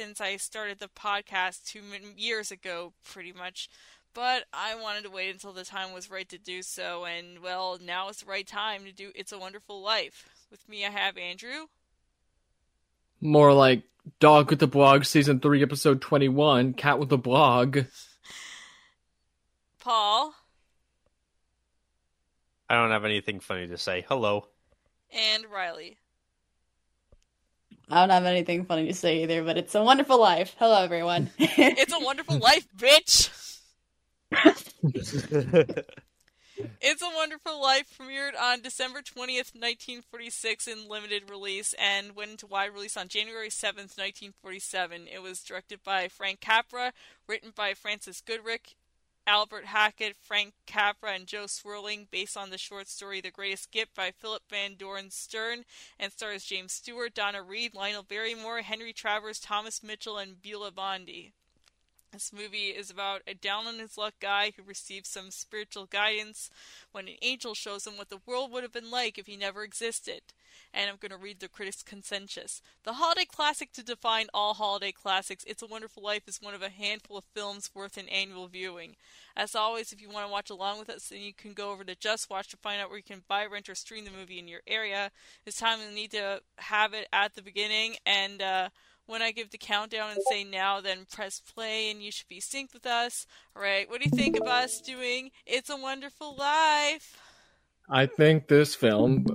[0.00, 1.82] since I started the podcast two
[2.16, 3.68] years ago, pretty much.
[4.14, 7.78] But I wanted to wait until the time was right to do so, and well,
[7.84, 10.26] now is the right time to do It's a Wonderful Life.
[10.50, 11.66] With me, I have Andrew.
[13.20, 13.82] More like
[14.20, 17.80] Dog with the Blog, Season 3, Episode 21, Cat with the Blog.
[19.80, 20.32] Paul.
[22.70, 24.06] I don't have anything funny to say.
[24.08, 24.46] Hello.
[25.12, 25.98] And Riley.
[27.90, 30.54] I don't have anything funny to say either, but it's a wonderful life.
[30.58, 31.30] Hello, everyone.
[31.38, 33.30] it's a wonderful life, bitch.
[36.82, 42.46] It's a Wonderful Life premiered on December 20th, 1946 in limited release and went into
[42.46, 45.06] wide release on January 7th, 1947.
[45.10, 46.92] It was directed by Frank Capra,
[47.26, 48.76] written by Frances Goodrich,
[49.26, 53.94] Albert Hackett, Frank Capra, and Jo Swerling, based on the short story The Greatest Gift
[53.94, 55.64] by Philip Van Doren Stern,
[55.98, 61.32] and stars James Stewart, Donna Reed, Lionel Barrymore, Henry Travers, Thomas Mitchell, and Beulah Bondi.
[62.12, 66.50] This movie is about a down on his luck guy who receives some spiritual guidance
[66.90, 69.62] when an angel shows him what the world would have been like if he never
[69.62, 70.20] existed.
[70.74, 72.62] And I'm going to read the critics' consensus.
[72.82, 76.62] The holiday classic to define all holiday classics, It's a Wonderful Life is one of
[76.62, 78.96] a handful of films worth an annual viewing.
[79.36, 81.84] As always, if you want to watch along with us, then you can go over
[81.84, 84.40] to Just Watch to find out where you can buy, rent, or stream the movie
[84.40, 85.12] in your area.
[85.44, 88.68] This time you'll need to have it at the beginning and, uh,
[89.10, 92.40] when I give the countdown and say now, then press play and you should be
[92.40, 93.26] synced with us.
[93.56, 97.18] All right, what do you think of us doing It's a Wonderful Life?
[97.88, 99.26] I think this film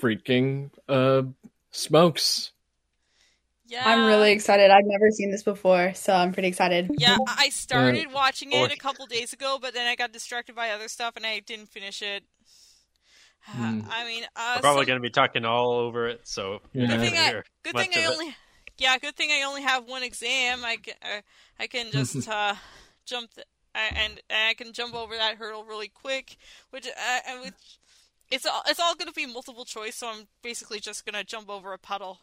[0.00, 1.22] freaking uh
[1.72, 2.52] smokes.
[3.66, 3.82] Yeah.
[3.84, 4.70] I'm really excited.
[4.70, 6.90] I've never seen this before, so I'm pretty excited.
[6.98, 10.70] Yeah, I started watching it a couple days ago, but then I got distracted by
[10.70, 12.24] other stuff and I didn't finish it.
[13.54, 13.86] Mm.
[13.90, 16.86] I mean, uh, We're probably some- going to be talking all over it, so Yeah.
[16.86, 18.34] Good thing I, good thing I only,
[18.78, 20.64] yeah, good thing I only have one exam.
[20.64, 21.20] I can, uh,
[21.58, 22.54] I can just uh,
[23.06, 26.36] jump th- uh, and, and I can jump over that hurdle really quick.
[26.70, 27.54] Which, uh, and which,
[28.30, 31.24] it's all, it's all going to be multiple choice, so I'm basically just going to
[31.24, 32.20] jump over a puddle.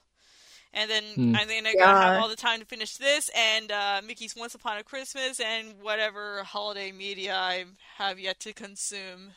[0.73, 1.35] And then Hmm.
[1.35, 4.55] I think I'm gonna have all the time to finish this and uh, Mickey's Once
[4.55, 7.65] Upon a Christmas and whatever holiday media I
[7.97, 9.31] have yet to consume.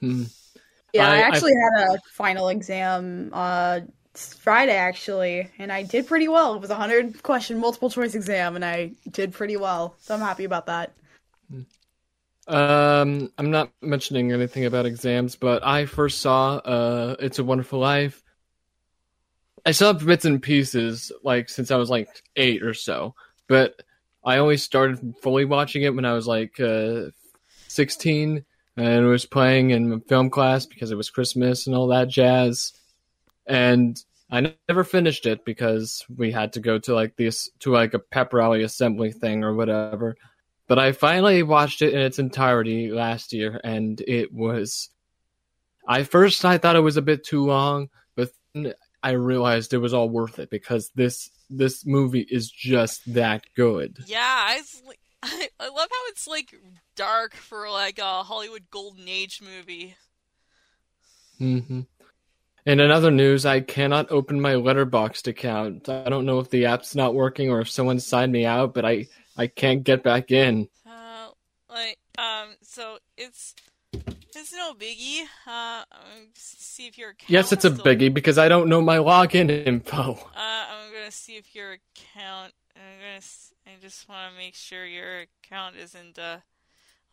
[0.00, 0.22] Hmm.
[0.92, 3.80] Yeah, I, I- I- actually had a final exam uh
[4.16, 6.54] Friday actually, and I did pretty well.
[6.54, 9.96] It was a hundred question multiple choice exam, and I did pretty well.
[10.00, 10.92] So I'm happy about that.
[12.48, 17.78] Um, I'm not mentioning anything about exams, but I first saw uh It's a Wonderful
[17.78, 18.22] Life.
[19.64, 23.14] I saw bits and pieces like since I was like 8 or so,
[23.48, 23.82] but
[24.24, 27.10] I only started fully watching it when I was like uh
[27.68, 28.44] 16
[28.76, 32.72] and it was playing in film class because it was Christmas and all that jazz.
[33.46, 33.98] And
[34.30, 37.98] I never finished it because we had to go to like this to like a
[37.98, 40.16] pep rally assembly thing or whatever.
[40.68, 44.90] But I finally watched it in its entirety last year, and it was.
[45.86, 49.78] I first I thought it was a bit too long, but then I realized it
[49.78, 53.98] was all worth it because this this movie is just that good.
[54.06, 54.82] Yeah, it's
[55.22, 56.52] I, I love how it's like
[56.96, 59.96] dark for like a Hollywood golden age movie.
[61.38, 61.82] hmm
[62.68, 65.88] And in other news, I cannot open my Letterboxd account.
[65.88, 68.84] I don't know if the app's not working or if someone signed me out, but
[68.84, 70.68] I I can't get back in.
[70.84, 71.28] Uh,
[71.70, 73.54] like um, so it's
[73.94, 75.22] it's no biggie.
[75.46, 75.84] Uh,
[76.34, 79.48] see if your account Yes, it's a still- biggie because I don't know my login
[79.48, 80.14] info.
[80.14, 82.52] Uh, I'm gonna see if your account.
[82.74, 83.22] I'm gonna.
[83.68, 86.18] I just want to make sure your account isn't.
[86.18, 86.38] Uh,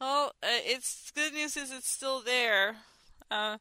[0.02, 2.78] oh, uh, it's good news is it's still there.
[3.30, 3.58] Uh,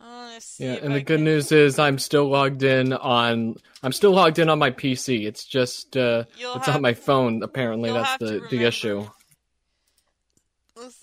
[0.00, 3.56] oh, see Yeah, and I the good can- news is I'm still logged in on
[3.82, 5.26] I'm still logged in on my PC.
[5.26, 7.90] It's just uh You'll it's on my phone apparently.
[7.92, 9.08] That's the the issue.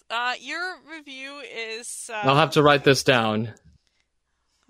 [0.09, 2.09] Uh, your review is.
[2.13, 3.53] Uh, I'll have to write this down.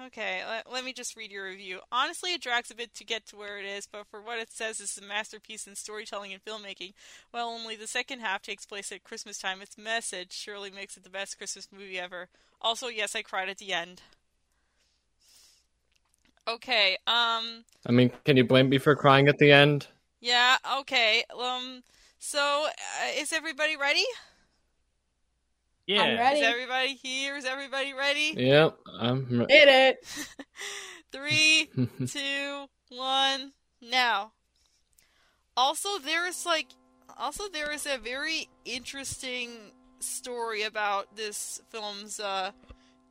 [0.07, 1.79] Okay, let, let me just read your review.
[1.91, 4.51] Honestly, it drags a bit to get to where it is, but for what it
[4.51, 6.93] says is a masterpiece in storytelling and filmmaking.
[7.31, 11.03] While only the second half takes place at Christmas time, its message surely makes it
[11.03, 12.27] the best Christmas movie ever.
[12.61, 14.01] Also, yes, I cried at the end.
[16.47, 19.87] Okay, um, I mean, can you blame me for crying at the end?
[20.21, 21.81] yeah, okay, um,
[22.19, 24.05] so, uh, is everybody ready?
[25.87, 26.01] Yeah.
[26.01, 26.39] I'm ready.
[26.39, 27.35] Is everybody here?
[27.35, 28.33] Is everybody ready?
[28.35, 30.05] Yep, I'm re- Did it?
[31.11, 31.69] Three,
[32.07, 34.31] two, one, now.
[35.55, 36.67] Also, there is like,
[37.17, 39.49] also there is a very interesting
[39.99, 42.51] story about this film's uh,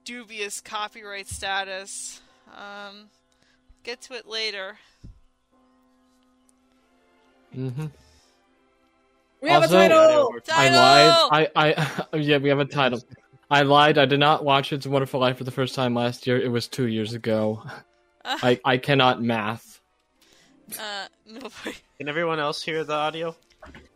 [0.05, 2.21] dubious copyright status.
[2.55, 3.09] Um,
[3.85, 4.79] get to it later.
[7.55, 7.87] hmm
[9.45, 10.35] We have Also- a title.
[10.51, 11.51] I lied.
[11.55, 11.75] I,
[12.13, 13.03] I, yeah, we have a title.
[13.51, 13.99] I lied.
[13.99, 16.41] I did not watch It's a Wonderful Life for the first time last year.
[16.41, 17.63] It was two years ago.
[18.25, 19.83] I, I cannot math.
[20.81, 21.77] Uh, nobody.
[21.99, 23.37] Can everyone else hear the audio?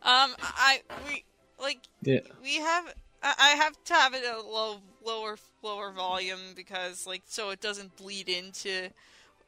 [0.03, 1.25] Um, I we
[1.59, 2.21] like Yeah.
[2.43, 2.95] we have.
[3.23, 7.49] I I have to have it at a low, lower, lower volume because like so
[7.51, 8.91] it doesn't bleed into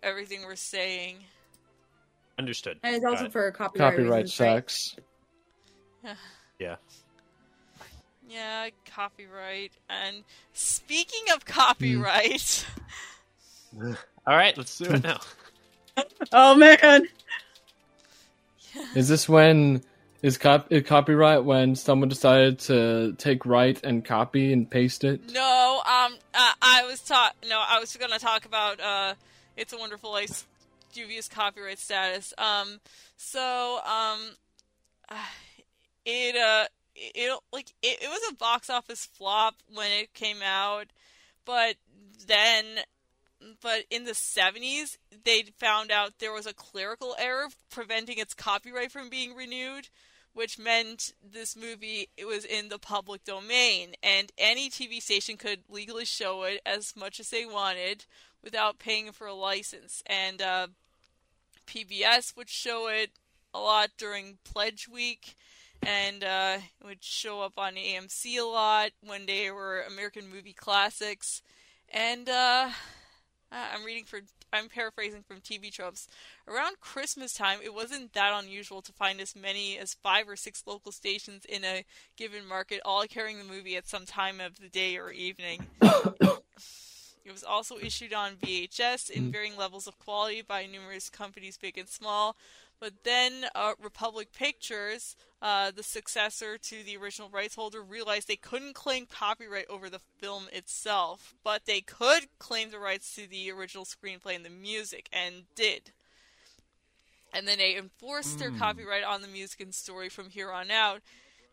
[0.03, 1.19] everything we're saying.
[2.39, 2.79] Understood.
[2.83, 3.33] And it's Got also it.
[3.33, 5.05] for copyright, Copyright reasons, right?
[6.03, 6.19] Sucks.
[6.59, 6.77] Yeah.
[8.29, 9.73] Yeah, copyright.
[9.89, 12.65] And speaking of copyright,
[14.27, 15.21] All right, let's do it now.
[16.33, 17.09] Oh man.
[18.95, 19.83] Is this when
[20.23, 25.21] is cop is copyright when someone decided to take right and copy and paste it?
[25.33, 25.83] no.
[25.85, 27.35] Um, uh, I was talk.
[27.47, 29.15] No, I was gonna talk about uh,
[29.57, 30.47] "It's a Wonderful Life"
[30.95, 32.33] dubious copyright status.
[32.39, 32.81] Um,
[33.17, 34.21] so um,
[36.11, 40.87] it uh, it like it, it was a box office flop when it came out,
[41.45, 41.77] but
[42.27, 42.65] then
[43.63, 48.93] but in the 70s they found out there was a clerical error preventing its copyright
[48.93, 49.89] from being renewed
[50.33, 55.61] which meant this movie it was in the public domain and any TV station could
[55.71, 58.05] legally show it as much as they wanted
[58.45, 60.67] without paying for a license and uh,
[61.67, 63.11] PBS would show it
[63.55, 65.35] a lot during pledge week
[65.83, 70.53] and uh, it would show up on AMC a lot One day were American movie
[70.53, 71.43] classics
[71.93, 72.71] and uh,
[73.53, 74.21] I'm reading for
[74.53, 76.09] I'm paraphrasing from TV tropes.
[76.49, 80.65] Around Christmas time, it wasn't that unusual to find as many as five or six
[80.67, 81.85] local stations in a
[82.17, 85.67] given market, all carrying the movie at some time of the day or evening.
[85.81, 91.79] it was also issued on VHS in varying levels of quality by numerous companies, big
[91.79, 92.37] and small.
[92.81, 98.37] But then uh, Republic Pictures, uh, the successor to the original rights holder, realized they
[98.37, 103.51] couldn't claim copyright over the film itself, but they could claim the rights to the
[103.51, 105.93] original screenplay and the music, and did.
[107.35, 111.03] And then they enforced their copyright on the music and story from here on out,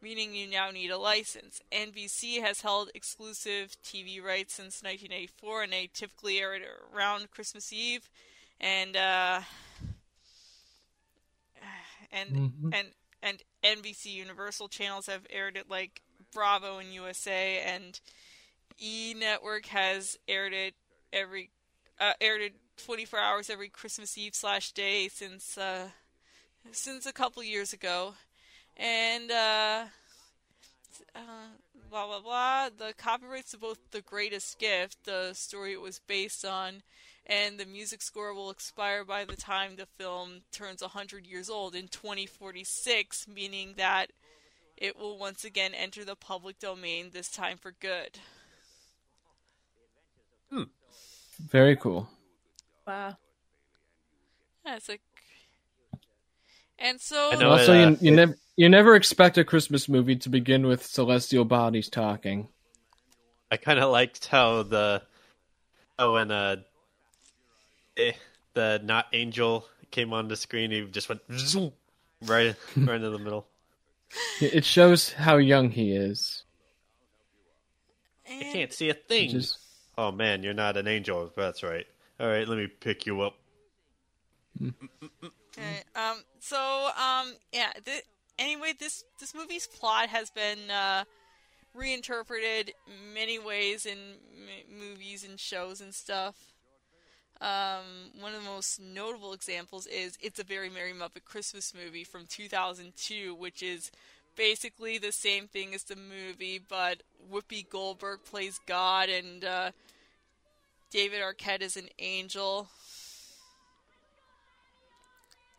[0.02, 1.62] meaning you now need a license.
[1.72, 6.64] NBC has held exclusive TV rights since 1984, and they typically air it
[6.96, 8.10] around Christmas Eve.
[8.60, 9.42] And uh,
[12.12, 12.74] and Mhm.
[12.74, 12.88] and
[13.22, 16.02] and NBC Universal channels have aired it like
[16.34, 18.00] Bravo and USA, and
[18.80, 20.76] E Network has aired it
[21.12, 21.50] every
[22.00, 25.90] uh, aired it 24 hours every Christmas Eve slash day since uh,
[26.72, 28.16] since a couple years ago,
[28.78, 29.86] and uh,
[31.16, 31.20] uh,
[31.90, 32.70] blah blah blah.
[32.70, 36.84] The copyrights to both The Greatest Gift, the story it was based on,
[37.28, 41.76] and the music score will expire by the time the film turns 100 years old
[41.76, 44.08] in 2046, meaning that
[44.76, 48.20] it will once again enter the public domain, this time for good.
[51.40, 52.10] Very cool.
[52.86, 53.18] Wow.
[54.66, 55.02] Yeah, it's like.
[56.80, 57.32] And so.
[57.32, 60.30] I know also, it, uh, you, you never you never expect a Christmas movie to
[60.30, 62.50] begin with celestial bodies talking.
[63.52, 65.04] I kind of liked how the
[65.98, 66.58] oh when uh
[67.98, 68.14] eh,
[68.54, 71.72] the not angel came on the screen, he just went zoom,
[72.26, 73.48] right right in the middle.
[74.40, 76.44] It shows how young he is.
[78.30, 79.30] I can't see a thing.
[79.30, 79.60] Just
[79.98, 81.32] Oh man, you're not an angel.
[81.36, 81.86] That's right.
[82.20, 83.36] All right, let me pick you up.
[84.62, 86.24] Okay, um.
[86.40, 87.34] So, um.
[87.52, 87.72] Yeah.
[87.84, 88.04] Th-
[88.38, 91.04] anyway, this this movie's plot has been uh,
[91.74, 92.74] reinterpreted
[93.14, 96.36] many ways in m- movies and shows and stuff.
[97.40, 102.04] Um, one of the most notable examples is "It's a Very Merry Muppet Christmas Movie"
[102.04, 103.92] from 2002, which is
[104.38, 109.72] basically the same thing as the movie, but Whoopi Goldberg plays God and uh,
[110.92, 112.70] David Arquette is an angel.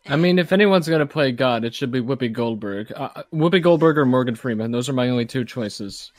[0.06, 2.92] I mean, if anyone's gonna play God, it should be Whoopi Goldberg.
[2.94, 4.70] Uh, Whoopi Goldberg or Morgan Freeman.
[4.70, 6.12] Those are my only two choices.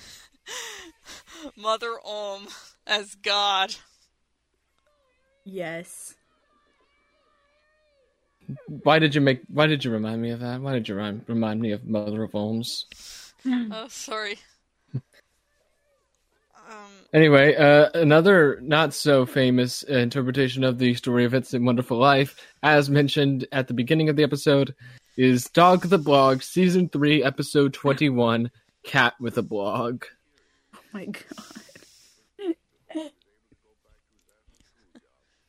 [1.55, 2.47] Mother Om
[2.85, 3.75] as God.
[5.45, 6.15] Yes.
[8.83, 9.41] Why did you make?
[9.47, 10.61] Why did you remind me of that?
[10.61, 12.85] Why did you remind, remind me of Mother of Holmes?
[13.45, 14.37] Oh, sorry.
[14.93, 15.01] um,
[17.13, 21.97] Anyway, uh, another not so famous uh, interpretation of the story of It's a Wonderful
[21.97, 24.75] Life, as mentioned at the beginning of the episode,
[25.15, 28.51] is Dog the Blog, Season 3, Episode 21,
[28.83, 30.03] Cat with a Blog.
[30.75, 31.68] Oh my god.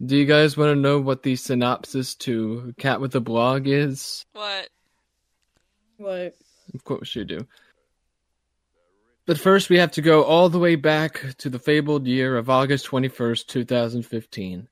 [0.04, 4.24] Do you guys want to know what the synopsis to Cat with a Blog is?
[4.32, 4.68] What?
[5.98, 6.36] What?
[6.72, 7.46] Of course you do.
[9.26, 12.48] But first, we have to go all the way back to the fabled year of
[12.48, 14.68] August 21st, 2015.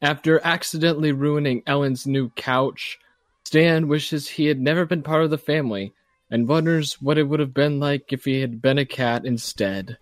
[0.00, 2.98] After accidentally ruining Ellen's new couch,
[3.44, 5.92] Stan wishes he had never been part of the family
[6.30, 9.98] and wonders what it would have been like if he had been a cat instead.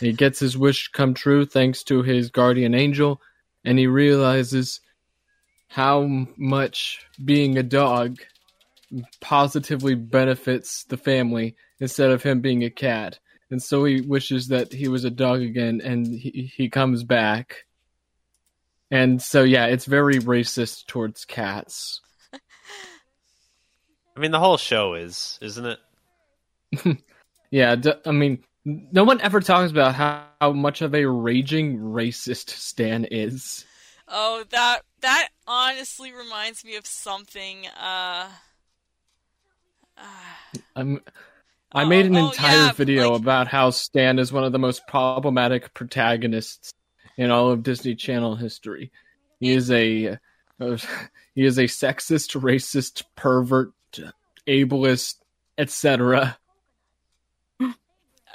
[0.00, 3.20] He gets his wish come true thanks to his guardian angel,
[3.64, 4.80] and he realizes
[5.68, 8.18] how much being a dog
[9.20, 13.18] positively benefits the family instead of him being a cat.
[13.50, 17.64] And so he wishes that he was a dog again and he, he comes back.
[18.90, 22.00] And so, yeah, it's very racist towards cats.
[22.32, 25.78] I mean, the whole show is, isn't
[26.72, 26.98] it?
[27.50, 31.78] Yeah, d- I mean, no one ever talks about how, how much of a raging
[31.78, 33.64] racist Stan is.
[34.08, 37.66] Oh, that that honestly reminds me of something.
[37.80, 38.28] Uh,
[40.74, 41.00] I'm,
[41.72, 44.52] I Oh, made an oh, entire yeah, video like- about how Stan is one of
[44.52, 46.72] the most problematic protagonists
[47.16, 48.90] in all of Disney Channel history.
[49.40, 50.18] He is a
[50.60, 50.76] uh,
[51.34, 53.72] he is a sexist, racist, pervert,
[54.46, 55.16] ableist,
[55.58, 56.36] etc.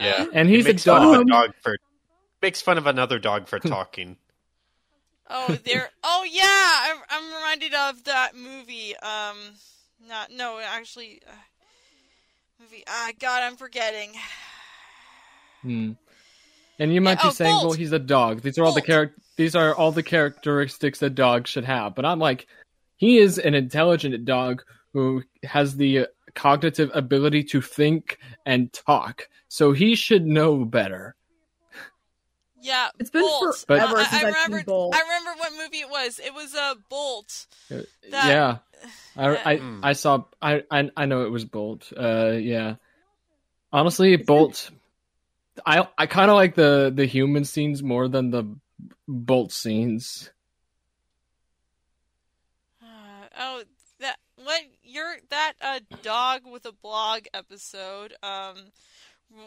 [0.02, 0.26] Yeah.
[0.34, 1.28] And He he's a makes fun of a dog.
[1.28, 1.78] dog for
[2.42, 4.18] makes fun of another dog for talking.
[5.30, 5.90] oh, there.
[6.04, 8.96] Oh yeah, I'm, I'm reminded of that movie.
[8.98, 9.38] Um,
[10.08, 11.32] not no, actually, uh,
[12.60, 12.84] movie.
[12.88, 14.14] Ah, God, I'm forgetting.
[15.62, 15.92] Hmm.
[16.80, 18.42] And you might Yeah, be oh, saying, "Well, he's a dog.
[18.42, 18.90] These are all the Bolt.
[18.90, 22.48] charac- These are all the characteristics that dogs should have." But I'm like,
[22.98, 26.06] he is an intelligent dog who has the uh,
[26.36, 31.16] cognitive ability to think and talk, so he should know better.
[32.64, 33.64] Yeah, It's been Bolt.
[33.68, 34.66] forever I, since I I've seen remembered.
[34.68, 34.96] Bolt.
[34.96, 36.20] I remember what movie it was.
[36.20, 37.48] It was a uh, Bolt.
[37.72, 37.78] Uh,
[38.12, 38.58] That- yeah,
[39.18, 39.80] I, I, Hmm.
[39.84, 40.26] I saw.
[40.42, 41.92] I, I, I know it was Bolt.
[41.96, 42.76] Uh, yeah.
[43.74, 44.70] Honestly, Bolt.
[45.66, 48.44] I, I kind of like the the human scenes more than the
[49.08, 50.30] Bolt scenes.
[52.82, 52.86] Uh,
[53.40, 53.64] oh,
[54.92, 58.14] you're that uh, dog with a blog episode.
[58.22, 58.58] Um,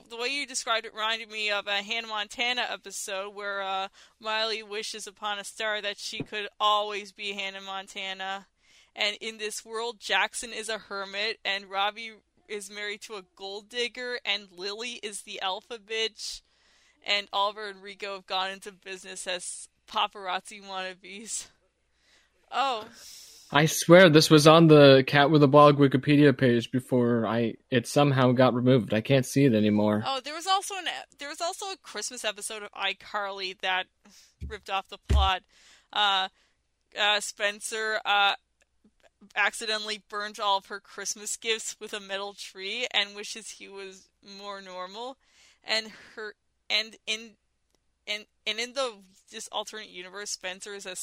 [0.09, 3.89] the way you described it reminded me of a Hannah Montana episode where uh,
[4.21, 8.47] Miley wishes upon a star that she could always be Hannah Montana.
[8.97, 12.13] And in this world, Jackson is a hermit, and Robbie
[12.49, 16.43] is married to a gold digger, and Lily is the alpha bitch,
[17.05, 21.49] and Oliver and Rico have gone into business as paparazzi wannabes.
[22.53, 22.87] Oh,
[23.54, 27.87] I swear this was on the Cat with a Blog Wikipedia page before I it
[27.87, 28.92] somehow got removed.
[28.92, 30.02] I can't see it anymore.
[30.04, 30.87] Oh, there was also an
[31.20, 33.87] there was also a Christmas episode of iCarly that
[34.49, 35.42] ripped off the plot.
[35.92, 36.28] Uh,
[37.00, 38.34] uh, Spencer uh,
[39.37, 44.08] accidentally burnt all of her Christmas gifts with a metal tree and wishes he was
[44.38, 45.16] more normal.
[45.62, 46.34] And her
[46.68, 47.37] and in
[48.06, 48.94] and and in the
[49.30, 50.96] this alternate universe, Spencer is a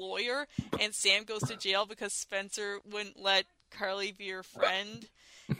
[0.00, 0.46] lawyer,
[0.80, 5.06] and Sam goes to jail because Spencer wouldn't let Carly be her friend,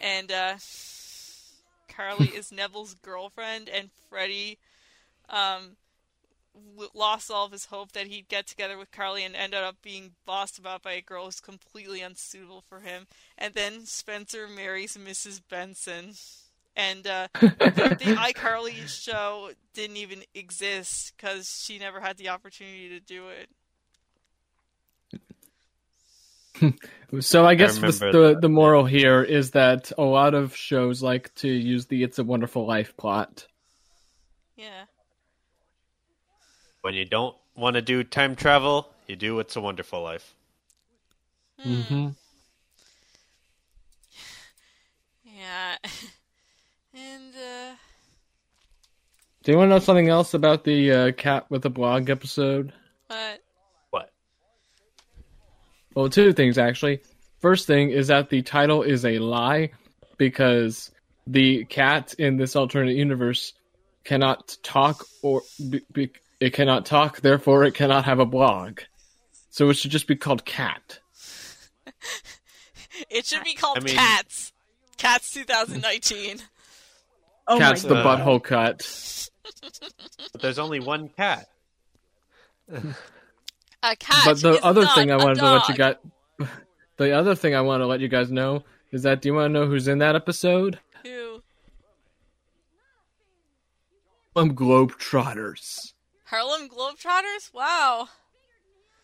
[0.01, 0.55] and uh,
[1.89, 4.59] Carly is Nevel's girlfriend, and Freddie
[5.29, 5.77] um,
[6.95, 10.13] lost all of his hope that he'd get together with Carly and ended up being
[10.25, 13.07] bossed about by a girl who's completely unsuitable for him.
[13.37, 15.41] And then Spencer marries Mrs.
[15.49, 16.15] Benson.
[16.77, 22.89] And uh, the, the iCarly show didn't even exist because she never had the opportunity
[22.89, 23.49] to do it.
[27.21, 31.33] So I guess the, the the moral here is that a lot of shows like
[31.37, 33.47] to use the "It's a Wonderful Life" plot.
[34.57, 34.85] Yeah.
[36.81, 40.35] When you don't want to do time travel, you do It's a Wonderful Life.
[41.65, 42.09] Mm-hmm.
[45.25, 45.77] Yeah.
[46.95, 47.75] And, uh,
[49.43, 52.73] Do you want to know something else about the uh, Cat with a Blog episode?
[53.09, 53.41] What?
[53.91, 54.11] What?
[55.95, 57.01] Well, two things actually.
[57.41, 59.71] First thing is that the title is a lie
[60.17, 60.91] because
[61.27, 63.53] the cat in this alternate universe
[64.05, 66.11] cannot talk or be, be,
[66.41, 68.81] it cannot talk, therefore it cannot have a blog.
[69.51, 70.99] So it should just be called Cat.
[73.11, 74.53] it should be called I mean- Cats.
[74.97, 76.41] Cats 2019.
[77.47, 78.21] Oh Cat's the God.
[78.21, 79.29] butthole cut.
[80.33, 81.49] But there's only one cat.
[83.83, 84.23] A cat.
[84.25, 85.97] But the is other not thing I a wanted to let you dog.
[86.39, 86.49] guys,
[86.97, 89.53] the other thing I want to let you guys know is that do you want
[89.53, 90.79] to know who's in that episode?
[91.05, 91.43] Who?
[94.35, 95.93] Harlem Globetrotters.
[96.25, 97.53] Harlem Globetrotters?
[97.53, 98.09] Wow.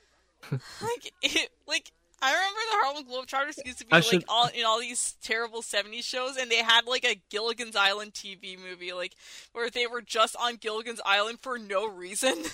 [0.51, 1.93] like it, like
[2.23, 5.17] I remember the Harlem Globetrotters used to be I like should- all in all these
[5.23, 9.15] terrible '70s shows, and they had like a Gilligan's Island TV movie, like
[9.53, 12.35] where they were just on Gilligan's Island for no reason.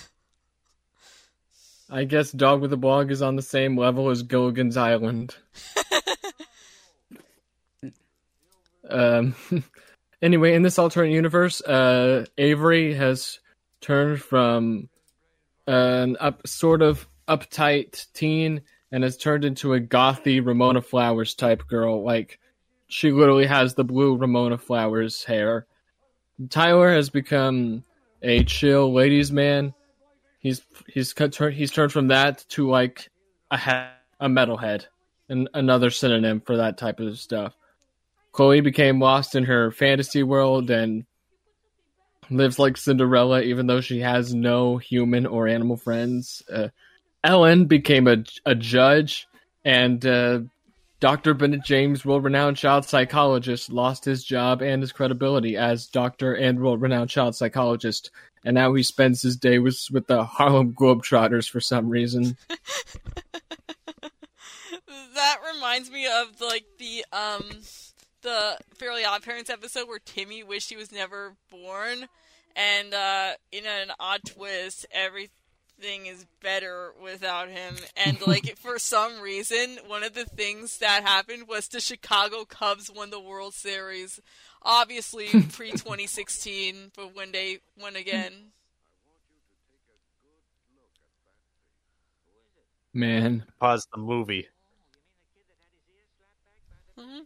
[1.89, 5.35] I guess Dog with a Blog is on the same level as Gilligan's Island.
[8.89, 9.35] um,
[10.21, 13.39] anyway, in this alternate universe, uh, Avery has
[13.79, 14.89] turned from
[15.65, 21.67] an up sort of uptight teen and has turned into a gothy Ramona Flowers type
[21.67, 22.03] girl.
[22.03, 22.39] Like
[22.87, 25.65] she literally has the blue Ramona Flowers hair.
[26.49, 27.83] Tyler has become
[28.21, 29.73] a chill ladies' man.
[30.39, 33.09] He's he's he's turned from that to like
[33.51, 34.85] a he- a metalhead,
[35.29, 37.53] and another synonym for that type of stuff.
[38.31, 41.05] Chloe became lost in her fantasy world and
[42.29, 46.43] lives like Cinderella, even though she has no human or animal friends.
[46.51, 46.67] Uh,
[47.23, 49.27] Ellen became a a judge,
[49.65, 50.39] and uh,
[50.99, 51.35] Dr.
[51.35, 56.59] Bennett James, world renowned child psychologist, lost his job and his credibility as doctor and
[56.59, 58.09] world renowned child psychologist.
[58.43, 62.37] And now he spends his day with, with the Harlem Globetrotters for some reason.
[65.13, 67.43] that reminds me of like the um
[68.21, 72.07] the Fairly Odd Parents episode where Timmy wished he was never born,
[72.55, 74.85] and uh, in an odd twist,
[75.77, 77.75] everything is better without him.
[77.95, 82.91] And like for some reason, one of the things that happened was the Chicago Cubs
[82.91, 84.19] won the World Series.
[84.61, 88.33] Obviously pre 2016, but when they won again.
[92.93, 93.43] Man.
[93.59, 94.47] Pause the movie.
[96.97, 97.19] hmm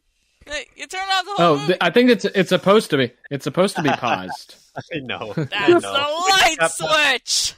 [0.45, 1.67] Hey, you turn off the whole Oh, movie.
[1.67, 3.11] th- I think it's it's supposed to be.
[3.29, 4.55] It's supposed to be paused.
[4.75, 5.33] I know.
[5.37, 5.93] I That's know.
[5.93, 7.53] the light switch.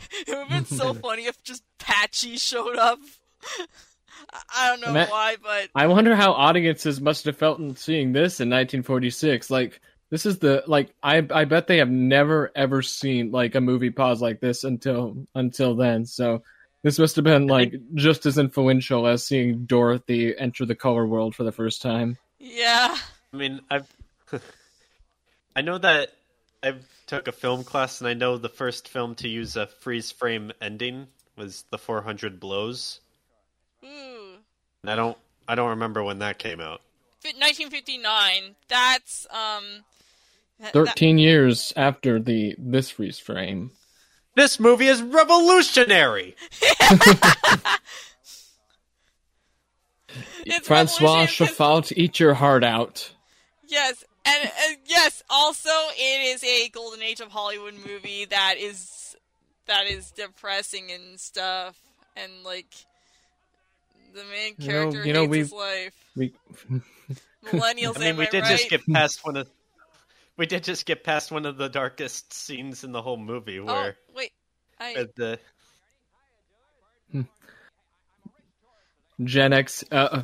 [0.26, 2.98] It would have been so funny if just Patchy showed up.
[3.58, 3.66] I-
[4.54, 7.74] I don't know And that- why, but I wonder how audiences must have felt in
[7.76, 9.50] seeing this in 1946.
[9.50, 13.60] Like this is the like I I bet they have never ever seen like a
[13.60, 16.06] movie pause like this until until then.
[16.06, 16.42] So
[16.82, 21.34] this must have been like just as influential as seeing Dorothy enter the color world
[21.34, 22.16] for the first time.
[22.38, 22.96] yeah.
[23.32, 23.88] I mean, I've
[25.56, 26.10] I know that
[26.62, 26.74] I
[27.06, 30.52] took a film class, and I know the first film to use a freeze frame
[30.60, 33.00] ending was The 400 Blows.
[33.84, 34.34] Ooh.
[34.82, 36.80] And I don't I don't remember when that came out.
[37.20, 38.54] Fi- 1959.
[38.68, 39.64] That's um.
[40.60, 43.72] that- that- 13 years after the this freeze frame.
[44.36, 46.36] This movie is revolutionary.
[50.46, 53.12] it's Francois revolutionary 'cause- Truffaut, eat your heart out.
[53.66, 59.16] Yes, and uh, yes, also it is a golden age of Hollywood movie that is
[59.66, 61.78] that is depressing and stuff,
[62.16, 62.66] and like
[64.14, 65.94] the main You know- character you know, hates we- his life.
[66.16, 66.34] We
[67.44, 68.50] Millennials, I mean, am we I did right?
[68.58, 69.48] just get past one of
[70.36, 73.64] we did just get past one of the darkest scenes in the whole movie Oh
[73.64, 74.32] where wait,
[74.80, 75.38] I uh, the
[79.24, 80.22] Gen X, uh,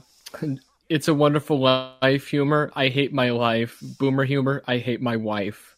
[0.89, 2.71] it's a wonderful life humor.
[2.75, 3.79] I hate my life.
[3.99, 4.63] Boomer humor.
[4.67, 5.77] I hate my wife.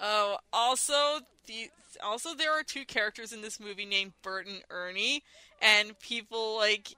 [0.00, 1.70] Oh, also the
[2.04, 5.22] also there are two characters in this movie named Bert and Ernie,
[5.60, 6.94] and people like.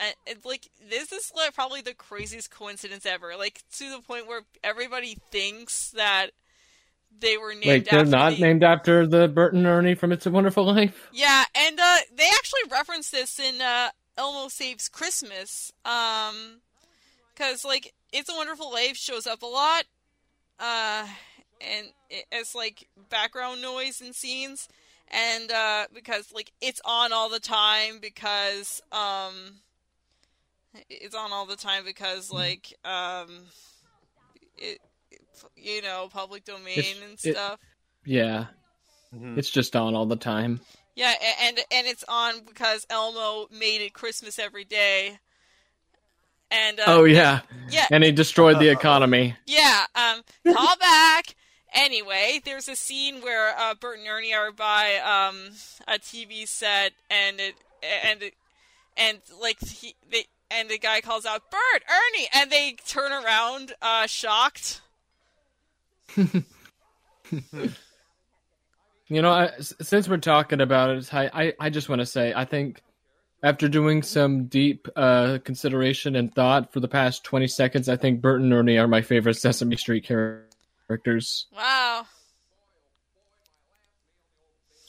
[0.00, 3.36] Uh, it's like this is like probably the craziest coincidence ever.
[3.36, 6.30] Like to the point where everybody thinks that
[7.20, 7.66] they were named.
[7.66, 10.64] Wait, they're after not the- named after the Bert and Ernie from It's a Wonderful
[10.64, 11.08] Life.
[11.12, 15.72] Yeah, and uh, they actually reference this in uh, Elmo Saves Christmas.
[15.84, 16.60] Um,
[17.34, 19.84] because like It's a Wonderful Life shows up a lot,
[20.60, 21.06] uh,
[21.60, 24.68] and it, it's like background noise in scenes,
[25.08, 29.60] and uh, because like it's on all the time because um,
[30.90, 33.28] it's on all the time because like um,
[34.58, 34.78] it,
[35.10, 35.20] it
[35.56, 37.60] you know public domain It's- and it- stuff.
[38.04, 38.46] Yeah,
[39.14, 39.38] Mhm.
[39.38, 40.60] it's just on all the time.
[40.94, 45.18] Yeah, and and it's on because Elmo made it Christmas every day.
[46.50, 49.36] And uh, oh yeah, yeah, and he destroyed the economy.
[49.46, 49.86] yeah.
[49.94, 50.22] Um,
[50.54, 51.34] call back.
[51.74, 55.52] Anyway, there's a scene where uh, Bert and Ernie are by um
[55.88, 57.54] a TV set, and it
[58.04, 58.34] and it,
[58.98, 63.72] and like he they and the guy calls out Bert, Ernie, and they turn around,
[63.80, 64.82] uh, shocked.
[69.12, 72.06] You know, I, s- since we're talking about it, I, I, I just want to
[72.06, 72.82] say, I think
[73.42, 78.22] after doing some deep uh, consideration and thought for the past 20 seconds, I think
[78.22, 81.46] Bert and Ernie are my favorite Sesame Street characters.
[81.54, 82.06] Wow.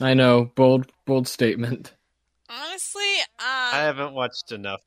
[0.00, 1.92] I know, bold, bold statement.
[2.48, 3.02] Honestly,
[3.38, 4.80] I uh, haven't watched enough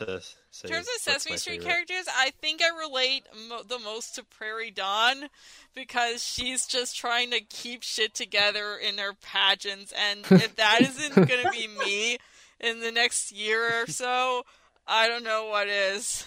[0.00, 0.68] to say.
[0.68, 1.72] in terms of Sesame Street favorite.
[1.88, 5.28] characters, I think I relate mo- the most to Prairie Dawn
[5.74, 11.14] because she's just trying to keep shit together in her pageants, and if that isn't
[11.14, 12.18] gonna be me
[12.60, 14.44] in the next year or so,
[14.86, 16.26] I don't know what is.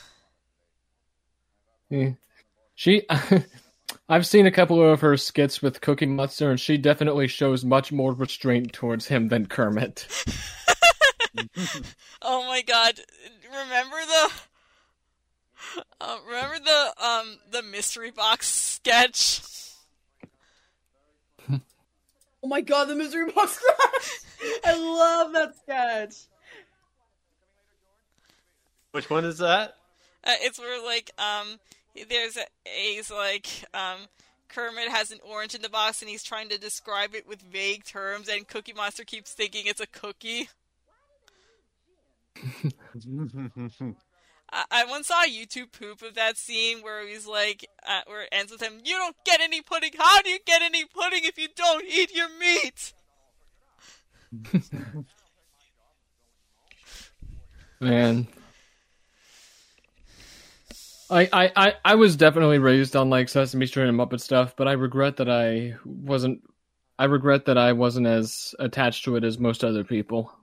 [1.89, 2.11] Yeah.
[2.75, 3.03] She,
[4.09, 7.91] I've seen a couple of her skits with Cookie Monster, and she definitely shows much
[7.91, 10.07] more restraint towards him than Kermit.
[12.21, 12.99] Oh my god!
[13.45, 14.31] Remember the,
[15.99, 19.41] uh, remember the um the mystery box sketch.
[22.43, 24.61] Oh my god, the mystery box sketch!
[24.65, 26.15] I love that sketch.
[28.91, 29.75] Which one is that?
[30.23, 31.59] Uh, it's where like um
[32.09, 34.07] there's a he's like um
[34.49, 37.85] Kermit has an orange in the box and he's trying to describe it with vague
[37.85, 40.49] terms and Cookie Monster keeps thinking it's a cookie.
[44.51, 48.23] I, I once saw a YouTube poop of that scene where he's like uh, where
[48.23, 49.91] it ends with him, "You don't get any pudding.
[49.97, 52.93] How do you get any pudding if you don't eat your meat?"
[57.79, 58.27] Man.
[61.09, 64.67] I, I, I, I was definitely raised on like Sesame Street and Muppet stuff, but
[64.67, 66.41] I regret that I wasn't
[66.97, 70.33] I regret that I wasn't as attached to it as most other people.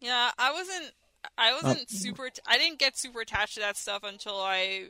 [0.00, 0.92] Yeah, I wasn't.
[1.38, 2.28] I wasn't super.
[2.46, 4.86] I didn't get super attached to that stuff until I,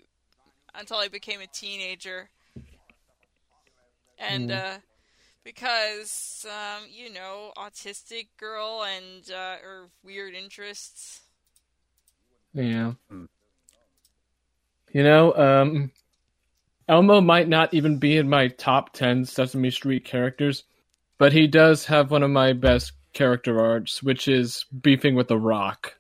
[0.75, 2.31] until I became a teenager,
[4.19, 4.79] and uh,
[5.45, 11.21] because um, you know, autistic girl and uh, or weird interests.
[12.55, 12.93] Yeah.
[13.11, 13.27] Hmm.
[14.93, 15.93] You know, um
[16.89, 20.65] Elmo might not even be in my top 10 Sesame Street characters,
[21.19, 25.37] but he does have one of my best character arcs, which is beefing with the
[25.37, 25.98] rock.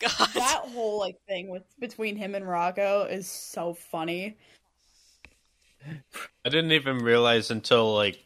[0.00, 0.28] It's Oh, God.
[0.34, 4.36] that whole like thing with between him and Rocco is so funny.
[6.44, 8.22] I didn't even realize until like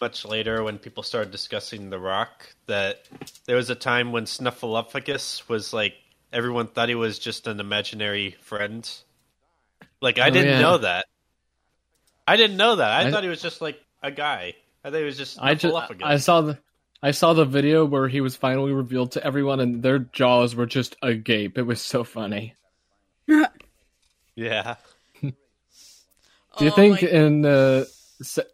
[0.00, 3.08] much later when people started discussing The Rock that
[3.46, 5.94] there was a time when Snuffleupagus was like
[6.32, 8.88] everyone thought he was just an imaginary friend.
[10.00, 10.60] Like I Oh, didn't yeah.
[10.60, 11.06] know that.
[12.26, 12.90] I didn't know that.
[12.90, 14.54] I, I- thought he was just like a guy.
[14.84, 16.58] I thought he was just I just I saw the
[17.04, 20.64] I saw the video where he was finally revealed to everyone and their jaws were
[20.64, 21.58] just agape.
[21.58, 22.54] It was so funny.
[24.36, 24.76] Yeah.
[25.20, 27.84] Do you Oh think my- in uh,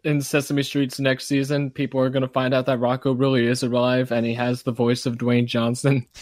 [0.03, 3.63] in Sesame Street's next season, people are going to find out that Rocco really is
[3.63, 6.07] alive and he has the voice of Dwayne Johnson?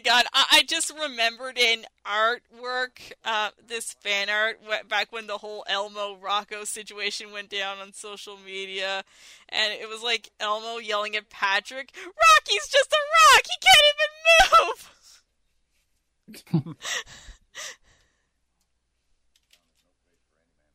[0.00, 4.58] My god, I, I just remembered in artwork, uh, this fan art
[4.88, 9.04] back when the whole Elmo Rocco situation went down on social media,
[9.50, 13.84] and it was like Elmo yelling at Patrick, Rocky's just a rock, he can't
[16.54, 16.76] even move!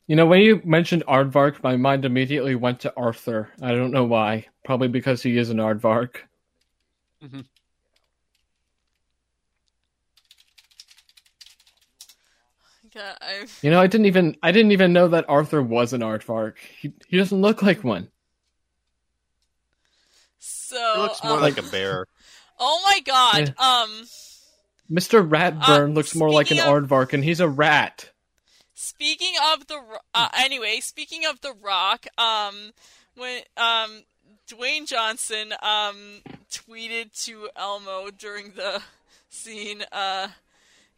[0.08, 3.48] You know, when you mentioned Aardvark, my mind immediately went to Arthur.
[3.60, 4.46] I don't know why.
[4.64, 6.18] Probably because he is an Aardvark.
[12.96, 16.00] God, I, You know, I didn't even I didn't even know that Arthur was an
[16.00, 16.54] Aardvark.
[16.80, 18.08] He he doesn't look like one.
[20.38, 22.06] so, He looks more um, like a bear.
[22.58, 24.04] oh my god, um,
[24.90, 25.26] Mr.
[25.28, 28.10] Ratburn Uh, looks more like an speaking of- Aardvark, and he's a rat.
[28.74, 29.80] Speaking of the
[30.14, 32.72] uh, anyway, speaking of the Rock, um,
[33.14, 34.02] when um,
[34.48, 38.82] Dwayne Johnson um tweeted to Elmo during the
[39.28, 40.28] scene, uh,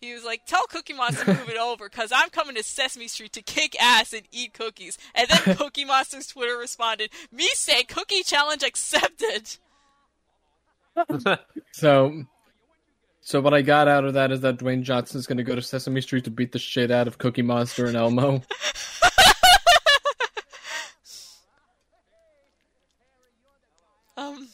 [0.00, 3.08] he was like, "Tell Cookie Monster to move it over, cause I'm coming to Sesame
[3.08, 7.82] Street to kick ass and eat cookies." And then Cookie Monster's Twitter responded, "Me say
[7.84, 9.56] cookie challenge accepted."
[11.70, 12.24] So,
[13.20, 15.62] so what I got out of that is that Dwayne Johnson's going to go to
[15.62, 18.42] Sesame Street to beat the shit out of Cookie Monster and Elmo.
[24.16, 24.48] Um.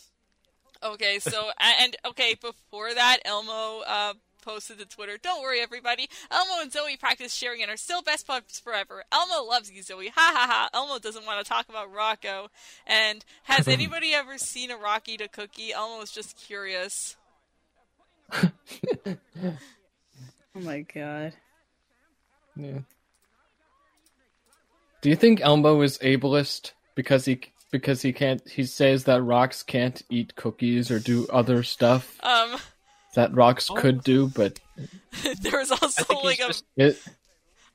[0.82, 1.48] Okay, so
[1.80, 4.12] and okay, before that, Elmo uh,
[4.44, 5.16] posted to Twitter.
[5.20, 6.08] Don't worry, everybody.
[6.30, 9.04] Elmo and Zoe practice sharing and are still best buds forever.
[9.12, 10.08] Elmo loves you, Zoe.
[10.08, 10.68] Ha ha ha.
[10.74, 12.48] Elmo doesn't want to talk about Rocco.
[12.86, 15.72] And has anybody ever seen a Rock eat a cookie?
[15.72, 17.16] Elmo was just curious.
[20.56, 21.32] Oh my god.
[22.54, 22.78] Yeah.
[25.02, 27.40] Do you think Elmo is ableist because he
[27.72, 28.48] because he can't?
[28.48, 32.56] He says that rocks can't eat cookies or do other stuff Um,
[33.14, 34.60] that rocks could do, but
[35.40, 37.02] there was also think like he's a just it.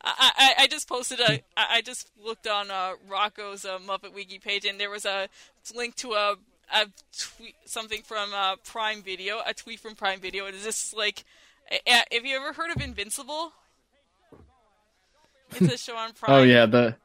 [0.02, 4.40] I, I, I just posted a I just looked on uh, Rocco's uh, Muppet Wiki
[4.40, 5.28] page, and there was a
[5.76, 6.36] link to a
[6.74, 10.46] a tweet, something from uh, Prime Video, a tweet from Prime Video.
[10.46, 11.24] and It is just like,
[11.72, 13.52] uh, have you ever heard of Invincible?
[15.52, 16.32] It's a show on Prime.
[16.32, 16.96] Oh yeah, the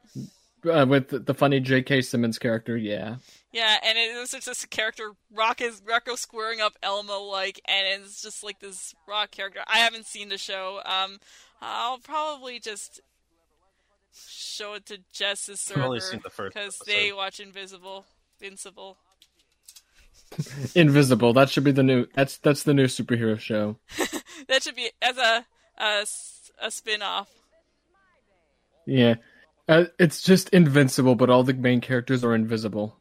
[0.70, 2.02] uh, with the, the funny J.K.
[2.02, 2.76] Simmons character.
[2.76, 3.16] Yeah,
[3.54, 8.02] Yeah, and it was just this character, Rock is Rocco squaring up Elmo like, and
[8.02, 9.60] it's just like this rock character.
[9.68, 10.80] I haven't seen the show.
[10.84, 11.20] Um,
[11.62, 13.00] I'll probably just
[14.12, 18.06] show it to Jess's I've server seen the because they watch Invisible,
[18.40, 18.96] Invincible.
[20.74, 21.32] Invisible.
[21.32, 22.06] That should be the new.
[22.12, 23.76] That's that's the new superhero show.
[24.48, 25.46] That should be as a
[25.78, 27.28] a spin-off.
[28.84, 29.14] Yeah,
[29.68, 32.98] uh, it's just Invincible, but all the main characters are invisible.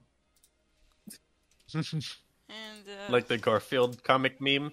[1.76, 4.72] And uh, like the Garfield comic meme.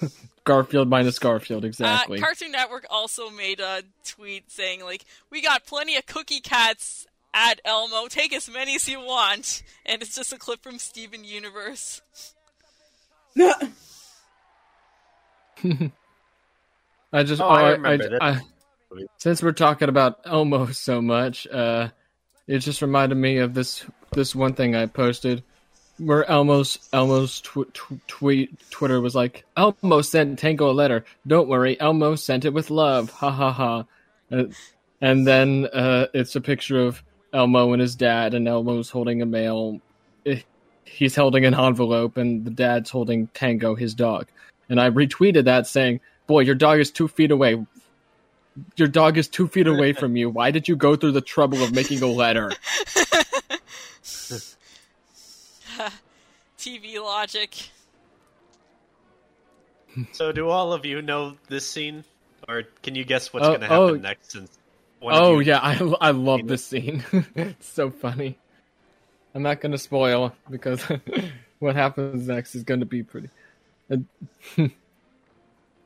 [0.44, 2.18] Garfield minus Garfield, Uh, exactly.
[2.18, 7.60] Cartoon Network also made a tweet saying like, "We got plenty of cookie cats at
[7.64, 8.08] Elmo.
[8.08, 12.02] Take as many as you want." And it's just a clip from Steven Universe.
[17.12, 18.40] I just, Oh, oh, I I, remember I- I-
[19.18, 21.88] since we're talking about Elmo so much, uh,
[22.46, 25.42] it just reminded me of this this one thing I posted,
[25.98, 31.04] where Elmo's Elmo's tw- tw- tweet Twitter was like, Elmo sent Tango a letter.
[31.26, 33.10] Don't worry, Elmo sent it with love.
[33.10, 33.84] Ha ha ha.
[34.30, 34.54] And,
[35.00, 39.26] and then uh, it's a picture of Elmo and his dad, and Elmo's holding a
[39.26, 39.80] mail.
[40.24, 40.40] eh,
[40.84, 44.26] He's holding an envelope, and the dad's holding Tango, his dog.
[44.68, 47.64] And I retweeted that saying, "Boy, your dog is two feet away.
[48.76, 50.30] Your dog is two feet away from you.
[50.30, 52.52] Why did you go through the trouble of making a letter?"
[56.58, 57.70] TV logic.
[60.12, 62.04] So, do all of you know this scene,
[62.48, 63.96] or can you guess what's Oh, going to happen oh.
[63.96, 64.32] next?
[64.32, 64.58] Since
[65.10, 67.04] Oh yeah, I I love this scene.
[67.34, 68.38] it's so funny.
[69.34, 70.82] I'm not gonna spoil because
[71.58, 73.30] what happens next is going to be pretty.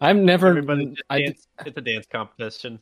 [0.01, 0.49] I'm never.
[0.49, 1.19] everybody just I.
[1.65, 2.81] It's a dance competition.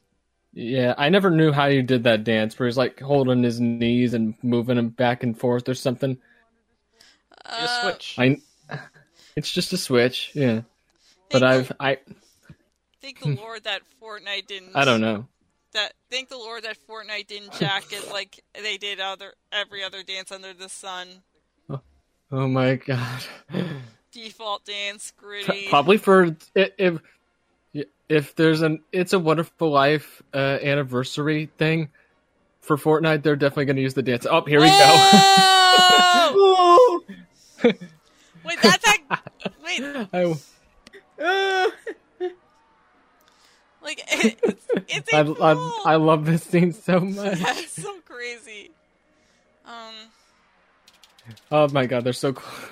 [0.53, 4.15] yeah, I never knew how you did that dance where he's like holding his knees
[4.15, 6.19] and moving them back and forth or something.
[7.45, 8.15] You Uh, switch.
[8.19, 8.41] I.
[9.37, 10.63] It's just a switch, yeah.
[11.31, 11.99] But thank I've I
[13.01, 14.75] thank the Lord that Fortnite didn't.
[14.75, 15.27] I don't know.
[15.75, 20.03] That thank the Lord that Fortnite didn't jack it like they did other every other
[20.03, 21.09] dance under the sun.
[22.31, 23.23] Oh my god.
[24.13, 25.69] Default dance, gritty.
[25.69, 26.99] Probably for if
[28.09, 31.91] if there's an "It's a Wonderful Life" uh, anniversary thing
[32.61, 34.27] for Fortnite, they're definitely going to use the dance.
[34.29, 35.85] Oh, here we go.
[37.63, 37.69] Whoa!
[37.71, 37.75] Ooh.
[38.45, 39.21] Wait, that's a
[39.65, 40.09] wait.
[40.13, 40.37] I,
[41.23, 41.67] Uh,
[43.83, 45.73] Like it's it's I, a I, cool.
[45.87, 47.39] I love this scene so much.
[47.41, 48.71] Yeah, it's so crazy.
[49.65, 49.95] Um,
[51.51, 52.69] Oh my god, they're so cool.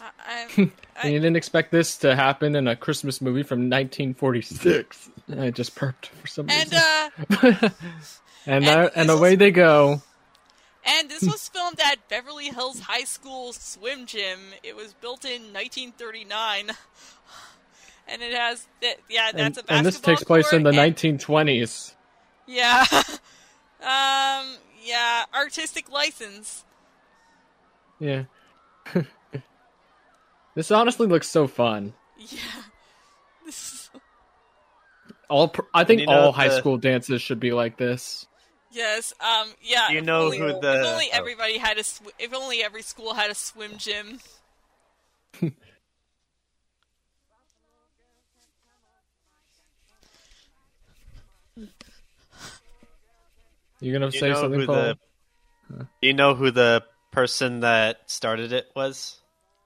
[0.00, 5.10] I, I'm, And you didn't expect this to happen in a Christmas movie from 1946.
[5.38, 6.78] I just perked for some and reason.
[6.78, 7.70] uh,
[8.46, 10.02] and and uh, this and away they go.
[10.84, 14.38] And this was filmed at Beverly Hills High School Swim Gym.
[14.62, 16.70] It was built in 1939,
[18.08, 18.96] and it has that.
[19.08, 21.94] Yeah, that's And, a basketball and this takes place in the and- 1920s.
[22.46, 22.84] Yeah.
[23.80, 24.56] um.
[24.82, 25.24] Yeah.
[25.34, 26.64] Artistic license.
[27.98, 28.24] Yeah.
[30.54, 31.94] this honestly looks so fun.
[32.18, 32.38] Yeah.
[33.46, 33.90] This is.
[35.28, 38.26] All pr- I think you know all high school dances should be like this.
[38.74, 39.12] Yes.
[39.20, 39.48] Um.
[39.62, 39.90] Yeah.
[39.90, 41.16] You know only, who the- If only oh.
[41.16, 41.84] everybody had a.
[41.84, 44.18] Sw- if only every school had a swim gym.
[53.80, 54.74] You're gonna Do you say know something, who Paul?
[54.76, 54.98] the?
[55.70, 59.20] Do you know who the person that started it was?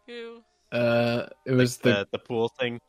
[0.07, 0.43] Who?
[0.73, 1.91] Uh, it was the.
[1.91, 2.81] The the pool thing.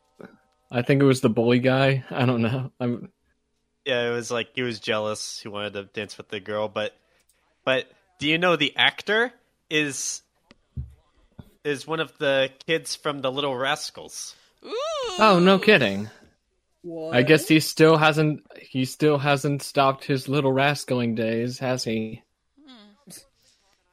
[0.72, 2.04] I think it was the bully guy.
[2.10, 2.72] I don't know.
[2.80, 3.10] I'm.
[3.90, 5.40] Yeah, it was like he was jealous.
[5.40, 6.94] He wanted to dance with the girl, but
[7.64, 9.32] but do you know the actor
[9.68, 10.22] is
[11.64, 14.36] is one of the kids from the Little Rascals?
[14.64, 15.16] Ooh.
[15.18, 16.08] Oh no, kidding.
[16.82, 17.16] what?
[17.16, 18.44] I guess he still hasn't.
[18.60, 22.22] He still hasn't stopped his little rascaling days, has he?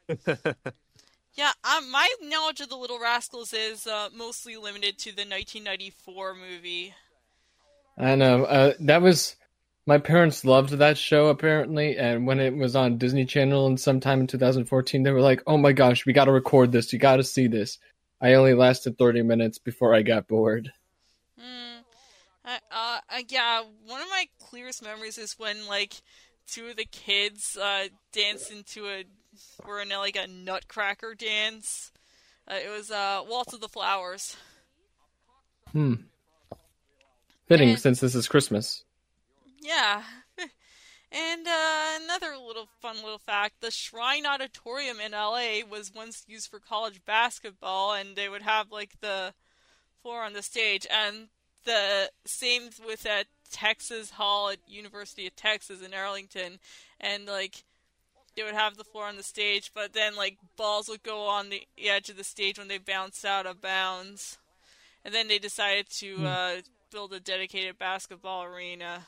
[1.33, 6.33] Yeah, um, my knowledge of the Little Rascals is uh, mostly limited to the 1994
[6.33, 6.95] movie.
[7.95, 8.45] I know.
[8.45, 9.36] Uh, that was
[9.88, 14.19] my parents loved that show apparently, and when it was on Disney Channel and sometime
[14.19, 16.91] in 2014, they were like, "Oh my gosh, we got to record this.
[16.91, 17.80] You got to see this."
[18.19, 20.73] I only lasted 30 minutes before I got bored.
[21.39, 21.80] Hmm.
[22.43, 25.93] Uh, yeah, one of my clearest memories is when like
[26.47, 29.06] two of the kids uh, danced into a
[29.65, 31.91] were in like a Nutcracker dance.
[32.50, 34.36] Uh, it was uh, Waltz of the Flowers.
[35.71, 35.95] Hmm.
[37.47, 38.84] Fitting And- since this is Christmas.
[39.67, 40.03] Yeah.
[41.10, 46.49] And uh, another little fun little fact: the Shrine Auditorium in LA was once used
[46.49, 49.34] for college basketball, and they would have like the
[50.01, 51.30] floor on the stage, and
[51.63, 56.60] the same with at Texas Hall at University of Texas in Arlington,
[56.99, 57.63] and like
[58.36, 61.47] they would have the floor on the stage, but then like balls would go on
[61.47, 64.39] the edge of the stage when they bounced out of bounds,
[65.06, 66.56] and then they decided to uh,
[66.91, 69.08] build a dedicated basketball arena.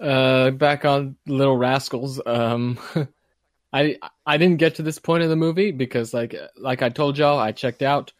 [0.00, 2.20] Uh, back on Little Rascals.
[2.24, 2.78] Um,
[3.72, 7.18] I I didn't get to this point in the movie because, like like I told
[7.18, 8.12] y'all, I checked out.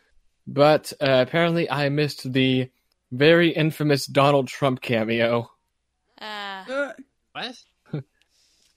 [0.46, 2.70] But uh, apparently, I missed the
[3.12, 5.50] very infamous Donald Trump cameo.
[6.20, 6.66] Ah.
[6.68, 6.92] Uh,
[7.32, 7.54] What?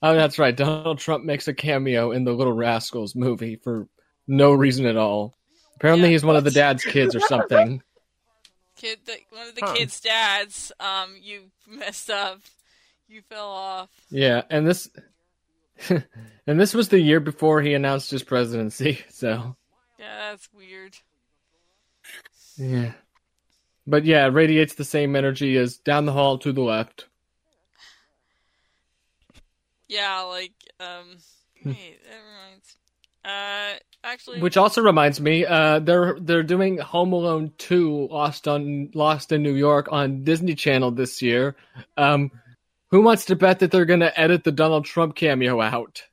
[0.04, 0.56] Oh, that's right.
[0.56, 3.86] Donald Trump makes a cameo in the Little Rascals movie for
[4.26, 5.36] no reason at all.
[5.76, 7.80] Apparently, Yeah, he's one of the dad's kids or something.
[8.76, 9.74] kid the, one of the Huh.
[9.74, 12.40] kids' dads, um, you messed up.
[13.12, 13.90] You fell off.
[14.10, 14.88] Yeah, and this
[15.90, 19.00] and this was the year before he announced his presidency.
[19.10, 19.54] So
[19.98, 20.96] Yeah, that's weird.
[22.56, 22.92] yeah,
[23.86, 27.06] but yeah, it radiates the same energy as down the hall to the left.
[29.88, 31.18] Yeah, like um
[31.66, 32.76] wait, that reminds
[33.26, 38.90] uh actually Which also reminds me, uh, they're they're doing Home Alone two Lost on
[38.94, 41.56] Lost in New York on Disney Channel this year.
[41.98, 42.30] Um,
[42.92, 46.04] who wants to bet that they're gonna edit the Donald Trump cameo out?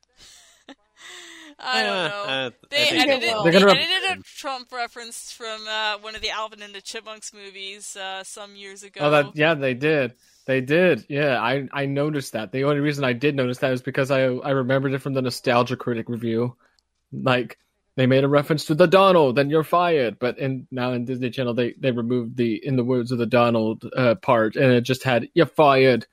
[1.62, 2.24] I don't Uh, know.
[2.24, 3.28] uh, They I edited, they.
[3.28, 6.82] They're they gonna- edited a Trump reference from uh, one of the Alvin and the
[6.82, 9.02] Chipmunks movies uh, some years ago.
[9.04, 10.14] Oh, that yeah, they did.
[10.46, 11.06] They did.
[11.10, 12.52] Yeah, I I noticed that.
[12.54, 15.22] The only reason I did notice that is because I I remembered it from the
[15.22, 16.56] Nostalgia Critic review.
[17.12, 17.58] Like
[17.98, 20.18] they made a reference to the Donald, then you're fired.
[20.18, 23.26] But in now in Disney Channel, they they removed the in the words of the
[23.26, 26.08] Donald uh, part, and it just had you're fired,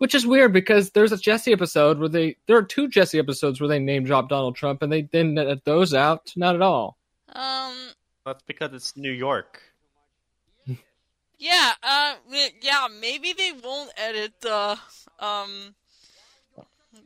[0.00, 3.60] which is weird because there's a Jessie episode where they there are two Jessie episodes
[3.60, 6.32] where they name drop Donald Trump, and they didn't edit those out.
[6.36, 6.96] Not at all.
[7.28, 7.74] Um
[8.24, 9.60] That's because it's New York.
[11.38, 12.14] yeah, uh
[12.62, 14.78] yeah, maybe they won't edit the
[15.18, 15.74] um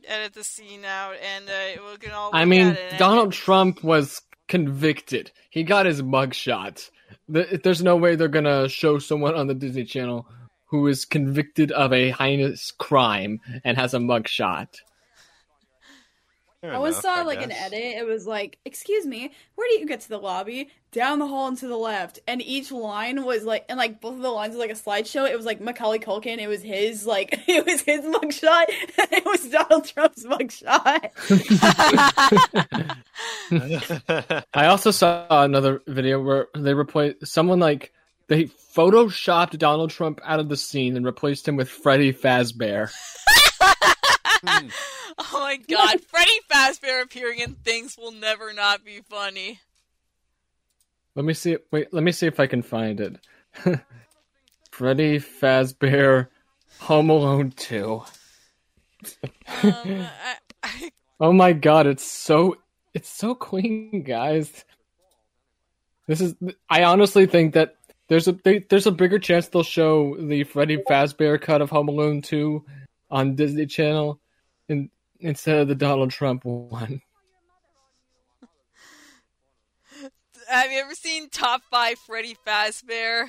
[0.07, 3.83] edit the scene out and uh, we can all I mean, at it Donald Trump
[3.83, 5.31] was convicted.
[5.49, 6.89] He got his mugshot.
[7.31, 10.25] Th- There's no way they're gonna show someone on the Disney Channel
[10.65, 14.67] who is convicted of a heinous crime and has a mugshot.
[16.65, 17.79] Fair I always enough, saw I like an edit.
[17.79, 20.69] It was like, "Excuse me, where do you get to the lobby?
[20.91, 24.15] Down the hall and to the left." And each line was like, and like both
[24.15, 25.29] of the lines was like a slideshow.
[25.29, 26.39] It was like Macaulay Culkin.
[26.39, 28.65] It was his like, it was his mugshot.
[28.97, 31.11] And it was Donald Trump's mugshot.
[34.55, 37.93] I also saw another video where they replaced someone like
[38.27, 42.93] they photoshopped Donald Trump out of the scene and replaced him with Freddy Fazbear.
[45.17, 49.59] Oh my god, Freddy Fazbear appearing in things will never not be funny.
[51.15, 51.57] Let me see.
[51.71, 53.17] Wait, let me see if I can find it.
[54.71, 56.27] Freddy Fazbear,
[56.81, 58.03] Home Alone Two.
[59.63, 62.57] Um, I, I, Oh my god, it's so
[62.93, 64.65] it's so clean, guys.
[66.07, 66.35] This is
[66.69, 67.77] I honestly think that
[68.07, 71.87] there's a they, there's a bigger chance they'll show the Freddy Fazbear cut of Home
[71.87, 72.63] Alone 2
[73.09, 74.19] on Disney Channel
[74.67, 74.89] in,
[75.19, 77.01] instead of the Donald Trump one.
[80.47, 83.27] have you ever seen Top 5 Freddy Fazbear?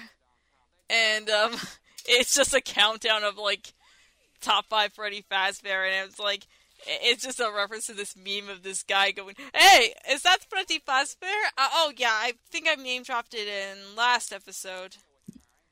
[0.90, 1.56] And um,
[2.06, 3.72] it's just a countdown of like
[4.40, 6.46] top 5 Freddy Fazbear, and it's like
[6.86, 10.78] it's just a reference to this meme of this guy going, "Hey, is that Freddy
[10.78, 11.42] Fazbear?
[11.58, 14.96] Uh, oh yeah, I think I name dropped it in last episode.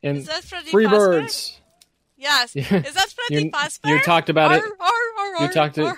[0.03, 0.91] And Is that Freddy Free Fazbear?
[0.91, 1.61] Birds.
[2.17, 2.55] Yes.
[2.55, 2.63] Yeah.
[2.87, 3.89] Is that Freddy You, Fazbear?
[3.89, 4.63] you talked about it.
[4.63, 5.97] Arr, arr, arr, You talked it.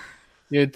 [0.49, 0.71] You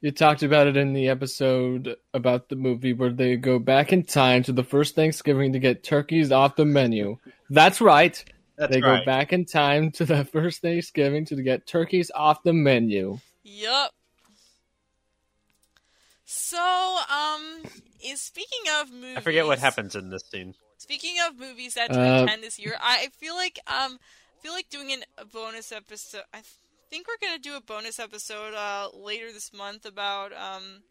[0.00, 4.02] you talked about it in the episode about the movie where they go back in
[4.04, 7.16] time to the first Thanksgiving to get turkeys off the menu.
[7.50, 8.22] That's right.
[8.56, 9.00] That's they right.
[9.00, 13.18] go back in time to the first Thanksgiving to get turkeys off the menu.
[13.42, 13.92] Yup.
[16.24, 17.62] So, um,
[18.02, 20.54] is speaking of movies, I forget what happens in this scene.
[20.78, 23.98] Speaking of movies that Uh, turned ten this year, I feel like um,
[24.38, 26.22] I feel like doing an, a bonus episode.
[26.32, 26.40] I
[26.90, 30.82] think we're gonna do a bonus episode uh later this month about um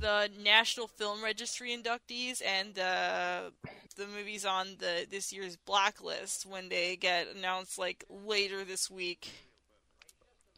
[0.00, 3.50] the National Film Registry inductees and uh,
[3.96, 9.30] the movies on the this year's blacklist when they get announced like later this week,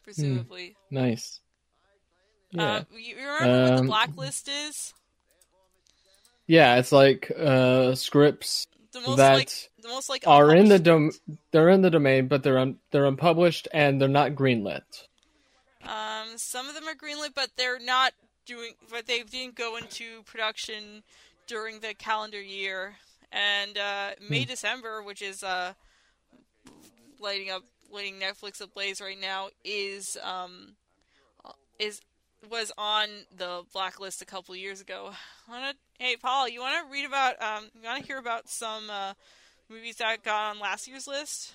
[0.02, 0.76] presumably.
[0.90, 1.40] Nice.
[2.50, 2.62] Yeah.
[2.62, 4.92] Uh, you remember what the Um, blacklist is?
[6.46, 10.78] yeah, it's like uh scripts The most that like the most like are in the
[10.80, 11.12] dom
[11.52, 14.82] they're in the domain, but they're un- they're unpublished and they're not greenlit.
[15.84, 18.12] Um, some of them are greenlit, but they're not
[18.46, 18.72] doing.
[18.90, 21.02] But they didn't go into production
[21.46, 22.96] during the calendar year.
[23.32, 25.74] And uh, May December, which is uh,
[27.20, 30.76] lighting up, lighting Netflix ablaze right now, is um,
[31.78, 32.00] is
[32.48, 35.12] was on the blacklist a couple years ago.
[35.48, 37.40] Wanna, hey, Paul, you want to read about?
[37.42, 39.14] Um, you want to hear about some uh,
[39.68, 41.54] movies that got on last year's list?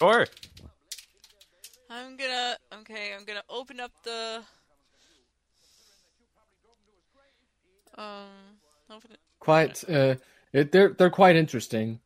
[0.00, 0.26] Sure.
[1.88, 3.12] I'm gonna okay.
[3.16, 4.42] I'm gonna open up the
[7.96, 8.26] um.
[8.90, 9.18] Open it.
[9.40, 10.16] Quite uh
[10.52, 12.00] it, they're they're quite interesting.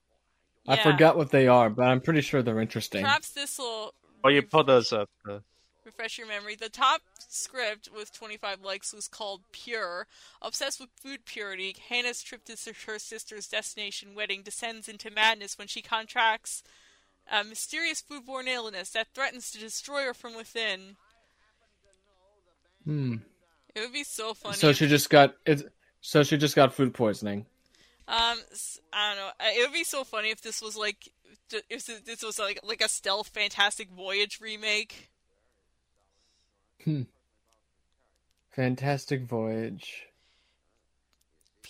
[0.70, 0.82] I Yeah.
[0.84, 3.02] forgot what they are, but I'm pretty sure they're interesting.
[3.02, 3.92] Perhaps this will
[4.22, 5.10] Well, you pull those up.
[5.28, 5.40] Uh,
[5.84, 6.54] refresh your memory.
[6.54, 10.06] The top script with 25 likes was called Pure.
[10.40, 12.56] Obsessed with food purity, Hannah's trip to
[12.86, 16.62] her sister's destination wedding descends into madness when she contracts
[17.28, 20.96] a mysterious foodborne illness that threatens to destroy her from within.
[22.84, 23.16] Hmm.
[23.74, 24.56] It would be so funny.
[24.56, 27.46] So she just got it so she just got food poisoning.
[28.10, 28.38] Um,
[28.92, 29.30] I don't know.
[29.40, 31.12] It would be so funny if this was like,
[31.68, 35.10] if this was like like a stealth Fantastic Voyage remake.
[36.84, 37.02] Hmm.
[38.50, 40.06] Fantastic Voyage.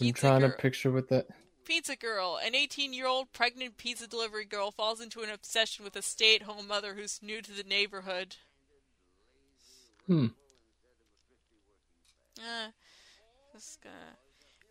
[0.01, 0.51] I'm trying Girl.
[0.51, 1.27] to picture what that
[1.67, 6.67] Pizza Girl, an 18-year-old pregnant pizza delivery girl, falls into an obsession with a stay-at-home
[6.67, 8.37] mother who's new to the neighborhood.
[10.07, 10.29] Hmm.
[12.39, 12.71] Uh,
[13.53, 14.17] just gonna.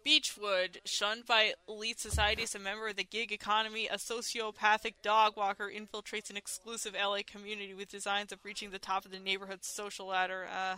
[0.10, 5.38] Beechwood, shunned by elite society as a member of the gig economy, a sociopathic dog
[5.38, 9.68] walker infiltrates an exclusive LA community with designs of reaching the top of the neighborhood's
[9.68, 10.47] social ladder.
[10.51, 10.78] Uh,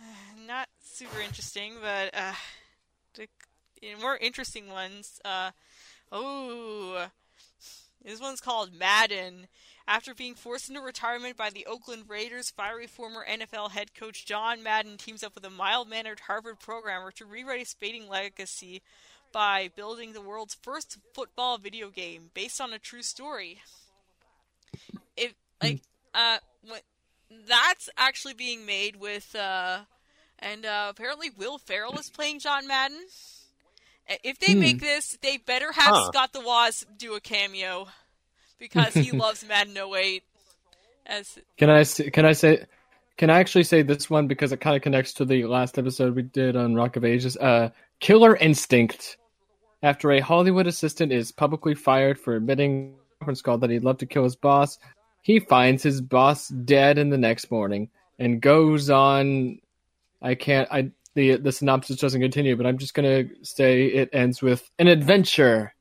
[0.46, 2.32] not super interesting, but uh,
[3.12, 3.28] the
[4.00, 5.20] more interesting ones.
[5.26, 5.50] Uh,
[6.10, 7.08] oh,
[8.02, 9.48] this one's called Madden.
[9.88, 14.62] After being forced into retirement by the Oakland Raiders, fiery former NFL head coach John
[14.62, 18.82] Madden teams up with a mild mannered Harvard programmer to rewrite his fading legacy
[19.32, 23.62] by building the world's first football video game based on a true story.
[25.16, 25.32] If
[25.62, 25.80] like
[26.14, 26.38] uh
[27.48, 29.80] that's actually being made with uh
[30.38, 33.06] and uh apparently Will Ferrell is playing John Madden.
[34.22, 34.60] If they Hmm.
[34.60, 36.10] make this, they better have Huh.
[36.12, 37.88] Scott the Woz do a cameo
[38.58, 40.22] because he loves Madden 08
[41.06, 42.64] as Can I s- can I say
[43.16, 46.14] can I actually say this one because it kind of connects to the last episode
[46.14, 47.36] we did on Rock of Ages?
[47.36, 49.16] Uh, Killer Instinct.
[49.82, 54.06] After a Hollywood assistant is publicly fired for admitting conference call that he'd love to
[54.06, 54.78] kill his boss,
[55.22, 57.88] he finds his boss dead in the next morning
[58.18, 59.60] and goes on.
[60.20, 60.68] I can't.
[60.70, 64.88] I the the synopsis doesn't continue, but I'm just gonna say it ends with an
[64.88, 65.74] adventure.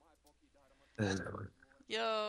[1.88, 2.27] yo.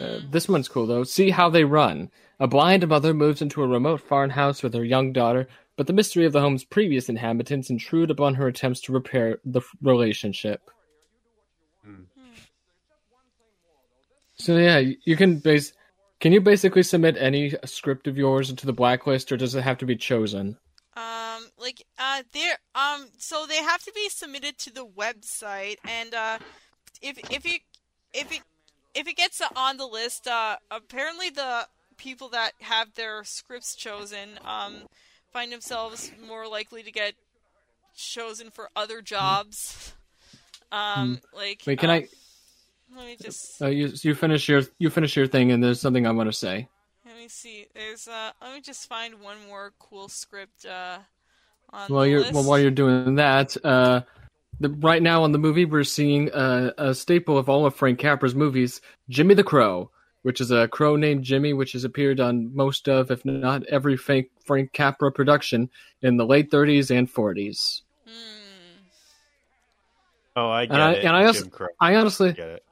[0.00, 1.04] Uh, this one's cool though.
[1.04, 2.10] See how they run.
[2.40, 6.24] A blind mother moves into a remote farmhouse with her young daughter, but the mystery
[6.24, 10.70] of the home's previous inhabitants intrude upon her attempts to repair the f- relationship.
[14.36, 15.72] So yeah, you can base.
[16.18, 19.78] Can you basically submit any script of yours into the blacklist, or does it have
[19.78, 20.56] to be chosen?
[20.96, 26.14] Um, like, uh, there, um, so they have to be submitted to the website, and,
[26.14, 26.38] uh,
[27.00, 27.62] if, if it,
[28.12, 28.42] if it,
[28.94, 31.66] if it gets on the list, uh, apparently the
[31.96, 34.82] people that have their scripts chosen, um,
[35.32, 37.14] find themselves more likely to get
[37.96, 39.94] chosen for other jobs.
[40.70, 42.08] Um, like, Wait, can uh, I?
[42.96, 46.06] Let me just Uh, you you finish your you finish your thing, and there's something
[46.06, 46.68] I want to say.
[47.06, 47.66] let me see.
[47.74, 50.66] There's uh, let me just find one more cool script.
[50.66, 50.98] Uh,
[51.70, 52.32] on While the you're list.
[52.34, 54.02] well, while you're doing that, uh,
[54.62, 57.98] the, right now on the movie we're seeing uh, a staple of all of Frank
[57.98, 59.90] Capra's movies, Jimmy the Crow,
[60.22, 63.96] which is a crow named Jimmy, which has appeared on most of, if not every
[63.96, 65.68] Frank Frank Capra production
[66.00, 67.82] in the late 30s and 40s.
[68.06, 68.12] Hmm.
[70.36, 71.04] Oh, I get And I it.
[71.04, 71.68] and I also Crow.
[71.80, 72.62] I honestly I get it.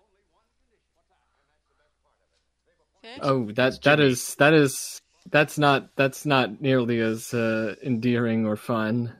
[3.20, 4.10] Oh that that Jimmy.
[4.10, 9.14] is that is that's not that's not nearly as uh, endearing or fun.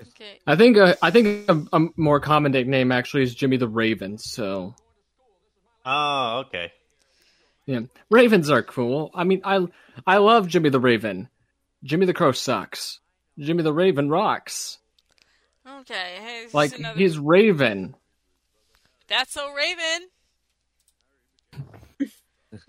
[0.00, 0.38] Okay.
[0.46, 4.18] I think uh, I think a, a more common nickname actually is Jimmy the Raven.
[4.18, 4.74] So
[5.90, 6.70] Oh, okay.
[7.64, 7.80] Yeah,
[8.10, 9.10] ravens are cool.
[9.14, 9.66] I mean, I
[10.06, 11.30] I love Jimmy the Raven.
[11.82, 13.00] Jimmy the Crow sucks.
[13.38, 14.78] Jimmy the Raven rocks.
[15.80, 16.98] Okay, hey, Like is another...
[16.98, 17.94] he's Raven.
[19.06, 20.08] That's so Raven.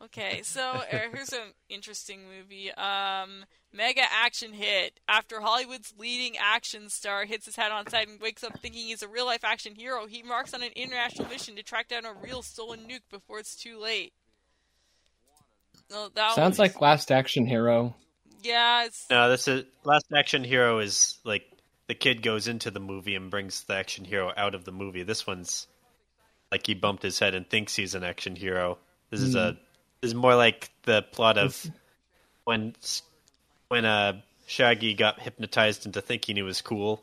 [0.05, 2.71] okay, so uh, here's an interesting movie.
[2.71, 4.99] Um, mega action hit.
[5.07, 9.03] After Hollywood's leading action star hits his head on site and wakes up thinking he's
[9.03, 12.13] a real life action hero, he embarks on an international mission to track down a
[12.13, 14.13] real stolen nuke before it's too late.
[15.91, 17.95] No, that Sounds was- like Last Action Hero.
[18.43, 21.43] yeah, it's No, this is Last Action Hero is like
[21.87, 25.01] the kid goes into the movie and brings the action hero out of the movie.
[25.01, 25.67] This one's
[26.51, 28.77] like he bumped his head and thinks he's an action hero.
[29.09, 29.39] This is hmm.
[29.39, 29.51] a
[29.99, 31.65] this is more like the plot of
[32.43, 32.75] when
[33.69, 37.01] when uh Shaggy got hypnotized into thinking he was cool.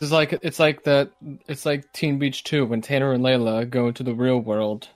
[0.00, 1.10] It's like it's like that.
[1.48, 4.88] It's like Teen Beach 2 when Tanner and Lela go into the real world.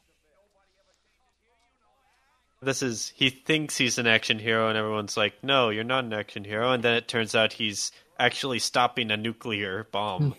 [2.60, 6.12] This is he thinks he's an action hero and everyone's like, "No, you're not an
[6.12, 10.34] action hero." And then it turns out he's actually stopping a nuclear bomb.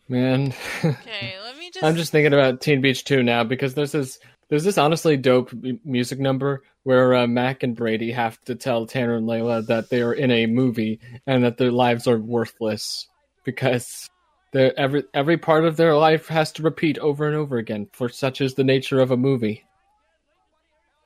[0.08, 0.54] Man,
[0.84, 1.36] okay.
[1.42, 1.84] Let me just.
[1.84, 4.18] I'm just thinking about Teen Beach 2 now because there's this
[4.48, 5.52] there's this honestly dope
[5.84, 10.02] music number where uh, Mac and Brady have to tell Tanner and Lela that they
[10.02, 13.08] are in a movie and that their lives are worthless
[13.44, 14.08] because
[14.54, 17.88] every every part of their life has to repeat over and over again.
[17.92, 19.64] For such is the nature of a movie.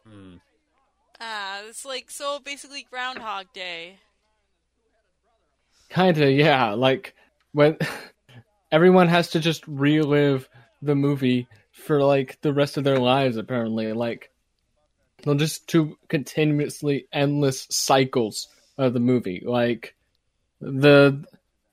[0.07, 0.37] Hmm.
[1.21, 3.99] Ah, it's like so basically Groundhog Day.
[5.89, 6.73] Kinda, yeah.
[6.73, 7.15] Like
[7.53, 7.79] when
[8.73, 10.49] everyone has to just relive
[10.83, 11.49] the movie
[11.81, 13.37] for like the rest of their lives.
[13.37, 14.31] Apparently, like
[15.23, 19.43] they'll just two continuously endless cycles of the movie.
[19.45, 19.95] Like
[20.61, 21.25] the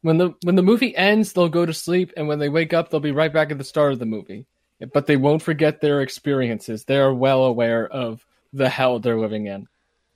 [0.01, 2.89] when the when the movie ends, they'll go to sleep, and when they wake up,
[2.89, 4.45] they'll be right back at the start of the movie.
[4.93, 6.83] But they won't forget their experiences.
[6.83, 9.67] They are well aware of the hell they're living in.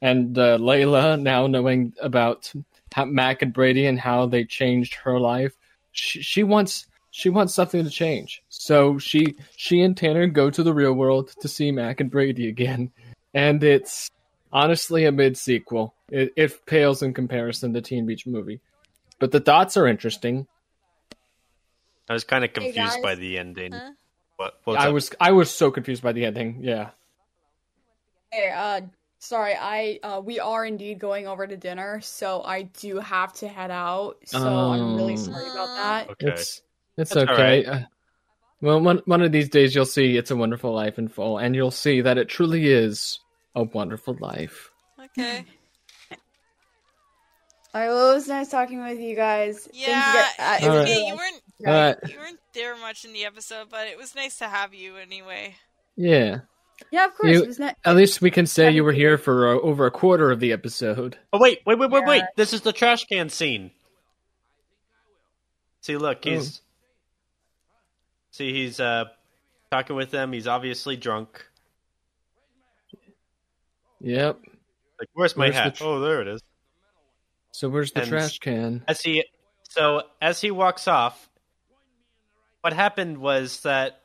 [0.01, 2.51] And uh, Lela, now knowing about
[2.93, 5.55] how Mac and Brady and how they changed her life,
[5.91, 8.41] she, she wants she wants something to change.
[8.49, 12.47] So she she and Tanner go to the real world to see Mac and Brady
[12.47, 12.91] again,
[13.33, 14.09] and it's
[14.51, 15.93] honestly a mid sequel.
[16.09, 18.59] It, it pales in comparison to Teen Beach Movie,
[19.19, 20.47] but the thoughts are interesting.
[22.09, 23.01] I was kind of confused guys.
[23.03, 23.71] by the ending.
[23.71, 23.91] Huh?
[24.37, 24.93] What, what's I up?
[24.93, 26.59] was I was so confused by the ending.
[26.61, 26.89] Yeah.
[28.31, 28.81] Hey, uh,
[29.19, 33.47] sorry, I uh, we are indeed going over to dinner, so I do have to
[33.47, 34.17] head out.
[34.25, 35.17] So I'm really Um.
[35.17, 36.09] sorry about that.
[36.11, 36.27] okay.
[36.29, 36.61] It's
[37.01, 37.65] it's That's okay.
[37.65, 37.65] right.
[37.67, 37.79] Uh,
[38.61, 41.55] well, one one of these days you'll see "It's a Wonderful Life" in full, and
[41.55, 43.19] you'll see that it truly is
[43.55, 44.69] a wonderful life.
[45.17, 45.45] Okay.
[47.73, 49.63] All right, well, it was nice talking with you guys.
[49.63, 51.07] Thank you Yeah, guys- uh, it's it was Alright.
[51.07, 51.97] You weren't All right.
[52.11, 55.55] you weren't there much in the episode, but it was nice to have you anyway.
[55.95, 56.39] Yeah.
[56.91, 57.31] Yeah, of course.
[57.31, 57.75] You- it was nice.
[57.85, 60.51] At least we can say you were here for uh, over a quarter of the
[60.51, 61.17] episode.
[61.31, 62.23] Oh wait, wait, wait, wait, wait!
[62.35, 63.71] This is the trash can scene.
[65.81, 66.61] See, look, he's.
[68.41, 69.05] See, he's uh
[69.69, 70.33] talking with them.
[70.33, 71.45] He's obviously drunk.
[73.99, 74.39] Yep.
[74.99, 75.75] Like, where's my Where's the hat?
[75.75, 76.41] tr- oh, there it is.
[77.51, 78.83] So where's the And- trash can?
[78.87, 79.25] As he,
[79.69, 81.29] so as he walks off,
[82.61, 84.01] what happened was that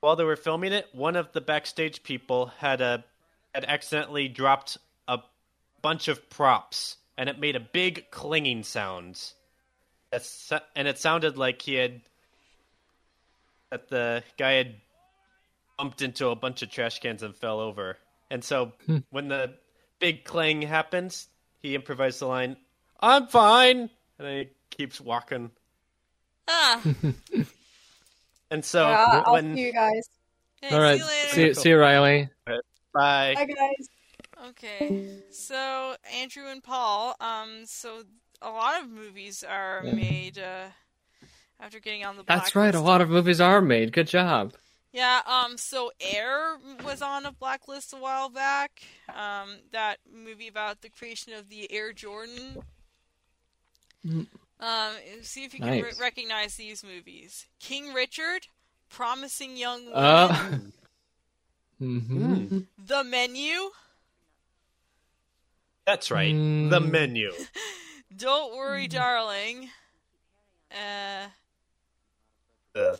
[0.00, 3.04] while they were filming it, one of the backstage people had a
[3.54, 5.18] had accidentally dropped a
[5.82, 9.20] bunch of props, and it made a big clanging sound.
[10.10, 12.00] That's, and it sounded like he had
[13.70, 14.74] that the guy had
[15.76, 17.96] bumped into a bunch of trash cans and fell over.
[18.30, 18.72] And so
[19.10, 19.54] when the
[20.00, 21.28] big clang happens,
[21.60, 22.56] he improvised the line,
[23.00, 23.78] "I'm fine,"
[24.18, 25.50] and then he keeps walking.
[26.48, 26.82] Ah,
[28.50, 30.08] And so Yeah, I'll, I'll when see you guys.
[30.62, 30.98] okay, All right.
[30.98, 31.54] see you later.
[31.54, 32.30] See, see you, Riley.
[32.46, 33.88] bye, Bye, guys.
[34.50, 37.14] Okay, so Andrew and Paul.
[37.20, 38.02] Um, so
[38.40, 39.94] a lot of movies are Yeah.
[39.94, 40.68] made uh,
[41.60, 42.22] after getting on the.
[42.24, 42.74] That's right.
[42.74, 43.92] A lot of movies are made.
[43.92, 44.52] Good job.
[44.92, 45.20] Yeah.
[45.26, 45.56] Um.
[45.58, 48.82] So Air was on a blacklist a while back.
[49.08, 49.50] Um.
[49.72, 52.62] That movie about the creation of the Air Jordan.
[54.06, 54.26] Mm.
[54.60, 54.92] Um.
[55.22, 58.46] See if you can re- recognize these movies: King Richard,
[58.88, 60.58] Promising Young Woman, Uh,
[61.82, 62.66] mhm.
[62.86, 63.70] The Menu,
[65.86, 66.70] that's right, Mm.
[66.70, 67.32] the menu.
[68.16, 69.70] Don't Worry, Darling.
[70.70, 71.28] Uh.
[72.74, 72.98] Ugh.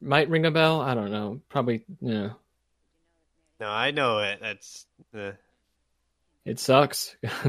[0.00, 0.80] Might ring a bell.
[0.80, 1.40] I don't know.
[1.48, 1.84] Probably.
[2.00, 2.30] Yeah.
[3.60, 4.38] No, I know it.
[4.40, 4.86] That's
[5.16, 5.32] uh,
[6.44, 7.16] It sucks.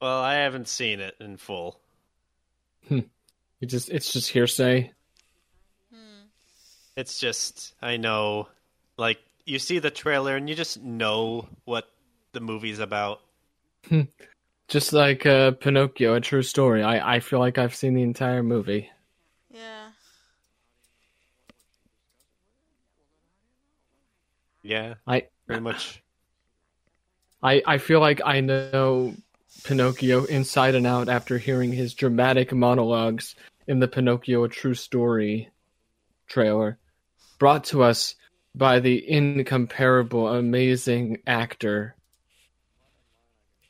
[0.00, 1.80] well, I haven't seen it in full.
[2.90, 3.06] it
[3.66, 3.88] just.
[3.88, 4.92] It's just hearsay.
[5.92, 6.26] Hmm.
[6.96, 8.48] It's just I know,
[8.98, 11.88] like you see the trailer and you just know what
[12.32, 13.20] the movie's about.
[14.68, 16.82] Just like uh, Pinocchio, a true story.
[16.82, 18.90] I, I feel like I've seen the entire movie.
[19.48, 19.90] Yeah.
[24.66, 26.02] Yeah, I pretty much.
[27.42, 29.14] I, I feel like I know
[29.64, 33.36] Pinocchio inside and out after hearing his dramatic monologues
[33.68, 35.50] in the Pinocchio a True Story
[36.26, 36.78] trailer,
[37.38, 38.16] brought to us
[38.54, 41.94] by the incomparable, amazing actor.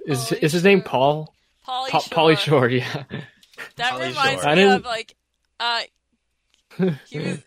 [0.07, 1.35] Is Pauly is his name Paul?
[1.67, 2.17] Pauly Pa- Shore.
[2.19, 3.03] Pauly Shore, yeah.
[3.77, 4.49] That Pauly reminds Shore.
[4.51, 5.15] I me didn't- of like
[5.61, 5.81] uh
[7.09, 7.39] he was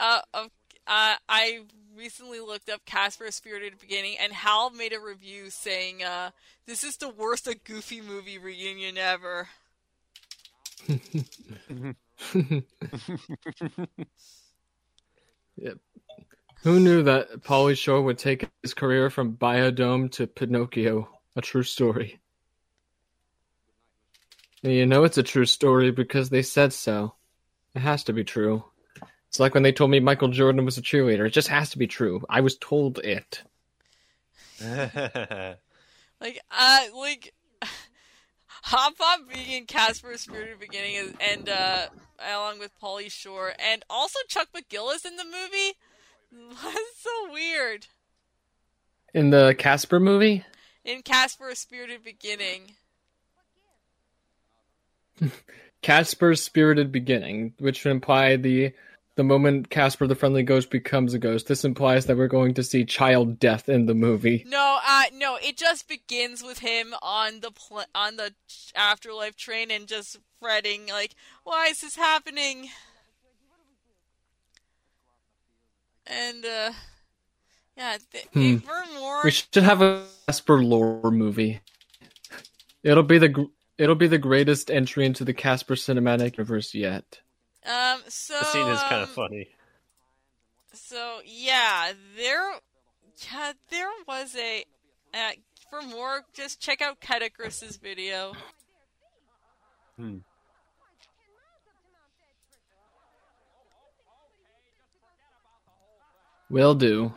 [0.00, 0.46] uh of
[0.86, 1.60] uh I
[1.98, 6.30] recently looked up Casper Spirited Beginning and Hal made a review saying uh
[6.66, 9.48] this is the worst a goofy movie reunion ever.
[15.56, 15.78] yep.
[16.62, 21.08] Who knew that Pauly Shore would take his career from Biodome to Pinocchio?
[21.36, 22.20] A true story.
[24.62, 27.14] And you know it's a true story because they said so.
[27.74, 28.64] It has to be true.
[29.28, 31.26] It's like when they told me Michael Jordan was a cheerleader.
[31.26, 32.24] It just has to be true.
[32.28, 33.42] I was told it.
[36.20, 37.32] Like uh like
[38.48, 41.86] Hop Pop being in Casper Spirited Beginning is, and uh
[42.18, 45.76] along with Pauly Shore and also Chuck McGill is in the movie.
[46.64, 47.86] That's so weird.
[49.14, 50.44] In the Casper movie?
[50.84, 52.72] In Casper Spirited Beginning.
[55.82, 58.72] Casper's spirited beginning, which would imply the
[59.18, 61.48] the moment Casper the Friendly Ghost becomes a ghost.
[61.48, 64.44] This implies that we're going to see child death in the movie.
[64.46, 65.36] No, uh, no.
[65.42, 68.32] It just begins with him on the pl- on the
[68.76, 72.68] afterlife train and just fretting like, "Why is this happening?"
[76.06, 76.72] And uh,
[77.76, 78.56] yeah, th- Hmm.
[78.58, 81.60] for more, We should have a Casper lore movie.
[82.84, 87.18] It'll be the gr- it'll be the greatest entry into the Casper cinematic universe yet.
[87.68, 89.48] Um, so the scene is kind of um, funny.
[90.72, 92.52] So yeah, there,
[93.30, 94.64] yeah, there was a.
[95.12, 95.32] Uh,
[95.70, 98.32] for more, just check out Catacris's video.
[99.96, 100.18] Hmm.
[106.50, 107.12] Will do.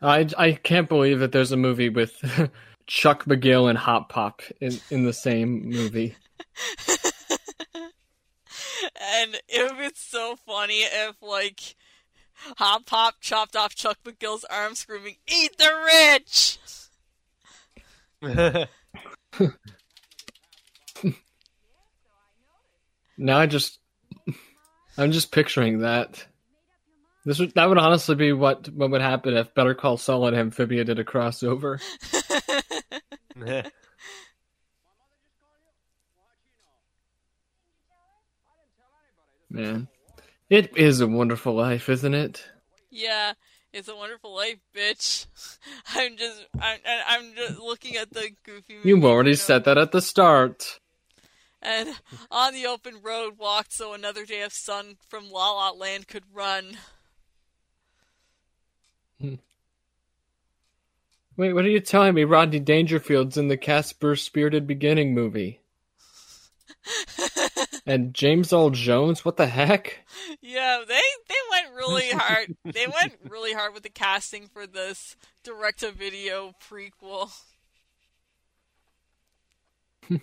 [0.00, 2.16] I I can't believe that there's a movie with
[2.86, 6.16] Chuck McGill and Hop Pop in, in the same movie.
[9.00, 11.76] and it would be so funny if like
[12.58, 15.70] Hop Pop chopped off Chuck McGill's arm, screaming, "Eat the
[16.20, 16.58] rich!"
[23.18, 23.78] Now I just
[24.98, 26.26] I'm just picturing that.
[27.24, 30.36] This would that would honestly be what what would happen if Better Call Saul and
[30.36, 31.80] Amphibia did a crossover.
[39.52, 39.88] Man,
[40.48, 42.44] it is a wonderful life, isn't it?
[42.90, 43.32] yeah,
[43.72, 45.26] it's a wonderful life, bitch.
[45.94, 48.76] I'm just, I'm, I'm just looking at the goofy.
[48.76, 49.44] Movie You already photo.
[49.44, 50.78] said that at the start.
[51.60, 51.88] And
[52.30, 56.24] on the open road walked so another day of sun from La La Land could
[56.32, 56.78] run.
[59.20, 59.34] Hmm.
[61.36, 62.24] Wait, what are you telling me?
[62.24, 65.60] Rodney Dangerfield's in the Casper Spirited Beginning movie.
[67.84, 69.24] And James Earl Jones?
[69.24, 70.04] What the heck?
[70.40, 72.56] Yeah, they they went really hard.
[72.64, 77.32] they went really hard with the casting for this direct-to-video prequel.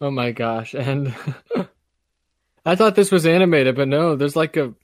[0.00, 0.74] Oh my gosh!
[0.74, 1.14] And
[2.66, 4.74] I thought this was animated, but no, there's like a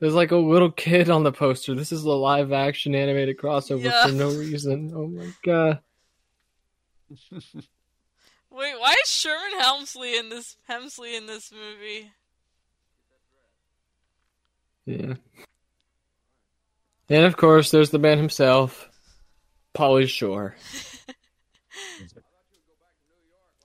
[0.00, 1.74] there's like a little kid on the poster.
[1.74, 4.06] This is a live action animated crossover Yeah.
[4.06, 4.92] for no reason.
[4.94, 5.80] Oh my god!
[8.54, 12.12] Wait, why is Sherman Helmsley in this Hemsley in this movie?
[14.84, 15.14] Yeah.
[17.08, 18.90] And of course, there's the man himself,
[19.74, 20.54] Pauly Shore.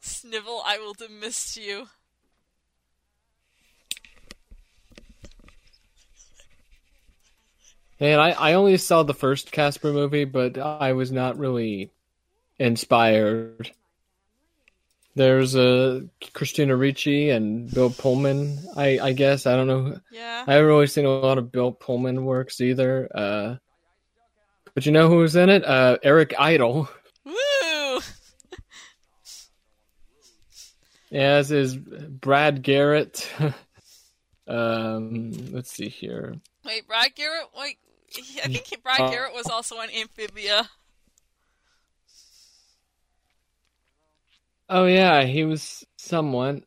[0.01, 1.87] Snivel, I will dismiss you.
[7.99, 11.91] And I, I only saw the first Casper movie, but I was not really
[12.59, 13.71] inspired.
[15.17, 16.01] There's uh,
[16.33, 18.59] Christina Ricci and Bill Pullman.
[18.75, 19.99] I, I guess I don't know.
[20.11, 20.43] Yeah.
[20.45, 23.09] I haven't really seen a lot of Bill Pullman works either.
[23.13, 23.55] Uh,
[24.75, 25.65] but you know who's in it?
[25.65, 26.87] Uh, Eric Idle.
[27.25, 27.99] Woo!
[31.11, 33.27] as is Brad Garrett.
[34.47, 36.35] um, let's see here.
[36.63, 37.47] Wait, Brad Garrett?
[37.57, 37.79] Wait,
[38.43, 40.69] I think Brad Uh, Garrett was also on Amphibia.
[44.69, 46.63] Oh yeah, he was someone.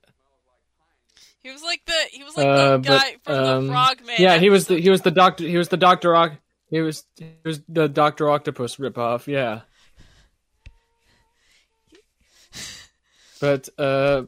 [1.43, 4.15] He was like the he was like Uh, the but, guy from um, the Frogman.
[4.19, 5.47] Yeah, he was the he was the doctor.
[5.47, 6.15] He was the Doctor.
[6.15, 6.39] Oc-
[6.71, 9.27] he was he was the Doctor Octopus ripoff.
[9.27, 9.63] Yeah.
[13.41, 14.25] But uh,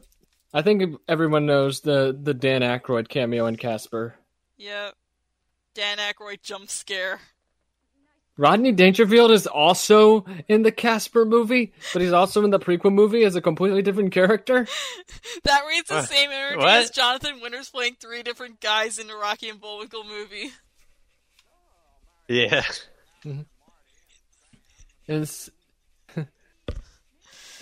[0.53, 4.15] I think everyone knows the the Dan Aykroyd cameo in Casper.
[4.57, 4.95] Yep.
[5.75, 7.19] Dan Aykroyd jump scare.
[8.35, 13.23] Rodney Dangerfield is also in the Casper movie, but he's also in the prequel movie
[13.23, 14.67] as a completely different character.
[15.43, 16.69] That reads the Uh, same energy what?
[16.69, 20.51] as Jonathan Winters playing three different guys in the Rocky and Bullwinkle movie.
[22.29, 22.63] Yeah.
[25.07, 25.49] Is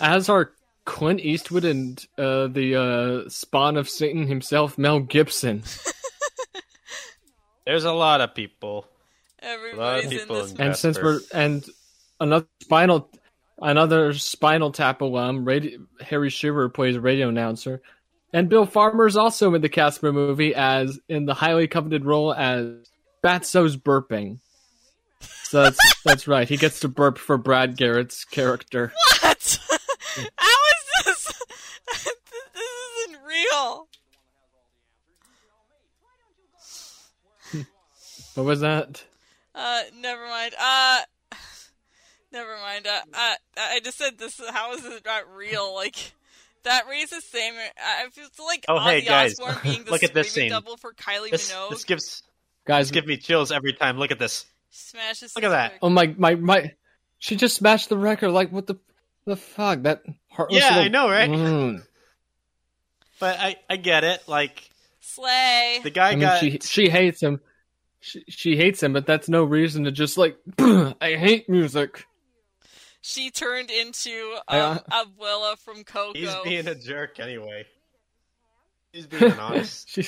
[0.00, 0.52] as are
[0.84, 2.76] Clint Eastwood and uh, the
[3.26, 5.64] uh, spawn of Satan himself, Mel Gibson.
[7.66, 8.86] There's a lot of people.
[9.42, 10.52] Everybody's in this.
[10.52, 11.64] in- and since we're and
[12.20, 13.10] another spinal
[13.60, 17.82] another spinal tap alum radio, harry Shearer plays radio announcer
[18.32, 22.32] and bill farmer is also in the casper movie as in the highly coveted role
[22.32, 22.66] as
[23.22, 24.38] batso's burping
[25.20, 29.58] so that's that's right he gets to burp for brad garrett's character What?
[30.36, 31.24] How is this?
[32.04, 32.08] this
[33.06, 33.88] isn't real.
[38.34, 39.04] what was that
[39.54, 40.54] Uh, never mind.
[40.58, 41.00] Uh,
[42.32, 42.86] never mind.
[42.86, 44.40] Uh, uh, I just said this.
[44.50, 45.74] How is this not real?
[45.74, 46.12] Like.
[46.64, 47.54] That reads the same.
[47.76, 49.40] I feel like Oh, Ozzy hey, guys.
[49.40, 50.56] Osbourne being the Look at this screaming scene.
[50.56, 51.70] double for Kylie This, Minogue.
[51.70, 52.22] this gives
[52.64, 53.98] guys this give me chills every time.
[53.98, 54.46] Look at this.
[54.70, 55.34] Smashes.
[55.34, 55.72] Look at that.
[55.82, 56.72] oh my my my
[57.18, 58.76] she just smashed the record like what the
[59.24, 61.28] the fuck that heartless Yeah, little- I know, right?
[61.30, 61.82] Mm.
[63.18, 64.22] But I I get it.
[64.28, 65.80] Like Slay.
[65.82, 67.40] the guy I mean, got she she hates him.
[68.04, 72.04] She, she hates him, but that's no reason to just like I hate music.
[73.00, 76.12] She turned into I- um, Abuela from Coco.
[76.18, 77.64] he's being a jerk anyway.
[78.92, 79.88] He's being honest.
[79.88, 80.02] She,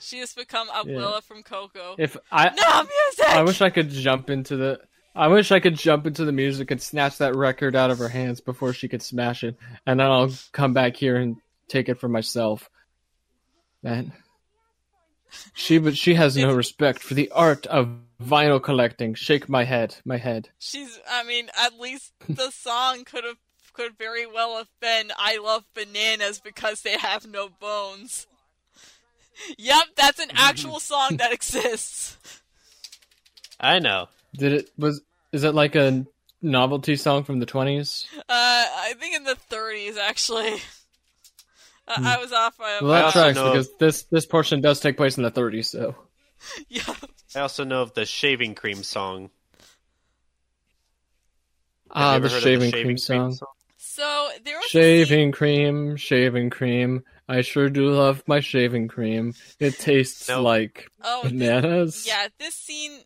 [0.00, 1.94] She has become Abuela from Coco.
[1.98, 3.28] if I No music.
[3.36, 4.80] I wish I could jump into the
[5.14, 8.08] I wish I could jump into the music and snatch that record out of her
[8.08, 9.56] hands before she could smash it,
[9.86, 11.36] and then I'll come back here and
[11.68, 12.68] take it for myself.
[13.82, 14.12] Man,
[15.54, 17.88] she but she has no respect for the art of
[18.22, 19.14] vinyl collecting.
[19.14, 20.50] Shake my head, my head.
[20.58, 20.98] She's.
[21.10, 23.38] I mean, at least the song could have
[23.72, 28.26] could very well have been "I love bananas because they have no bones."
[29.58, 32.16] Yep, that's an actual song that exists.
[33.60, 34.08] I know.
[34.34, 35.02] Did it was
[35.32, 36.06] is it like a
[36.42, 38.06] novelty song from the twenties?
[38.16, 40.60] Uh, I think in the 30s actually.
[41.88, 44.80] Uh, I was off by Well, that also tracks know- because this this portion does
[44.80, 45.66] take place in the 30s.
[45.66, 45.94] So
[46.68, 46.82] yeah.
[47.34, 49.30] I also know of the shaving cream song.
[51.90, 53.38] Ah, you the ever heard of shaving, cream, song.
[53.78, 57.04] So there was a scene- Shaving cream, shaving cream.
[57.28, 59.34] I sure do love my shaving cream.
[59.58, 60.44] It tastes Nope.
[60.44, 62.06] like Oh, th- bananas.
[62.06, 62.28] yeah.
[62.38, 63.00] This scene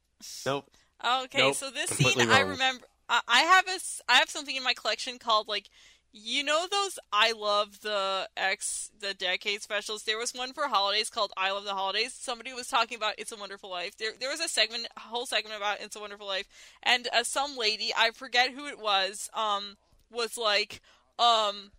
[0.44, 0.66] Nope.
[1.02, 2.84] Okay, Nope, so this completely scene I remember.
[3.08, 3.78] I, I have a,
[4.12, 5.68] I have something in my collection called like,
[6.12, 10.02] you know those I love the X the decade specials.
[10.02, 12.12] There was one for holidays called I love the holidays.
[12.12, 13.96] Somebody was talking about It's a Wonderful Life.
[13.96, 16.48] There there was a segment, a whole segment about It's a Wonderful Life,
[16.82, 19.76] and uh, some lady I forget who it was um
[20.10, 20.80] was like
[21.18, 21.72] um.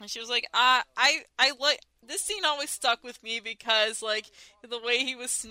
[0.00, 2.44] And she was like, I, I, I like this scene.
[2.44, 4.26] Always stuck with me because, like,
[4.62, 5.44] the way he was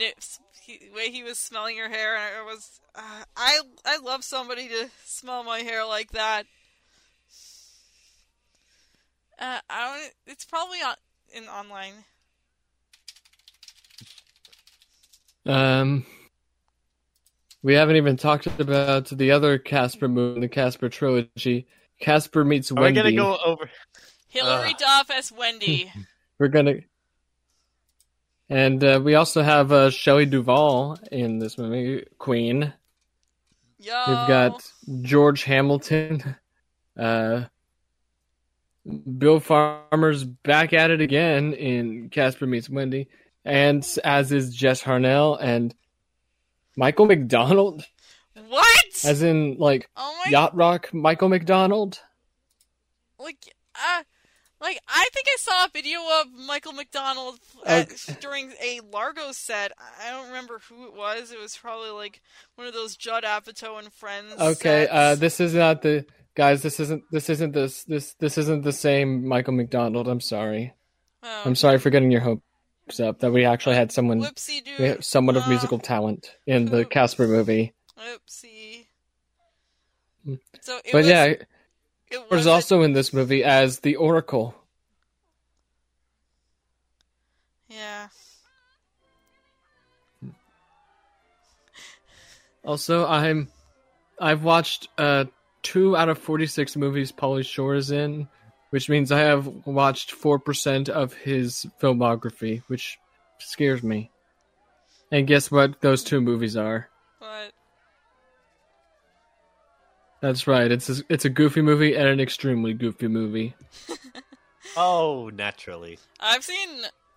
[0.61, 4.24] he, the way he was smelling her hair, and it was, uh, I, I love
[4.24, 6.45] somebody to smell my hair like that.
[9.40, 10.14] Uh, I don't.
[10.26, 10.96] It's probably on
[11.34, 11.94] in online.
[15.46, 16.06] Um,
[17.62, 21.68] we haven't even talked about the other Casper movie, the Casper trilogy.
[22.00, 23.70] Casper meets Are We're gonna go over?
[24.28, 24.78] Hilary Ugh.
[24.78, 25.92] Duff as Wendy.
[26.40, 26.76] We're gonna,
[28.50, 32.74] and uh, we also have uh, Shelley Duvall in this movie, Queen.
[33.80, 34.04] Yo.
[34.08, 34.72] We've got
[35.02, 36.36] George Hamilton.
[36.98, 37.46] Uh,
[39.18, 43.10] Bill Farmer's back at it again in Casper Meets Wendy,
[43.44, 45.76] and as is Jess Harnell and
[46.76, 47.84] Michael McDonald,
[48.48, 48.66] what?
[49.06, 52.00] as in like oh my yacht rock Michael McDonald.
[53.20, 54.04] like uh
[54.60, 58.18] like I think I saw a video of Michael McDonald at, Okay.
[58.22, 59.72] during a Largo set.
[60.04, 61.32] I don't remember who it was.
[61.32, 62.22] It was probably like
[62.56, 64.34] one of those Judd Apatow and Friends.
[64.40, 66.06] Okay, uh, this is not the
[66.38, 66.62] guys.
[66.62, 70.08] This isn't this isn't this this this isn't the same Michael McDonald.
[70.08, 70.74] I'm sorry.
[71.24, 74.72] Oh, I'm sorry for getting your hopes up that we actually had someone, Whoopsie doo.
[74.80, 77.74] we had somewhat of Uh, musical talent in the Casper movie.
[77.98, 78.86] Whoopsie.
[80.26, 80.40] Mm.
[80.62, 81.48] So But was, yeah, it
[82.12, 84.54] was was also in this movie as the Oracle.
[87.68, 88.08] yeah.
[92.64, 93.50] Also, I'm
[94.20, 95.26] I've watched uh
[95.68, 98.28] two out of 46 movies Pauly Shore is in,
[98.70, 102.97] which means I have watched 4% of his filmography, which
[103.39, 104.09] scares me.
[105.11, 106.89] And guess what those two movies are?
[107.20, 107.51] But
[110.22, 110.72] That's right.
[110.72, 113.55] It's a, it's a goofy movie and an extremely goofy movie.
[114.80, 115.97] Oh, naturally.
[116.20, 116.70] I've seen.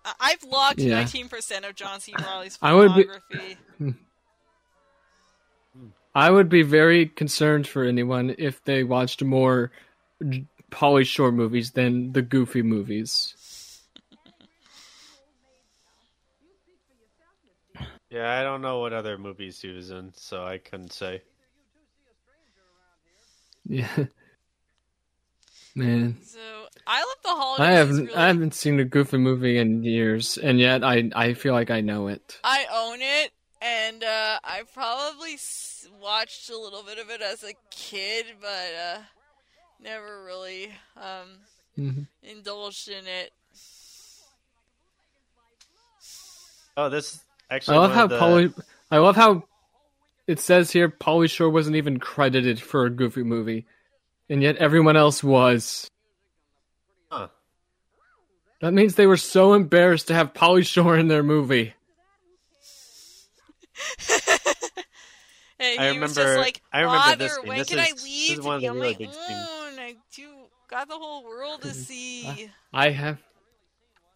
[0.03, 1.03] I- I've logged Yeah.
[1.03, 2.11] 19% of John C.
[2.17, 3.95] Reilly's I would be- filmography.
[6.13, 9.71] I would be very concerned for anyone if they watched more
[10.71, 13.35] Pauly Shore movies than the goofy movies.
[18.09, 21.21] Yeah, I don't know what other movies he was in, so I couldn't say.
[23.65, 23.87] Yeah.
[25.75, 26.17] Man.
[26.23, 26.39] So
[26.85, 27.65] I love the holidays.
[27.67, 31.33] I haven't really- I haven't seen a goofy movie in years, and yet I I
[31.33, 32.39] feel like I know it.
[32.43, 33.31] I own it,
[33.61, 35.60] and uh, I probably s-
[36.01, 38.99] watched a little bit of it as a kid, but uh,
[39.81, 41.37] never really um,
[41.77, 42.07] Mhm.
[42.23, 43.31] indulged in it.
[46.77, 47.77] Oh, this actually.
[47.77, 48.63] I love how of the- Pauly.
[48.89, 49.43] I love how
[50.27, 53.65] it says here Pauly Shore wasn't even credited for a goofy movie,
[54.29, 55.89] and yet everyone else was.
[57.11, 57.27] Huh.
[58.61, 61.73] That means they were so embarrassed to have Pauly Shore in their movie.
[65.61, 67.91] Hey, I he was just remember- like, I remember this when This can is- I
[67.93, 69.47] this is one of be the really my big scenes.
[69.79, 72.49] I do got the whole world to see.
[72.73, 73.19] I have.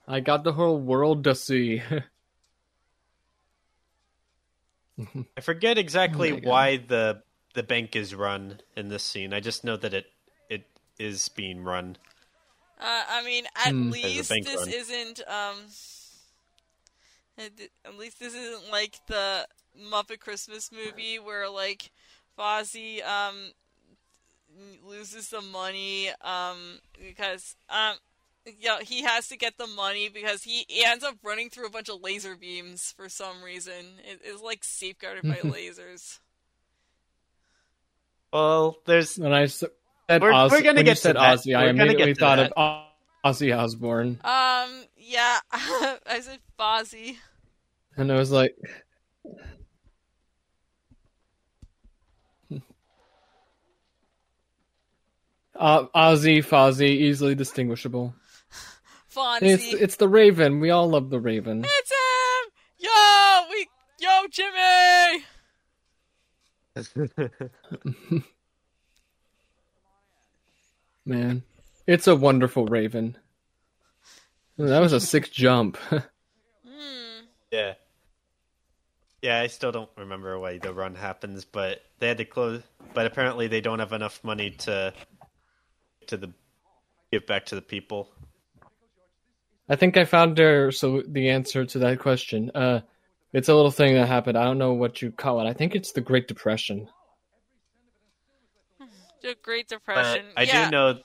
[0.08, 1.82] I got the whole world to see.
[5.38, 7.22] I forget exactly Oh why the
[7.54, 9.34] the bank is run in this scene.
[9.34, 10.06] I just know that it
[10.50, 10.66] it
[11.00, 11.98] is being run.
[12.80, 13.90] Uh, I mean, at Hmm.
[13.92, 14.70] Least this run.
[14.70, 15.58] isn't um.
[17.38, 17.52] At
[17.86, 19.48] at least this isn't like the
[19.92, 21.92] Muppet Christmas movie where like
[22.38, 23.52] Fozzie um
[24.88, 27.96] loses the money um because um
[28.60, 31.70] yeah he has to get the money because he, he ends up running through a
[31.70, 33.74] bunch of laser beams for some reason.
[34.10, 36.20] It, it's like safeguarded by lasers.
[38.32, 39.64] Well, there's when I s-
[40.10, 41.40] said We're- Oz, we're gonna when get you to said that.
[41.40, 42.52] Ozzy, I We're gonna immediately thought that.
[42.56, 42.86] of
[43.26, 47.18] Ozzy Osbourne, Um yeah, I said Fozzie.
[47.98, 48.56] and I was like,
[55.56, 58.14] uh, Ozzy, Fozzie, easily distinguishable.
[59.16, 59.42] Fonzie.
[59.42, 60.60] It's it's the Raven.
[60.60, 61.64] We all love the Raven.
[61.66, 62.52] It's him!
[62.80, 63.68] Yo, we,
[64.00, 65.26] yo, Jimmy!
[71.06, 71.44] Man,
[71.88, 73.16] it's a wonderful Raven.
[74.58, 75.78] That was a sick jump.
[76.68, 77.26] Hmm.
[77.52, 77.74] yeah.
[79.22, 82.62] Yeah, I still don't remember why the run happens, but they had to close.
[82.94, 84.94] But apparently, they don't have enough money to
[86.08, 86.34] to the
[87.12, 88.10] give back to the people.
[89.68, 92.52] I think I found their, so the answer to that question.
[92.54, 92.82] Uh,
[93.34, 94.38] it's a little thing that happened.
[94.38, 95.50] I don't know what you call it.
[95.50, 96.88] I think it's the Great Depression.
[99.22, 100.26] The Great But Depression.
[100.38, 100.66] I yeah.
[100.66, 101.00] do know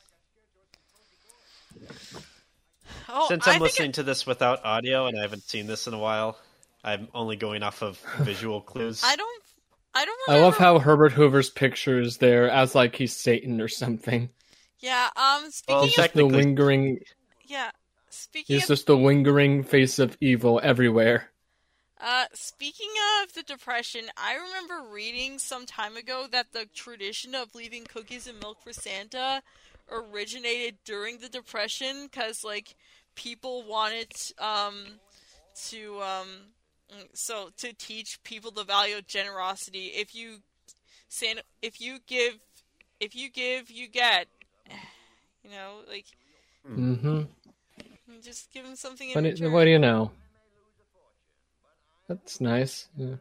[3.13, 5.87] Oh, since I I'm think listening to this without audio and I haven't seen this
[5.87, 6.39] in a while,
[6.85, 9.03] I'm only going off of visual clues.
[9.05, 9.43] I don't.
[9.93, 13.67] I don't I love how Herbert Hoover's picture is there as like he's Satan or
[13.67, 14.31] something.
[14.81, 15.09] Yeah.
[15.17, 15.51] Um.
[15.51, 15.91] Speaking Well, of.
[15.91, 17.05] The Technically- lingering.
[17.47, 17.71] Yeah.
[18.11, 18.69] Speaking He's of.
[18.69, 21.31] just the lingering face of evil everywhere.
[22.01, 22.91] Uh, speaking
[23.23, 28.27] of the Depression, I remember reading some time ago that the tradition of leaving cookies
[28.27, 29.43] and milk for Santa
[29.91, 32.75] originated during the Depression because, like,
[33.17, 34.75] people wanted um,
[35.69, 36.29] to um,
[37.13, 39.89] so to teach people the value of generosity.
[39.95, 40.39] If you
[41.09, 42.39] Santa, if you give,
[42.99, 44.27] if you give, you get.
[45.45, 46.07] You know, like
[46.69, 47.23] Mm-hmm.
[48.23, 50.11] just give him something in What, do- what do you know?
[52.09, 52.89] That's nice.
[52.97, 53.15] Yeah.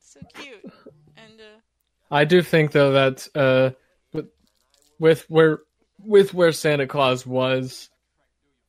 [0.00, 0.62] So cute,
[1.16, 1.60] and uh,
[2.10, 3.70] I do think though that uh,
[4.12, 4.26] with
[4.98, 5.60] with where
[6.04, 7.88] with where Santa Claus was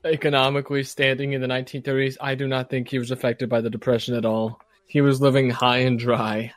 [0.06, 4.16] economically standing in the 1930s, I do not think he was affected by the depression
[4.16, 4.60] at all.
[4.88, 6.54] He was living high and dry.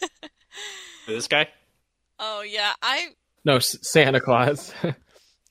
[1.06, 1.48] this guy?
[2.18, 3.08] oh yeah, I
[3.44, 4.72] No, S- Santa Claus.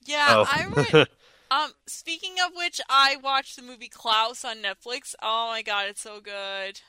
[0.05, 1.07] Yeah, oh, I read
[1.51, 5.13] Um, speaking of which, I watched the movie Klaus on Netflix.
[5.21, 6.81] Oh my god, it's so good.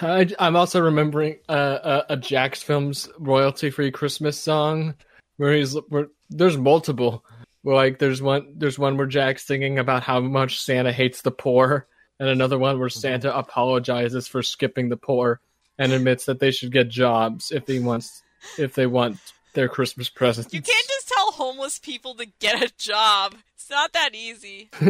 [0.00, 4.94] I, I'm also remembering uh, a, a JacksFilms royalty-free Christmas song
[5.36, 7.24] where he's where there's multiple.
[7.62, 11.32] Where like there's one there's one where Jack's singing about how much Santa hates the
[11.32, 11.88] poor,
[12.20, 15.40] and another one where Santa apologizes for skipping the poor
[15.78, 18.22] and admits that they should get jobs if he wants
[18.58, 19.18] if they want
[19.54, 20.52] their Christmas presents.
[20.54, 23.34] You can't just tell homeless people to get a job.
[23.54, 24.70] It's not that easy.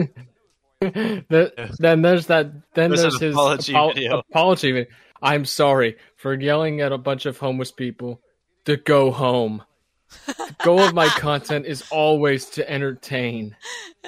[0.81, 2.51] The- then there's that.
[2.73, 4.19] Then There's there's, an his apology apo- video.
[4.21, 4.73] apology.
[4.73, 4.87] vi-
[5.21, 8.23] I'm sorry for yelling at a bunch of homeless people
[8.65, 9.63] to go home.
[10.27, 13.57] The goal of my content is always to entertain.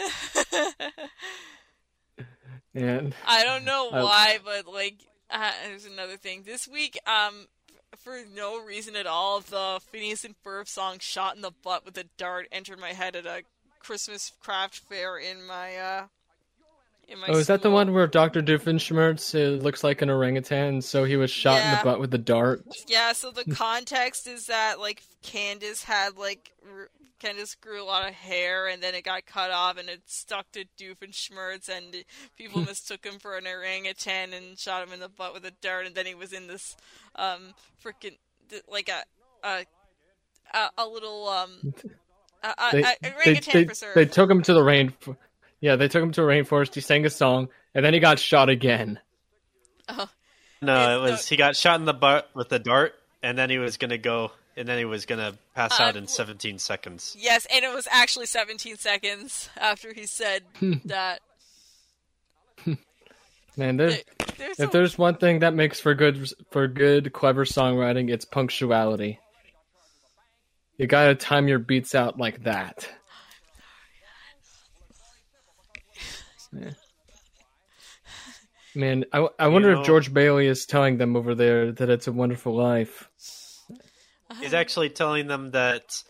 [2.75, 4.97] And I don't know I- why, but like,
[5.31, 6.43] uh, there's another thing.
[6.47, 7.47] This week, um,
[7.99, 11.97] for no reason at all, the Phineas and Ferb song "Shot in the Butt with
[11.99, 13.43] a Dart" entered my head at a
[13.80, 16.07] Christmas craft fair in my uh.
[17.09, 20.80] In my oh, is that the one where Doctor Doofenshmirtz uh, looks like an orangutan,
[20.80, 22.64] so he was shot in the butt with a dart?
[22.86, 26.88] Yeah, so the context is that like Candace had like r-
[27.23, 30.51] Candace grew a lot of hair and then it got cut off and it stuck
[30.53, 32.05] to Doofenshmirtz and schmerz and
[32.37, 35.87] people mistook him for an orangutan and shot him in the butt with a dart
[35.87, 36.77] and then he was in this
[37.14, 37.55] um
[37.85, 38.16] freaking
[38.68, 39.64] like a a
[40.53, 41.75] a, a little um
[42.43, 43.95] a, a, They, a they, orangutan they, preserve.
[43.95, 44.93] they took him to the rain.
[45.61, 46.75] Yeah, they took him to a rainforest.
[46.75, 48.99] He sang a song, and then he got shot again.
[49.89, 50.09] Oh.
[50.61, 53.59] No, it was he got shot in the butt with a dart, and then he
[53.59, 57.17] was gonna go, and then he was gonna pass out Uh, in 17 seconds.
[57.19, 60.43] Yes, and it was actually 17 seconds after he said
[60.85, 61.21] that.
[63.57, 64.03] Man, there's There-
[64.39, 68.25] There's if a- there's one thing that makes for good for good clever songwriting, it's
[68.25, 69.19] punctuality.
[70.79, 72.89] You gotta time your beats out like that.
[76.53, 76.71] Yeah.
[78.75, 82.07] Man, I, I wonder know- if George Bailey is telling them over there that it's
[82.07, 83.09] a wonderful life.
[84.41, 86.03] He's actually telling them that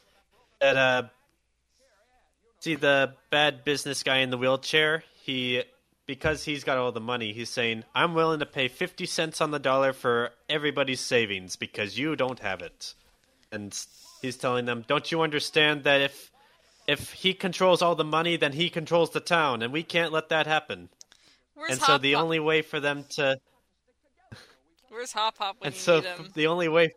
[0.60, 1.02] that uh,
[2.60, 5.04] see the bad business guy in the wheelchair.
[5.22, 5.62] He
[6.06, 7.32] because he's got all the money.
[7.32, 11.98] He's saying, "I'm willing to pay 50 cents on the dollar for everybody's savings because
[11.98, 12.94] you don't have it."
[13.50, 13.76] And
[14.20, 16.30] he's telling them, "Don't you understand that if
[16.86, 20.28] if he controls all the money, then he controls the town, and we can't let
[20.30, 20.88] that happen."
[21.54, 22.24] Where's and so Hop the Hop?
[22.24, 23.38] only way for them to
[24.88, 26.28] Where's Hop Pop when and you so need him?
[26.34, 26.92] the only way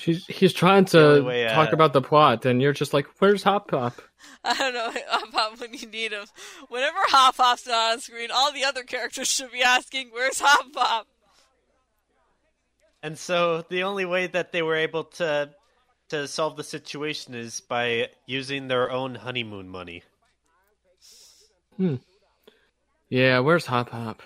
[0.00, 3.42] She's he's trying to way, uh, talk about the plot, and you're just like, "Where's
[3.42, 4.00] Hop Pop?"
[4.42, 6.24] I don't know Hop Pop when you need him.
[6.68, 10.72] Whenever Hop Pop's not on screen, all the other characters should be asking, "Where's Hop
[10.72, 11.06] Pop?"
[13.02, 15.50] And so the only way that they were able to
[16.08, 20.02] to solve the situation is by using their own honeymoon money.
[21.76, 21.96] Hmm.
[23.10, 24.22] Yeah, where's Hop Pop?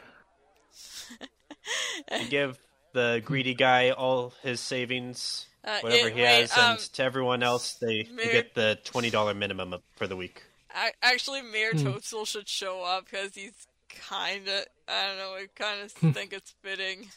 [2.31, 2.57] Give
[2.95, 7.03] the greedy guy all his savings, Uh, whatever it- he wait, has, um, and to
[7.03, 10.43] everyone else, they, they get the twenty dollar minimum for the week.
[10.75, 11.85] I, actually, Mayor Hmm.
[11.85, 16.11] Toadstool should show up because he's kind of, I don't know, I kind of Hmm.
[16.13, 17.11] think it's fitting.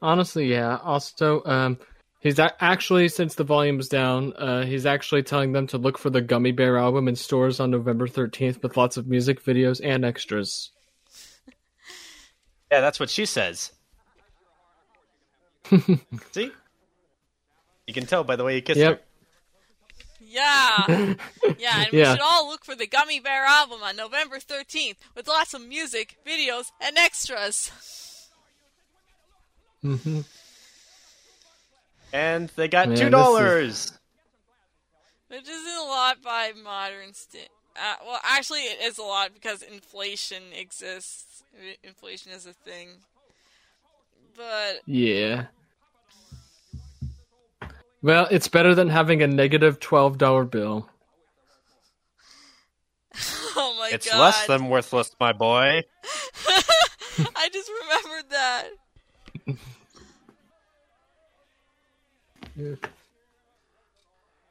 [0.00, 0.76] Honestly, yeah.
[0.84, 1.78] Also, um,
[2.20, 6.10] he's a- actually since the volume's down, uh, he's actually telling them to look for
[6.10, 10.04] the Gummy Bear album in stores on November thirteenth with lots of music videos and
[10.04, 10.70] extras.
[12.70, 13.72] Yeah, that's what she says.
[16.32, 16.50] See,
[17.86, 18.98] you can tell by the way you kiss Yep.
[18.98, 19.04] her.
[20.20, 20.84] Yeah,
[21.58, 22.12] yeah, and we Yeah.
[22.12, 26.18] should all look for the Gummy Bear album on November 13th with lots of music,
[26.26, 27.70] videos, and extras.
[29.82, 30.20] Mm-hmm.
[32.12, 33.92] And they got Man, two this dollars.
[35.28, 37.48] Which isn't a lot by modern st-
[37.80, 41.42] uh, well, actually, it is a lot because inflation exists.
[41.82, 42.88] Inflation is a thing.
[44.36, 45.46] But Yeah.
[48.02, 50.88] Well, it's better than having a negative negative twelve dollar bill.
[53.56, 55.82] oh my It's god, less than worthless, my boy.
[57.34, 58.68] I just remembered that.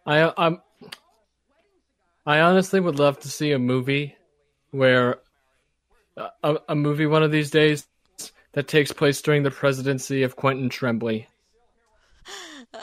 [0.06, 0.62] I I'm
[2.28, 4.18] I honestly would love to see a movie
[4.72, 5.20] where
[6.44, 7.88] a, a movie one of these days
[8.52, 11.28] that takes place during the presidency of Quentin Trembley.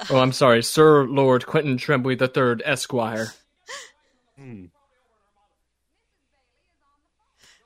[0.09, 3.35] Oh, I'm sorry, Sir Lord Quentin Trembley the Third, Esquire.
[4.39, 4.65] Hmm.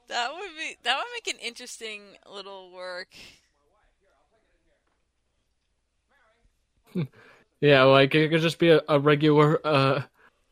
[0.09, 3.09] That would be that would make an interesting little work.
[7.61, 10.03] Yeah, like it could just be a, a regular, uh,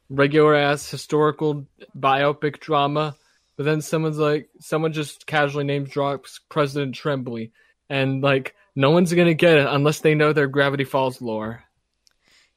[0.09, 1.67] regular ass historical
[1.99, 3.17] biopic drama,
[3.57, 7.53] but then someone's like, someone just casually names drops President Trembley,
[7.89, 11.65] and like no one's gonna get it unless they know their Gravity Falls lore.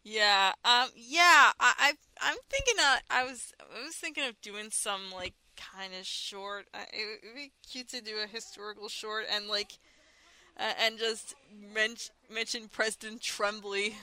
[0.04, 1.52] Yeah, um, yeah.
[1.60, 2.76] I, I I'm thinking.
[2.80, 6.68] Uh, I was I was thinking of doing some like kind of short.
[6.74, 9.74] Uh, it would be cute to do a historical short and like,
[10.58, 11.36] uh, and just
[11.74, 11.96] men-
[12.34, 13.98] mention President Trembley.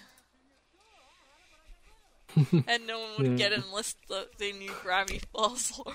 [2.68, 3.36] and no one would Yeah.
[3.36, 5.94] get it unless the, they knew Gravity Falls lore.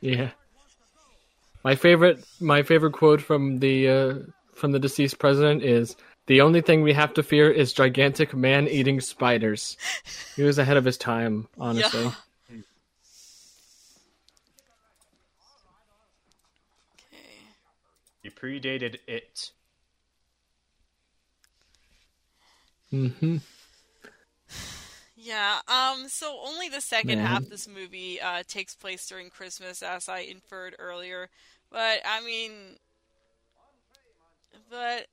[0.00, 0.30] Yeah.
[1.62, 4.14] My favorite, my favorite quote from the uh,
[4.54, 5.96] from the deceased president is,
[6.26, 9.76] "The only thing we have to fear is gigantic man-eating spiders."
[10.36, 12.02] He was ahead of his time, honestly.
[12.04, 12.58] Yeah.
[18.22, 19.50] He predated it.
[22.90, 23.36] hmm
[25.16, 27.26] Yeah, um, so only the second Man.
[27.26, 31.28] half of this movie uh, takes place during Christmas, as I inferred earlier.
[31.70, 32.76] But, I mean,
[34.68, 35.06] but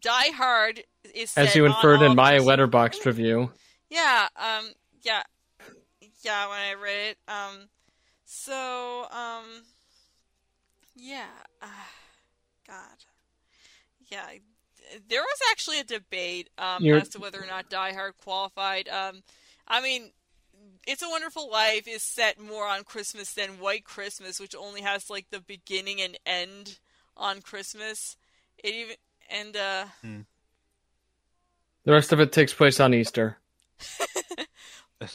[0.00, 0.82] Die Hard
[1.14, 3.52] is As you inferred in my Letterboxd review.
[3.90, 4.72] Yeah, um,
[5.02, 5.22] yeah,
[6.22, 7.68] yeah, when I read it, um,
[8.24, 9.44] so, um,
[10.96, 11.26] yeah,
[11.62, 11.66] uh,
[12.66, 13.04] God,
[14.08, 14.26] yeah,
[15.08, 19.22] there was actually a debate, um, as to whether or not Die Hard qualified, um,
[19.66, 20.12] I mean,
[20.86, 25.10] It's a Wonderful Life is set more on Christmas than White Christmas, which only has,
[25.10, 26.78] like, the beginning and end
[27.16, 28.16] on Christmas,
[28.62, 28.96] it even,
[29.30, 29.86] and, uh,
[31.84, 33.38] The rest of it takes place on Easter.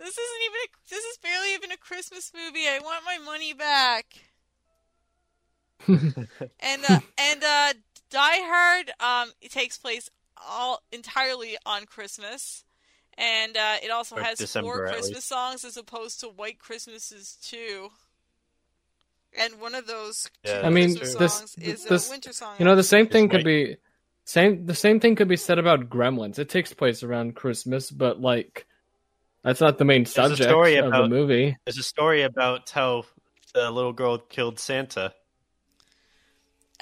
[0.00, 2.66] This isn't even a, this is barely even a Christmas movie.
[2.66, 4.06] I want my money back.
[5.88, 7.72] And uh, and uh,
[8.10, 12.64] Die Hard um it takes place all entirely on Christmas.
[13.18, 15.28] And uh, it also Or has December, four Christmas least.
[15.28, 17.90] songs as opposed to White Christmases too.
[19.38, 22.32] And one of those Yeah, two I mean, Christmas this- songs is this- a winter
[22.32, 22.56] song.
[22.58, 23.76] You know, the same thing Just could be
[24.24, 24.64] same.
[24.66, 26.38] The same thing could be said about Gremlins.
[26.38, 28.66] It takes place around Christmas, but like
[29.44, 31.56] that's not the main a subject story of the movie.
[31.66, 33.04] There's a story about how
[33.54, 35.12] the little girl killed Santa.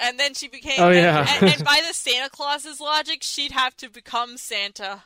[0.01, 0.79] And then she became.
[0.79, 1.27] Oh, and- yeah.
[1.41, 5.03] And, and by the Santa Claus's logic, she'd have to become Santa.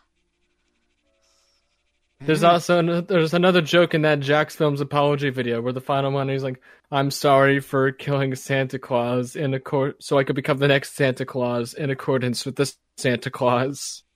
[2.22, 6.30] There's also an, there's another joke in that JacksFilms apology video where the final one
[6.30, 10.70] is like, "I'm sorry for killing Santa Claus in accord so I could become the
[10.70, 14.04] next Santa Claus in accordance with the Santa Claus.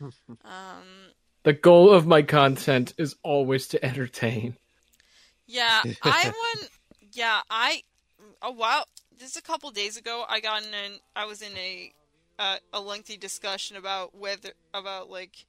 [0.00, 0.82] Um,
[1.44, 4.56] The goal of my content is always to entertain."
[5.46, 6.68] yeah, I won.
[7.12, 7.82] Yeah, I.
[8.42, 8.84] A while.
[9.24, 10.74] Just a couple days ago, I got in.
[10.74, 11.92] An, I was in a
[12.38, 15.46] uh, a lengthy discussion about whether about like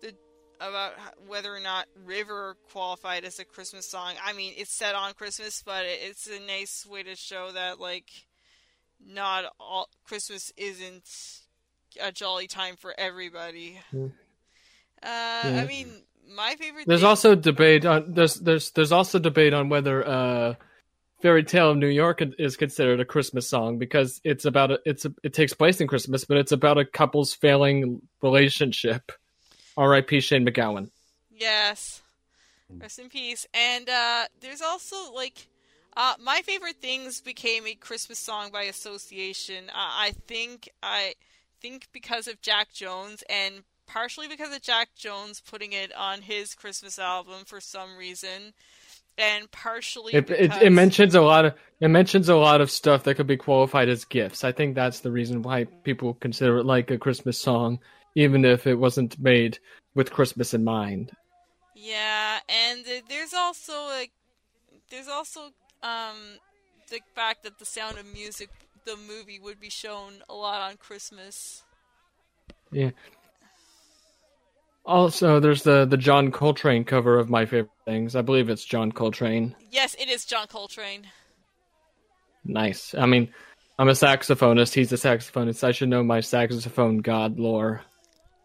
[0.00, 0.14] the
[0.58, 0.92] about
[1.26, 4.14] whether or not River qualified as a Christmas song.
[4.24, 7.78] I mean, it's set on Christmas, but it- it's a nice way to show that
[7.78, 8.08] like
[9.06, 11.06] not all Christmas isn't
[12.00, 13.80] a jolly time for everybody.
[13.90, 14.06] Hmm.
[15.02, 15.60] Uh, Yeah.
[15.62, 16.86] I mean, my favorite.
[16.86, 20.54] There's thing- also debate on there's there's there's also debate on whether uh
[21.22, 25.04] Fairy Tale of New York is considered a Christmas song because it's about a, it's
[25.04, 29.12] a, it takes place in Christmas, but it's about a couple's failing relationship.
[29.76, 30.20] R.I.P.
[30.20, 30.90] Shane MacGowan.
[31.30, 32.02] Yes.
[32.78, 33.46] Rest in peace.
[33.54, 35.46] And uh, there's also like
[35.96, 39.64] uh, my favorite things became a Christmas song by association.
[39.70, 41.14] Uh, I think I
[41.60, 46.54] think because of Jack Jones and partially because of Jack Jones putting it on his
[46.54, 48.54] Christmas album for some reason,
[49.20, 50.62] and partially It, it because...
[50.62, 53.88] it mentions a lot of it mentions a lot of stuff that could be qualified
[53.88, 54.44] as gifts.
[54.44, 57.78] I think that's the reason why people consider it like a Christmas song,
[58.14, 59.58] even if it wasn't made
[59.94, 61.12] with Christmas in mind.
[61.74, 64.12] Yeah, and there's also like
[64.90, 65.52] there's also
[65.82, 66.38] um
[66.90, 68.50] the fact that the Sound of Music
[68.84, 71.62] the movie would be shown a lot on Christmas.
[72.72, 72.90] Yeah.
[74.84, 78.16] Also, there's the the John Coltrane cover of my favorite things.
[78.16, 79.54] I believe it's John Coltrane.
[79.70, 81.06] Yes, it is John Coltrane.
[82.44, 82.94] Nice.
[82.94, 83.32] I mean,
[83.78, 84.72] I'm a saxophonist.
[84.74, 85.62] He's a saxophonist.
[85.62, 87.82] I should know my saxophone god lore.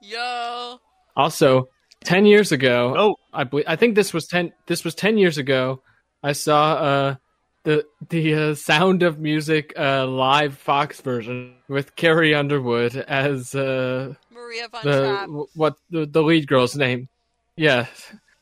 [0.02, 0.80] Yo.
[1.16, 1.70] Also,
[2.04, 4.52] ten years ago, Oh, I believe I think this was ten.
[4.68, 5.82] This was ten years ago.
[6.22, 7.16] I saw uh
[7.66, 14.14] the the uh, Sound of Music uh, live Fox version with Carrie Underwood as uh
[14.32, 15.30] Maria von the Trapp.
[15.56, 17.10] what the, the lead girl's name?
[17.58, 17.88] Yeah,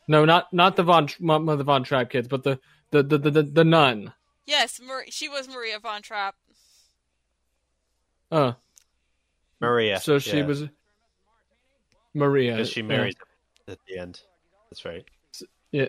[0.07, 2.59] no, not not the von not the von Trapp kids, but the
[2.91, 4.13] the the the, the, the nun.
[4.45, 6.35] Yes, Mar- she was Maria von Trapp.
[8.29, 8.53] Uh,
[9.61, 9.99] Maria.
[9.99, 10.65] So she yeah, was
[12.13, 12.53] Maria.
[12.53, 13.09] because she yeah.
[13.67, 14.19] at the end.
[14.69, 15.05] That's right.
[15.71, 15.87] Yeah.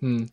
[0.00, 0.26] Hmm.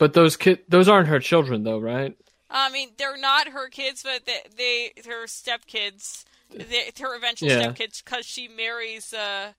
[0.00, 2.16] But those kid, those aren't her children, though, right?
[2.50, 6.24] I mean, they're not her kids, but they, they they're stepkids.
[6.50, 7.66] They, her eventual Yeah.
[7.66, 9.52] stepkids, because she marries uh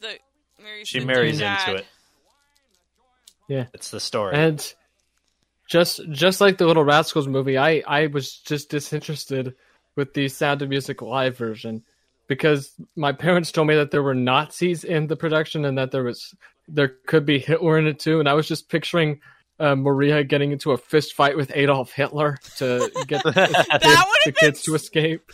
[0.00, 0.18] the
[0.62, 1.68] marries She the marries dad.
[1.68, 1.86] into it.
[3.48, 3.64] Yeah.
[3.74, 4.36] It's the story.
[4.36, 4.74] And
[5.68, 9.54] just just like the Little Rascals movie, I I was just disinterested
[9.96, 11.82] with the Sound of Music live version
[12.28, 16.04] because my parents told me that there were Nazis in the production and that there
[16.04, 16.32] was
[16.68, 19.20] there could be Hitler in it too, and I was just picturing.
[19.60, 24.38] Uh, Maria getting into a fist fight with Adolf Hitler to get the, would the
[24.38, 25.32] kids to escape.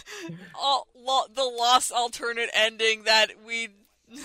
[0.54, 3.68] all, lo- the lost alternate ending that we
[4.10, 4.18] we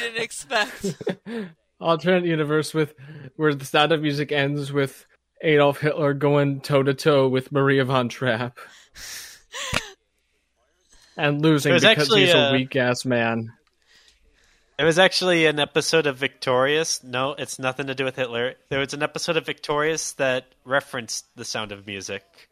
[0.00, 0.94] didn't expect.
[1.80, 2.94] alternate universe with
[3.36, 5.04] where the Sound of Music ends with
[5.42, 8.58] Adolf Hitler going toe to toe with Maria von Trapp
[11.16, 13.52] and losing because actually he's a a- weak ass man.
[14.80, 17.04] There was actually an episode of Victorious.
[17.04, 18.54] No, it's nothing to do with Hitler.
[18.70, 22.48] There was an episode of Victorious that referenced the sound of music,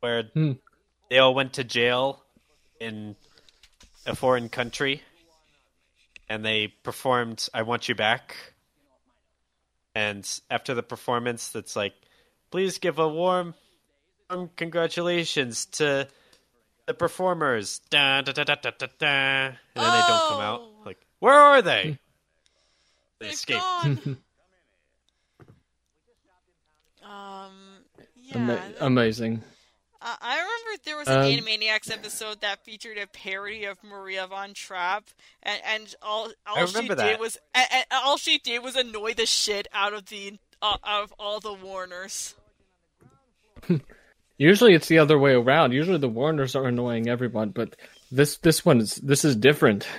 [0.00, 0.52] where Hmm.
[1.10, 2.24] they all went to jail
[2.80, 3.16] in
[4.06, 5.02] a foreign country,
[6.30, 8.54] and they performed "I Want You Back."
[9.94, 11.92] And after the performance, that's like,
[12.50, 13.54] please give a warm,
[14.30, 16.08] warm congratulations to
[16.86, 17.80] the performers.
[17.90, 19.06] Da, da, da, da, da, da, da.
[19.06, 20.73] And then they don't come out.
[21.20, 21.98] Like, where are they?
[23.20, 23.60] They escaped.
[23.60, 23.98] gone.
[27.04, 27.52] um,
[28.16, 28.36] yeah.
[28.38, 29.42] Ama- amazing.
[30.00, 34.26] I I remember there was an Um, Animaniacs episode that featured a parody of Maria
[34.26, 35.04] von Trapp,
[35.42, 37.20] and and all all she remember did that.
[37.20, 41.02] was and, and all she did was annoy the shit out of the uh, out
[41.04, 42.34] of all the Warners.
[44.36, 45.72] Usually it's the other way around.
[45.72, 47.76] Usually the Warners are annoying everyone, but
[48.10, 49.86] this this one is this is different.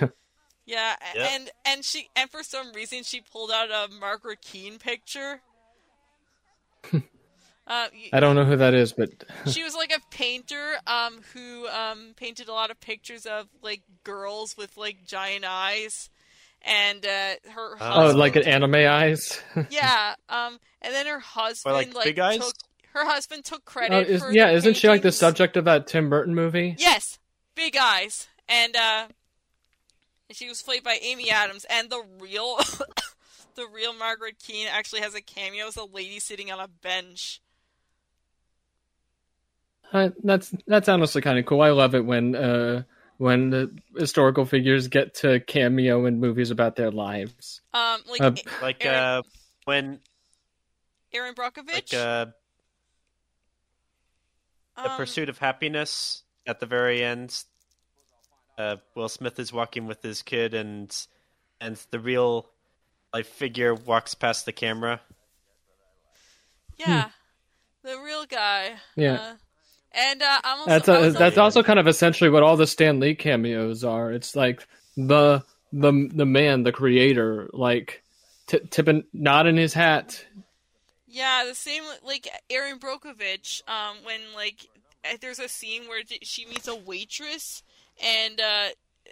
[0.66, 1.30] Yeah, Yep.
[1.32, 5.40] and and she and for some reason she pulled out a Margaret Keane picture.
[6.92, 6.98] uh,
[7.66, 9.10] y- I don't know who that is, but
[9.46, 13.82] she was like a painter um who um painted a lot of pictures of like
[14.04, 16.10] girls with like giant eyes
[16.62, 19.40] and uh her Oh, oh, like an anime eyes.
[19.70, 22.38] yeah um and then her husband like Big Eyes?
[22.38, 22.54] took
[22.92, 25.86] her husband took Oh, credit is, for yeah, isn't she like the subject of that
[25.86, 26.74] Tim Burton movie?
[26.78, 27.18] yes
[27.54, 29.06] big eyes and uh
[30.30, 32.56] she was played by Amy Adams and the real
[33.54, 37.40] the real Margaret Keane actually has a cameo as a lady sitting on a bench
[39.92, 41.62] Uh, that's that's honestly kind of cool.
[41.62, 42.82] I love it when uh
[43.18, 47.62] when the historical figures get to cameo in movies about their lives.
[47.72, 49.22] um like Uh, Like Eric- uh,
[49.64, 50.00] when
[51.12, 52.26] Erin Brockovich like uh,
[54.76, 57.44] the um, pursuit of happiness at the very end.
[58.58, 60.94] Uh, Will Smith is walking with his kid, and
[61.60, 62.48] and the real
[63.12, 65.00] life figure walks past the camera.
[66.78, 67.10] Yeah,
[67.82, 68.74] the real guy.
[68.96, 69.14] Yeah.
[69.14, 69.34] Uh,
[69.92, 71.42] and uh, I'm also, That's I a, was that's Yeah.
[71.42, 74.12] also kind of essentially what all the Stan Lee cameos are.
[74.12, 74.66] It's like
[74.96, 75.42] the
[75.72, 78.02] the the man, the creator, like
[78.46, 80.24] t- tipping nodding his hat.
[81.06, 83.62] yeah, the same like Erin Brockovich.
[83.68, 84.66] Um, when like
[85.20, 87.62] there's a scene where she meets a waitress,
[88.02, 88.68] and uh,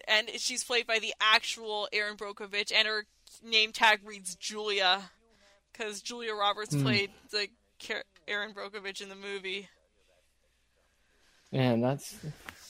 [0.09, 3.07] and she's played by the actual Erin Brockovich, and her
[3.43, 5.11] name tag reads Julia,
[5.73, 7.49] because Julia Roberts played the
[8.27, 9.69] Erin Brockovich in the movie.
[11.53, 12.17] Man, that's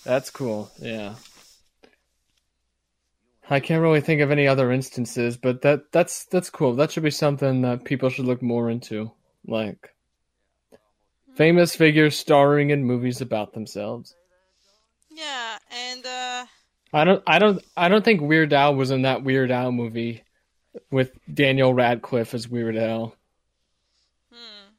[0.05, 0.71] that's cool.
[0.79, 1.15] Yeah.
[3.49, 6.75] I can't really think of any other instances, but that that's that's cool.
[6.75, 9.13] That should be something that people should look more into.
[9.47, 9.95] Like
[11.35, 14.15] famous figures starring in movies about themselves.
[15.15, 16.47] Yeah, and uh,
[16.93, 20.25] I don't I don't I don't think Weird Al was in that Weird Al movie
[20.91, 23.15] with Daniel Radcliffe as Weird Al.
[24.33, 24.73] Hmm.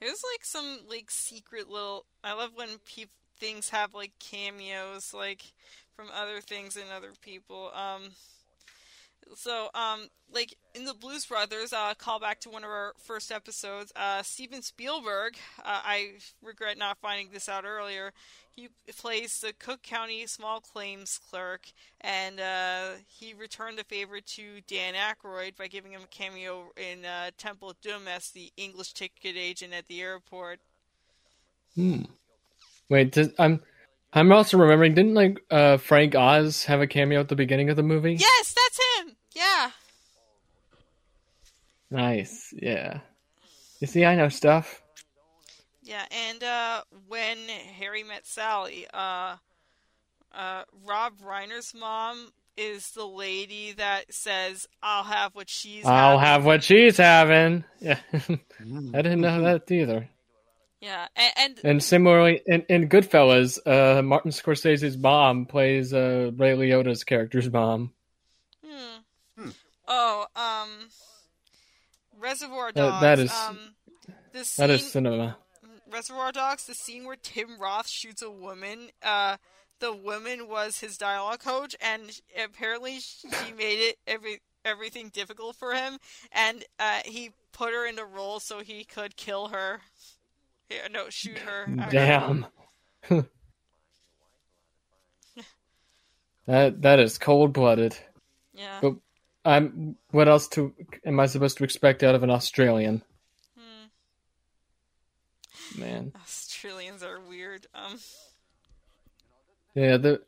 [0.00, 2.06] There's like some like secret little.
[2.24, 5.42] I love when peop things have like cameos, like
[5.94, 7.70] from other things and other people.
[7.74, 8.10] Um.
[9.34, 13.30] So, um, like in the Blues Brothers, uh, call back to one of our first
[13.30, 13.92] episodes.
[13.94, 15.36] Uh, Steven Spielberg.
[15.58, 16.12] Uh, I
[16.42, 18.12] regret not finding this out earlier.
[18.58, 21.70] He plays the Cook County Small Claims Clerk,
[22.00, 27.04] and uh, he returned the favor to Dan Aykroyd by giving him a cameo in
[27.04, 30.58] uh, Temple of Doom as the English ticket agent at the airport.
[31.76, 32.02] Hmm.
[32.88, 33.60] Wait, does, I'm
[34.12, 34.92] I'm also remembering.
[34.92, 38.14] Didn't like uh, Frank Oz have a cameo at the beginning of the movie?
[38.14, 39.16] Yes, that's him.
[39.36, 39.70] Yeah.
[41.92, 42.52] Nice.
[42.56, 43.02] Yeah.
[43.78, 44.82] You see, I know stuff.
[45.88, 47.38] Yeah, and uh, when
[47.78, 49.36] Harry met Sally, uh,
[50.34, 56.26] uh, Rob Reiner's mom is the lady that says, "I'll have what she's." I'll having."
[56.26, 57.64] have what she's having.
[57.80, 60.10] Yeah, I didn't know that either.
[60.82, 66.54] Yeah, and, and And similarly, in, in Goodfellas, uh, Martin Scorsese's mom plays uh, Ray
[66.54, 67.92] Liotta's character's mom.
[68.62, 69.48] hmm.
[69.88, 70.68] oh, um,
[72.18, 73.00] Reservoir That- Dogs.
[73.00, 73.58] that is- um,
[74.32, 75.38] the That is cinema.
[75.90, 79.36] Reservoir Dogs, the scene where Tim Roth shoots a woman, uh,
[79.80, 85.74] the woman was his dialogue coach, and apparently she made it every everything difficult for
[85.74, 85.98] him,
[86.32, 89.80] and uh, he put her in a role so he could kill her.
[90.70, 91.66] Yeah, no, shoot her.
[91.90, 92.46] Damn.
[96.46, 97.96] that that is cold blooded.
[98.52, 98.78] Yeah.
[98.82, 98.96] But
[99.44, 99.96] I'm.
[100.10, 100.74] What else to
[101.06, 103.02] am I supposed to expect out of an Australian?
[105.78, 107.66] Man, Australians are weird.
[107.74, 107.98] Um.
[109.74, 110.22] yeah, the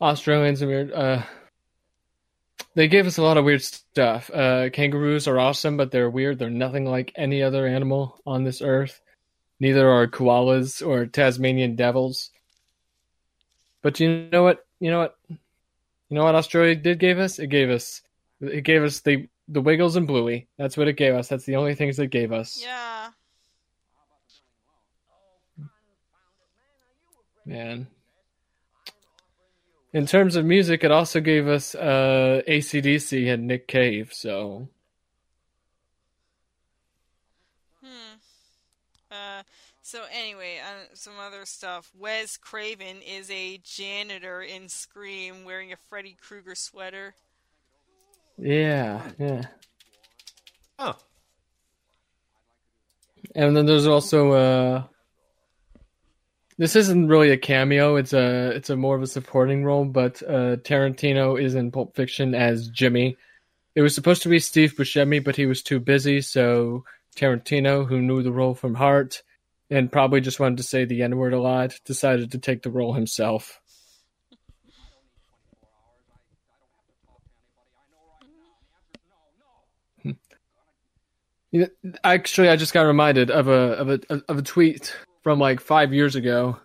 [0.00, 0.92] Australians are weird.
[0.92, 1.22] Uh,
[2.74, 4.30] they gave us a lot of weird stuff.
[4.32, 6.38] Uh, kangaroos are awesome, but they're weird.
[6.38, 9.00] They're nothing like any other animal on this earth.
[9.60, 12.30] Neither are koalas or Tasmanian devils.
[13.82, 14.66] But you know what?
[14.80, 15.16] You know what?
[15.28, 15.36] You
[16.10, 17.38] know what Australia did give us?
[17.38, 18.02] It gave us
[18.40, 20.48] it gave us the the Wiggles and Bluey.
[20.58, 21.28] That's what it gave us.
[21.28, 22.60] That's the only things it gave us.
[22.62, 23.10] Yeah.
[27.44, 27.88] Man.
[29.92, 34.68] In terms of music, it also gave us uh, ACDC and Nick Cave, so
[37.82, 38.14] Hmm.
[39.10, 39.42] Uh.
[39.82, 41.92] So anyway, uh, some other stuff.
[41.96, 47.14] Wes Craven is a janitor in Scream, wearing a Freddy Krueger sweater.
[48.38, 49.42] yeah, yeah.
[50.78, 50.96] Oh,
[53.34, 54.82] And then there's also uh
[56.58, 60.22] this isn't really a cameo, it's a it's a more of a supporting role, but
[60.22, 63.16] uh Tarantino is in Pulp Fiction as Jimmy.
[63.74, 66.84] It was supposed to be Steve Buscemi, but he was too busy, so
[67.16, 69.22] Tarantino, who knew the role from heart
[69.70, 72.92] and probably just wanted to say the N-word a lot, decided to take the role
[72.92, 73.60] himself.
[82.02, 84.94] Actually, I just got reminded of a of a of a tweet
[85.24, 86.58] from like five years ago,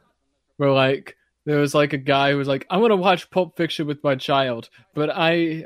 [0.57, 1.15] where like
[1.45, 4.03] there was like a guy who was like, "I want to watch Pulp Fiction with
[4.03, 5.65] my child, but I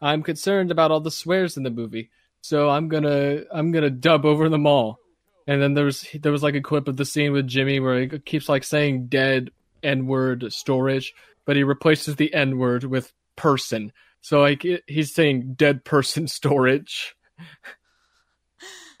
[0.00, 2.10] I'm concerned about all the swears in the movie,
[2.40, 4.98] so I'm gonna I'm gonna dub over them all."
[5.46, 8.00] And then there was there was like a clip of the scene with Jimmy where
[8.00, 9.50] he keeps like saying "dead"
[9.82, 11.12] N word storage,
[11.44, 13.92] but he replaces the N word with person.
[14.22, 17.14] So like it- he's saying "dead person storage."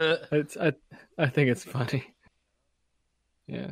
[0.00, 0.72] Uh, it's I
[1.16, 2.11] I think it's funny.
[3.52, 3.70] Yeah.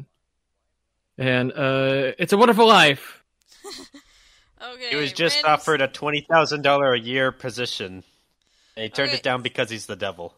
[1.18, 3.22] And uh it's a wonderful life.
[4.62, 4.90] Okay.
[4.90, 8.04] he was just random- offered a twenty thousand dollar a year position.
[8.76, 9.16] And he turned Okay.
[9.18, 10.34] it down because he's the devil.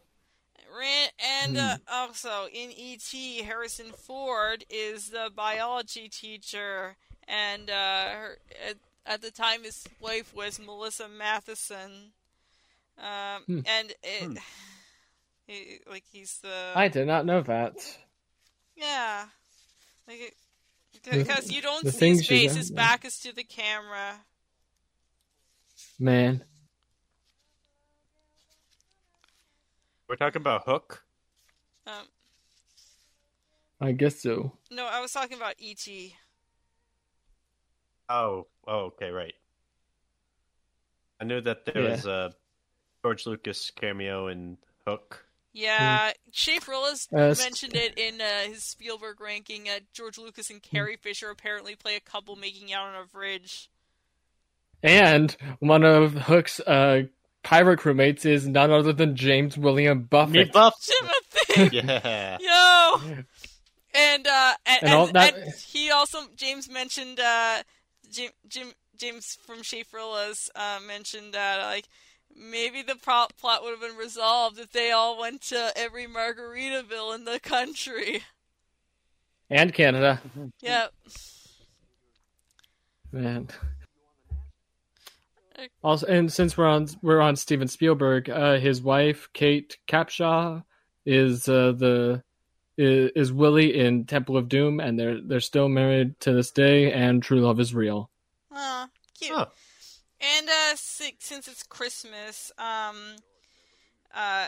[0.78, 1.08] Ran-
[1.42, 1.92] and uh, Hmm.
[1.92, 6.96] also in E.T., Harrison Ford is the biology teacher,
[7.28, 8.38] and uh, her,
[8.68, 12.12] at, at the time his wife was Melissa Mathison.
[12.98, 13.60] Um, Hmm.
[13.66, 14.36] And it, Hmm.
[15.48, 17.74] he, like he's the I did not know that.
[18.82, 19.24] Yeah,
[20.08, 20.34] like
[21.04, 24.14] because you don't the see his things face, his back is to the camera.
[25.98, 26.44] Man.
[30.08, 31.04] We're talking about Hook.
[31.86, 31.92] Um,
[33.80, 34.52] I guess so.
[34.70, 36.14] no, I was talking about E E.T.
[38.08, 39.34] Oh, oh, okay, right.
[41.20, 41.90] I knew that there Yeah.
[41.92, 42.34] was a
[43.02, 45.24] George Lucas cameo in Hook.
[45.52, 49.68] Yeah, Shape Rillis Uh, mentioned it in uh, his Spielberg ranking.
[49.68, 53.68] Uh, George Lucas and Carrie Fisher apparently play a couple making out on a bridge.
[54.82, 57.02] And one of Hook's uh
[57.42, 60.32] pirate crewmates is none other than James William Buffett.
[60.32, 60.74] Me Buff.
[60.80, 62.38] Timothy, yeah.
[62.40, 63.00] yo,
[63.94, 67.62] and uh, and, And and- that- and he also James mentioned uh,
[68.10, 71.88] Jim, Jim James from Shape Rillis uh, mentioned that like
[72.36, 77.14] maybe the pro- plot would have been resolved if they all went to every Margaritaville
[77.14, 78.22] in the country.
[79.50, 80.20] And Canada.
[80.60, 80.92] Yep.
[83.12, 83.48] Man.
[85.82, 90.64] Also, and since we're on we're on Steven Spielberg, uh, his wife Kate Capshaw
[91.04, 92.22] is uh, the
[92.78, 96.90] is, is Willie in Temple of Doom, and they're they're still married to this day,
[96.90, 98.10] and true love is real.
[98.52, 98.88] Aw,
[99.20, 99.32] cute.
[99.36, 99.46] Oh.
[100.22, 103.16] And uh, si- since it's Christmas, um,
[104.14, 104.46] uh,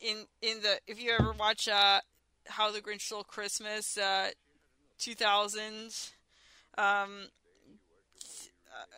[0.00, 2.00] in in the if you ever watch uh,
[2.46, 4.30] How the Grinch Stole Christmas, uh,
[4.98, 5.94] 2000.
[6.78, 7.28] Um,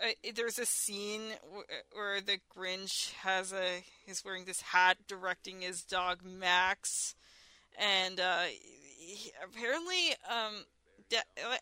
[0.02, 1.22] uh, there's a scene
[1.92, 7.14] where the Grinch has a is wearing this hat directing his dog Max,
[7.76, 8.44] and uh,
[8.96, 10.64] he, apparently um,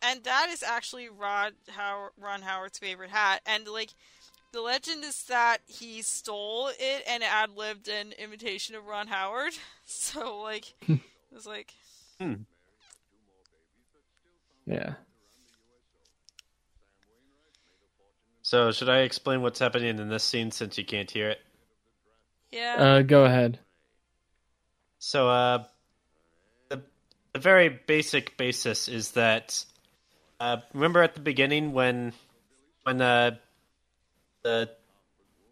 [0.03, 3.91] and that is actually Rod Howard, Ron Howard's favorite hat, and like
[4.53, 9.53] the legend is that he stole it and ad libbed an imitation of Ron Howard.
[9.89, 11.01] So like, it
[11.33, 11.73] was like,
[12.21, 12.35] Hmm.
[14.67, 14.95] Yeah.
[18.43, 21.39] So should I explain what's happening in this scene since you can't hear it?
[22.51, 23.59] yeah, Uh, go ahead.
[24.99, 25.76] So, uh, the,
[27.37, 29.63] the very basic basis is that,
[30.41, 32.15] uh, remember at the beginning when,
[32.85, 33.33] when uh,
[34.43, 34.71] the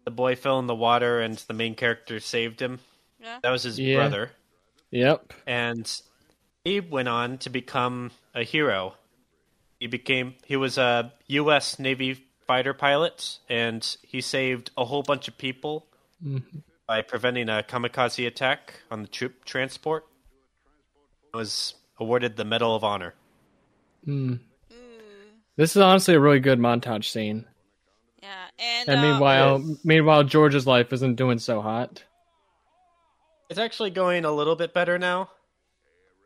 [0.05, 2.79] the boy fell in the water and the main character saved him.
[3.21, 3.37] yeah.
[3.43, 3.95] That was his Yeah.
[3.97, 4.31] brother,
[4.91, 5.33] Yep.
[5.45, 6.01] and
[6.63, 8.95] he went on to become a hero.
[9.79, 11.77] He became he was a U.S.
[11.77, 15.85] Navy fighter pilot, and he saved a whole bunch of people
[16.87, 20.05] by preventing a kamikaze attack on the troop transport.
[21.35, 23.13] Was awarded the Medal of Honor.
[24.05, 24.33] Hmm.
[24.71, 24.77] Mm,
[25.57, 27.45] This is honestly a really good montage scene.
[28.23, 32.03] yeah, and, And uh, meanwhile, meanwhile, George's life isn't doing so hot.
[33.49, 35.29] It's actually going a little bit better now.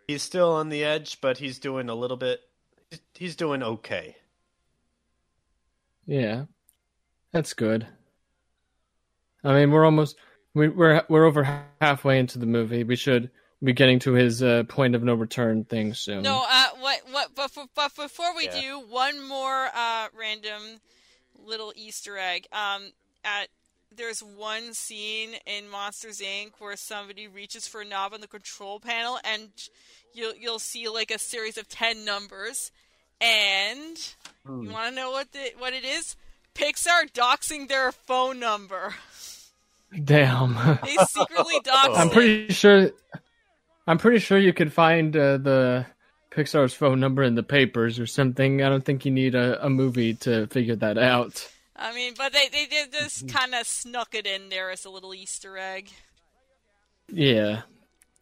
[0.08, 2.42] He's still on the edge, but he's doing a little bit.
[2.90, 4.16] he's- He's doing okay.
[6.06, 6.46] Yeah,
[7.32, 7.86] that's good.
[9.44, 10.18] I mean, we're almost
[10.54, 12.84] we, we're we're over halfway into the movie.
[12.84, 13.30] We should
[13.64, 16.24] be getting to his uh, point of no return thing soon.
[16.24, 18.60] No, uh, what, what, but, but, but before we Yeah.
[18.62, 20.80] do, one more uh, random
[21.46, 22.48] little Easter egg.
[22.52, 22.92] Um,
[23.26, 23.50] at
[23.96, 26.52] there's one scene in Monsters Inc.
[26.60, 29.50] where somebody reaches for a knob on the control panel, and
[30.14, 32.72] you'll you'll see like a series of ten numbers,
[33.20, 33.98] and
[34.48, 36.16] you want to know what the what it is?
[36.56, 38.94] Pixar doxing their phone number.
[40.04, 40.54] Damn.
[40.84, 41.98] They secretly dox.
[41.98, 42.14] I'm it.
[42.14, 42.92] pretty sure.
[43.90, 45.88] I'm pretty sure you could find uh, the
[46.30, 48.62] Pixar's phone number in the papers or something.
[48.62, 51.50] I don't think you need a, a movie to figure that out.
[51.76, 54.92] I mean, but they they did just kind of snuck it in there as a
[54.92, 55.90] little Easter egg.
[57.08, 57.64] Yeah.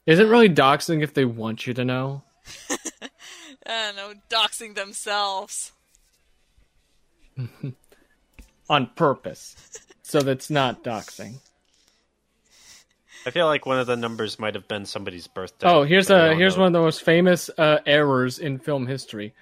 [0.05, 2.23] Is it really doxing if they want you to know?
[2.69, 3.09] I
[3.65, 5.73] don't know, doxing themselves.
[8.69, 9.57] On purpose.
[10.01, 11.39] So that's not doxing.
[13.27, 15.67] I feel like one of the numbers might have been somebody's birthday.
[15.67, 16.61] Oh, here's but I a don't here's know.
[16.61, 19.33] one of the most famous uh, errors in film history.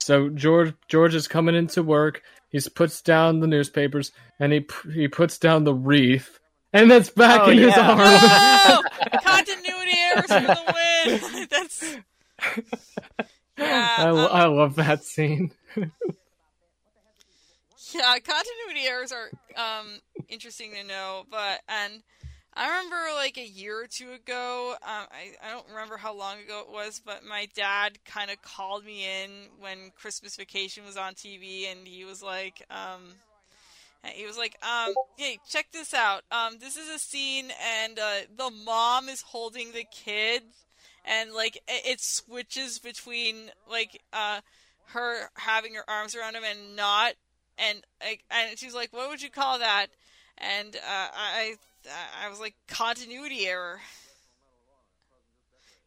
[0.00, 2.22] So George George is coming into work.
[2.48, 6.40] He puts down the newspapers and he he puts down the wreath,
[6.72, 7.98] and that's back Oh, in his arm.
[8.00, 8.82] Oh,
[9.22, 11.46] continuity errors for the win.
[11.50, 11.96] That's
[13.58, 15.52] yeah, I, um, I love that scene.
[15.76, 15.84] yeah.
[18.18, 20.00] Continuity errors are um
[20.30, 22.02] interesting to know, but and
[22.56, 24.74] I remember like a year or two ago.
[24.82, 28.40] Um, I I don't remember how long ago it was, but my dad kind of
[28.42, 33.00] called me in when Christmas Vacation was on TV, and he was like, um.
[34.06, 36.24] He was like, um, hey, check this out.
[36.30, 37.46] Um, this is a scene,
[37.82, 40.42] and uh, the mom is holding the kid,
[41.06, 44.40] and like it, it switches between like uh,
[44.88, 47.14] her having her arms around him and not,
[47.56, 49.86] and like, and she's like, what would you call that?
[50.36, 51.54] And uh, I,
[51.86, 53.80] I, I was like, continuity error.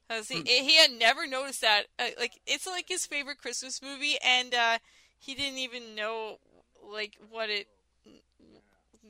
[0.09, 1.87] 'Cause he, he had never noticed that.
[1.99, 4.77] Uh, like, it's like his favorite Christmas movie, and uh,
[5.19, 6.37] he didn't even know
[6.89, 7.67] like what it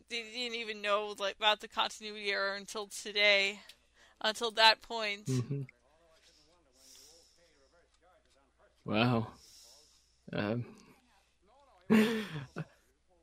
[0.09, 3.59] they didn't even know like about the continuity error until today,
[4.21, 5.27] until that point.
[5.27, 5.67] Mhm.
[8.85, 9.27] Wow.
[10.33, 10.65] Um,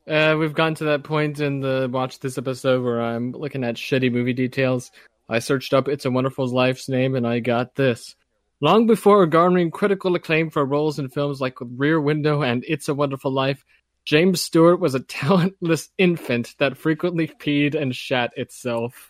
[0.07, 3.75] uh, we've gotten to that point in the watch this episode where I'm looking at
[3.75, 4.91] shitty movie details.
[5.27, 8.15] I searched up It's a Wonderful Life's name and I got this.
[8.61, 12.93] Long before garnering critical acclaim for roles in films like Rear Window and It's a
[12.93, 13.65] Wonderful Life,
[14.05, 19.09] James Stewart was a talentless infant that frequently peed and shat itself.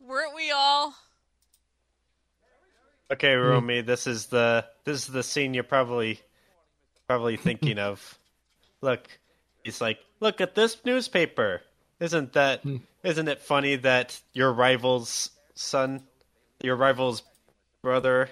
[0.00, 0.94] Weren't we all?
[3.10, 6.20] Okay, Romy, this is the this is the scene you're probably
[7.06, 8.18] probably thinking of.
[8.82, 9.08] Look,
[9.64, 11.62] he's like, look at this newspaper.
[12.00, 12.76] Isn't that hmm.
[13.02, 16.02] isn't it funny that your rival's son,
[16.62, 17.22] your rival's
[17.82, 18.28] brother,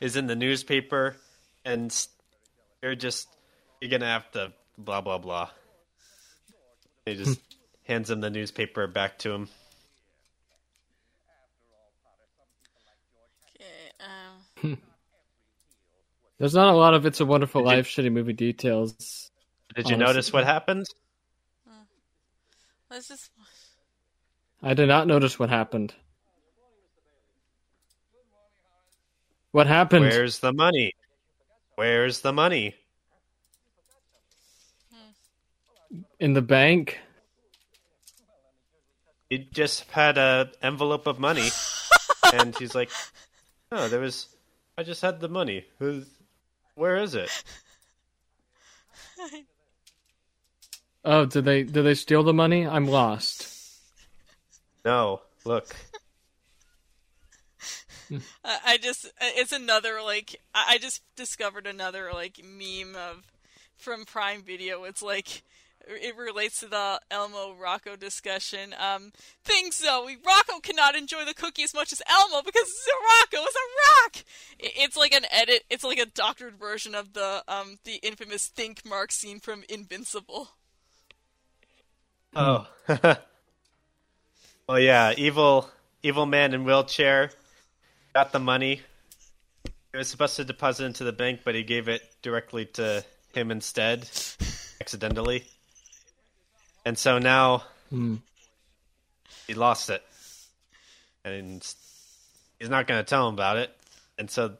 [0.00, 1.16] is in the newspaper,
[1.64, 1.94] and
[2.82, 3.28] you're just
[3.80, 5.48] you're gonna have to blah blah blah.
[7.06, 7.56] He just hmm.
[7.84, 9.48] hands him the newspaper back to him.
[13.56, 14.72] Okay, hmm.
[14.72, 14.78] um,
[16.38, 19.30] There's not a lot of It's a Wonderful Did you- Life shitty movie details.
[19.74, 20.12] Did you Honestly.
[20.12, 20.86] notice what happened?
[22.92, 23.30] Let's just.
[24.62, 25.94] I did not notice what happened.
[29.50, 30.04] What happened?
[30.04, 30.92] Where's the money?
[31.76, 32.74] Where's the money?
[36.20, 37.00] In the bank?
[39.30, 41.48] He just had a envelope of money,
[42.34, 42.90] and he's like,
[43.70, 44.28] "Oh, there was.
[44.76, 45.64] I just had the money.
[45.78, 46.10] Who's-
[46.74, 47.30] Where is it?"
[51.04, 52.66] Oh, did they did they steal the money?
[52.66, 53.48] I'm lost.
[54.84, 55.74] No, look.
[58.44, 63.32] I I just it's another like I I just discovered another like meme of
[63.76, 64.84] from Prime Video.
[64.84, 65.42] It's like
[65.88, 68.74] it relates to the Elmo Rocco discussion.
[68.78, 69.12] Um,
[69.44, 72.72] things Zoe Rocco cannot enjoy the cookie as much as Elmo because
[73.20, 74.24] Rocco is a rock.
[74.60, 75.64] It's like an edit.
[75.68, 80.50] It's like a doctored version of the um the infamous think mark scene from Invincible.
[82.34, 82.66] Oh.
[84.66, 85.68] well, yeah, evil,
[86.02, 87.30] evil man in wheelchair
[88.14, 88.80] got the money.
[89.92, 93.04] He was supposed to deposit into the bank, but he gave it directly to
[93.34, 94.08] him instead,
[94.80, 95.44] accidentally.
[96.84, 98.16] And so now Hmm.
[99.46, 100.02] he lost it,
[101.24, 101.62] and
[102.58, 103.76] he's not going to tell him about it.
[104.18, 104.56] And so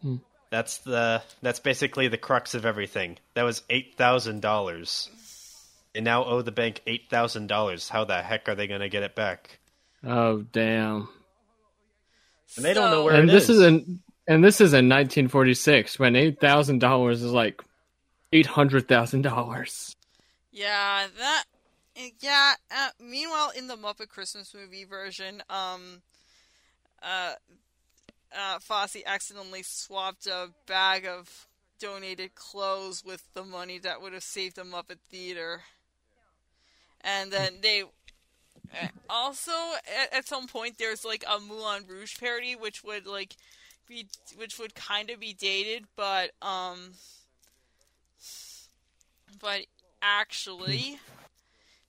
[0.00, 0.16] Hmm.
[0.50, 3.18] that's the that's basically the crux of everything.
[3.34, 5.10] That was eight thousand dollars.
[5.94, 7.88] They now owe the bank eight thousand dollars.
[7.88, 9.58] How the heck are they going to get it back?
[10.04, 11.08] Oh damn.
[12.56, 13.58] And they don't know where and it this is.
[13.58, 17.62] is in and this is in 1946 when eight thousand dollars is like
[18.32, 19.96] eight hundred thousand dollars.
[20.50, 21.44] Yeah, that.
[22.20, 22.54] Yeah.
[22.70, 26.02] Uh, meanwhile, in the Muppet Christmas movie version, um,
[27.02, 27.34] uh,
[28.36, 31.48] uh, Fozzie accidentally swapped a bag of
[31.78, 35.62] donated clothes with the money that would have saved the Muppet Theater,
[37.04, 37.82] and then they.
[37.82, 39.52] uh, Also,
[40.02, 43.36] at, at some point, there's like a Moulin Rouge parody, which would like
[43.88, 44.06] be,
[44.36, 46.94] which would kind of be dated, but um,
[49.40, 49.62] but
[50.00, 50.98] actually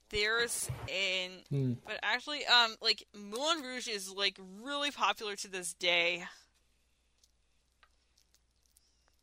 [0.09, 1.73] there's an Hmm.
[1.85, 6.25] but actually um like Moulin Rouge is like really popular to this day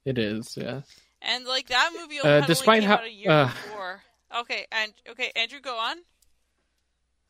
[0.04, 0.80] It is, yeah.
[1.22, 3.46] and like that movie Uh, despite how- out a year uh.
[3.46, 4.02] before
[4.36, 5.96] okay and okay Andrew go on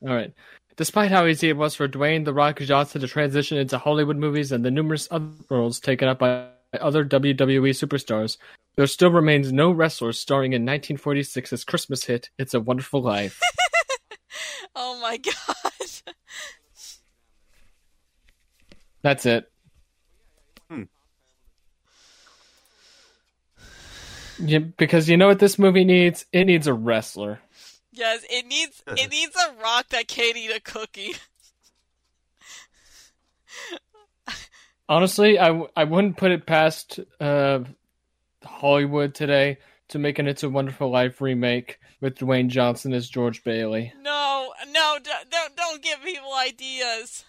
[0.03, 0.33] All right.
[0.77, 4.51] Despite how easy it was for Dwayne the Rock Johnson to transition into Hollywood movies
[4.51, 6.47] and the numerous other roles taken up by
[6.81, 8.39] other WWE superstars,
[8.77, 13.41] there still remains no wrestler starring in 1946's Christmas hit "It's a Wonderful Life."
[14.75, 16.15] oh my god
[19.03, 19.51] That's it.
[24.43, 26.25] Yeah, because you know what this movie needs?
[26.33, 27.41] It needs a wrestler.
[27.93, 31.15] yes it needs it needs a rock that can't eat a cookie
[34.89, 37.61] Honestly, I, w- I wouldn't put it past uh,
[38.45, 39.59] Hollywood today
[39.91, 43.93] to make an "It's a Wonderful Life" remake with Dwayne Johnson as George Bailey.
[44.03, 44.99] no no
[45.31, 47.25] don't don't give people ideas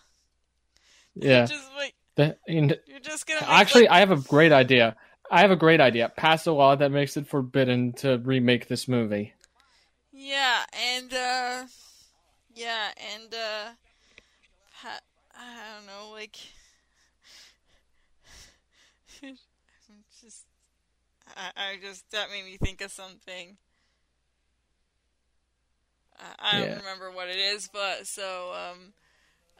[1.16, 4.96] Yeah, just like The- and you're just gonna actually, like, I have a great idea.
[5.32, 6.10] I have a great idea.
[6.10, 9.34] Pass a law that makes it forbidden to remake this movie.
[10.12, 11.64] Yeah, and uh
[12.54, 13.70] yeah, and uh
[14.84, 16.36] I don't know, like
[19.24, 19.38] I'm
[20.22, 20.46] just
[21.36, 23.58] I, I just that made me think of something.
[26.20, 28.94] I, I don't remember what it is, but so um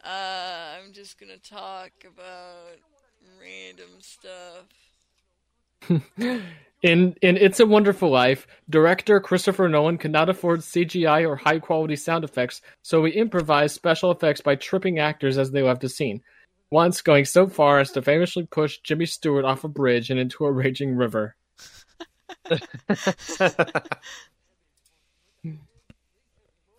[0.04, 2.78] uh I'm just gonna talk about
[3.40, 4.91] random stuff.
[6.84, 11.60] In in It's a Wonderful Life, director Christopher Nolan could not afford CGI or high
[11.60, 15.90] quality sound effects, so he improvised special effects by tripping actors as they left the
[15.90, 16.22] scene.
[16.72, 20.44] Once going so far as to famously push Jimmy Stewart off a bridge and into
[20.46, 21.36] a raging river.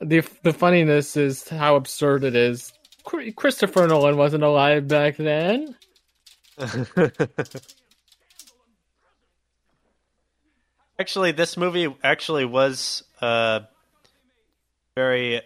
[0.00, 2.72] The the funniness is how absurd it is.
[3.36, 5.76] Christopher Nolan wasn't alive back then.
[11.02, 13.58] actually, this movie actually was uh,
[14.94, 15.42] very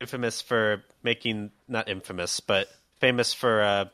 [0.00, 2.68] infamous for making not infamous, but
[3.00, 3.84] famous for uh,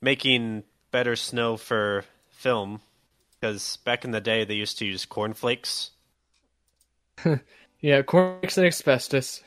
[0.00, 2.80] making better snow for film.
[3.38, 5.90] Because back in the day, they used to use cornflakes.
[7.80, 9.44] Yeah, corks and asbestos.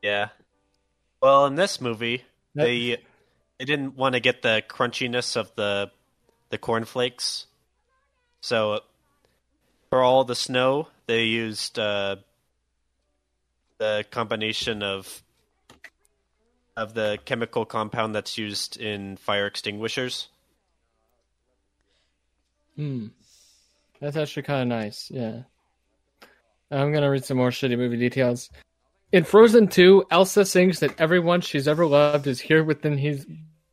[0.00, 0.28] Yeah.
[1.20, 2.24] Well, in this movie,
[2.54, 2.96] they
[3.58, 5.90] they didn't want to get the crunchiness of the
[6.48, 7.44] the cornflakes.
[8.42, 8.80] So
[9.88, 12.16] for all the snow, they used uh,
[13.78, 15.22] the combination of
[16.76, 20.28] of the chemical compound that's used in fire extinguishers.
[22.76, 23.08] Hmm.
[24.00, 25.10] That's actually kind of nice.
[25.10, 25.42] Yeah.
[26.70, 28.50] I'm gonna read some more shitty movie details.
[29.12, 33.26] In Frozen 2, Elsa sings that everyone she's ever loved is here within his,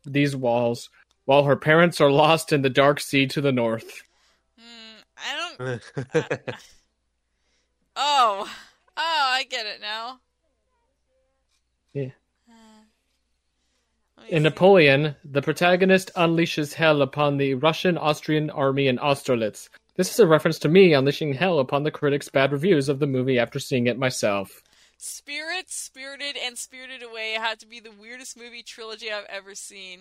[0.05, 0.89] these walls,
[1.23, 4.03] while her parents are lost in the dark sea to the north.
[8.01, 8.49] Oh,
[8.95, 10.21] oh, I get it now.
[11.93, 12.11] Yeah.
[12.49, 14.43] Uh, In.
[14.43, 19.67] Napoleon, the protagonist unleashes hell upon the Russian Austrian army in Austerlitz.
[19.97, 23.07] This is a reference to me unleashing hell upon the critics' bad reviews of the
[23.07, 24.63] movie after seeing it myself.
[24.97, 29.99] Spirit, Spirited, and Spirited Away had to be the weirdest movie trilogy I've ever seen.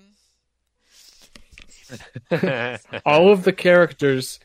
[3.04, 4.38] all of the characters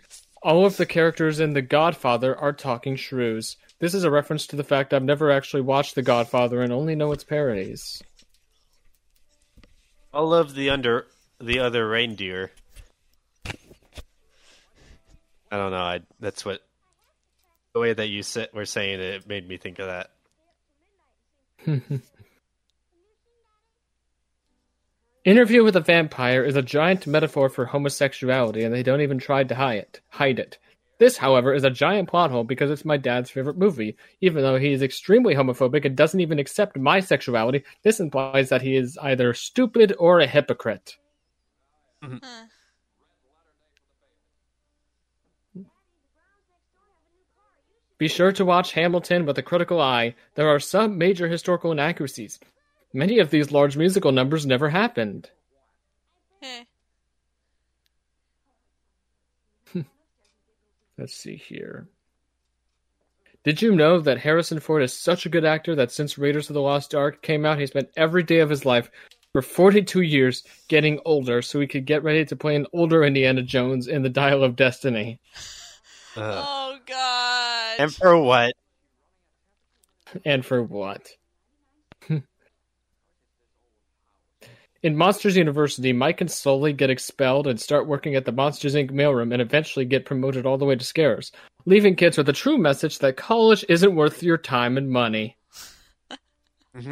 [0.44, 3.58] all of the characters in The Godfather are talking shrews.
[3.80, 6.96] This is a reference to the fact I've never actually watched The Godfather and only
[6.96, 8.02] know its parodies.
[10.14, 11.08] all of the under
[11.40, 12.52] the other reindeer.
[15.52, 15.78] I don't know.
[15.78, 16.62] I that's what
[17.74, 20.10] the way that you sit, were saying it, it made me think of that.
[25.26, 29.46] Interview with a Vampire is a giant metaphor for homosexuality, and they don't even try
[29.46, 30.02] to hide it.
[30.10, 30.58] Hide it.
[30.98, 33.96] This, however, is a giant plot hole because it's my dad's favorite movie.
[34.20, 38.62] Even though he is extremely homophobic and doesn't even accept my sexuality, this implies that
[38.62, 40.98] he is either stupid or a hypocrite.
[42.04, 42.18] Mm-hmm.
[42.22, 42.44] Huh.
[47.98, 50.16] Be sure to watch Hamilton with a critical eye.
[50.36, 52.40] There are some major historical inaccuracies.
[52.94, 55.30] Many of these large musical numbers never happened.
[56.42, 56.64] Eh.
[60.98, 61.88] Let's see here.
[63.44, 66.54] Did you know that Harrison Ford is such a good actor that since Raiders of
[66.54, 68.90] the Lost Ark came out, he spent every day of his life
[69.34, 73.42] for 42 years getting older so he could get ready to play an older Indiana
[73.42, 75.20] Jones in The Dial of Destiny?
[76.16, 77.76] Uh, Oh God.
[77.80, 78.54] and for what?
[80.24, 81.10] And for what?
[84.84, 88.92] In Monsters University, Mike and Sulley get expelled and start working at the Monsters Inc.
[88.92, 91.32] mailroom and eventually get promoted all the way to Scares,
[91.66, 95.38] leaving kids with a true message that college isn't worth your time and money.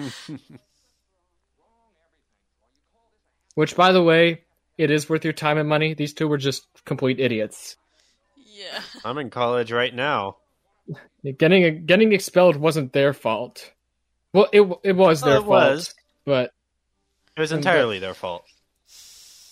[3.55, 4.43] Which, by the way,
[4.77, 5.93] it is worth your time and money.
[5.93, 7.75] These two were just complete idiots.
[8.37, 8.79] Yeah.
[9.03, 10.37] I'm in college right now.
[11.37, 13.71] Getting getting expelled wasn't their fault.
[14.33, 15.93] Well, it it was oh, their it fault, was.
[16.25, 16.51] but
[17.35, 18.45] It was entirely their fault.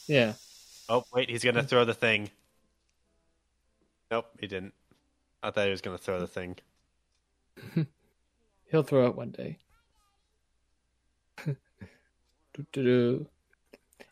[0.08, 0.34] yeah.
[0.90, 2.30] Oh wait, he's gonna throw the thing.
[4.12, 4.74] Nope, he didn't.
[5.44, 6.58] I thought he was gonna throw the thing.
[8.72, 9.60] He'll throw it one day.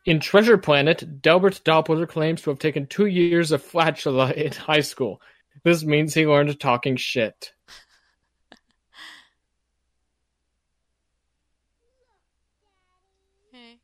[0.05, 4.79] In Treasure Planet, Delbert Doppler claims to have taken two years of flatula in high
[4.79, 5.21] school.
[5.63, 7.51] This means he learned talking shit.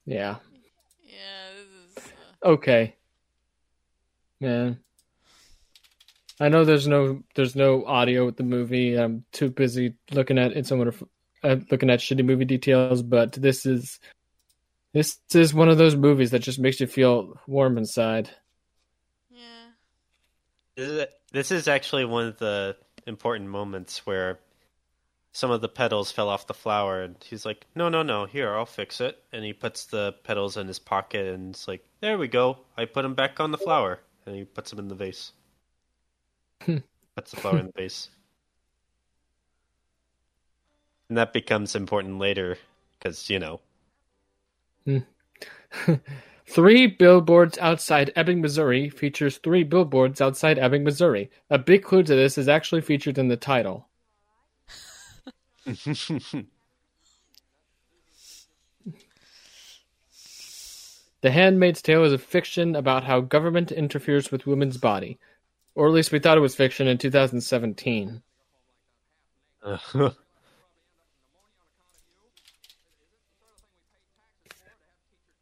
[0.05, 0.37] Yeah.
[1.03, 1.15] Yeah.
[1.55, 2.11] This is.
[2.43, 2.47] Uh...
[2.47, 2.95] Okay.
[4.39, 4.79] Man.
[6.39, 8.95] I know there's no there's no audio with the movie.
[8.95, 11.03] I'm too busy looking at it's somewhat of,
[11.43, 13.99] uh, looking at shitty movie details, but this is
[14.93, 18.29] this is one of those movies that just makes you feel warm inside.
[19.31, 19.39] Yeah.
[20.75, 22.75] This this is actually one of the
[23.07, 24.39] important moments where
[25.33, 28.55] some of the petals fell off the flower, and he's like, "No, no, no, here,
[28.55, 32.17] I'll fix it." And he puts the petals in his pocket, and it's like, "There
[32.19, 32.59] we go.
[32.77, 35.33] I put them back on the flower." And he puts them in the vase.
[37.15, 38.09] puts the flower in the vase,
[41.09, 42.57] and that becomes important later
[42.97, 43.59] because you know.
[44.85, 44.99] Hmm.
[46.45, 51.31] three billboards outside Ebbing, Missouri features three billboards outside Ebbing, Missouri.
[51.49, 53.87] A big clue to this is actually featured in the title.
[61.23, 65.19] The Handmaid's Tale is a fiction about how government interferes with women's body.
[65.73, 68.21] Or at least we thought it was fiction in 2017.
[69.65, 70.11] I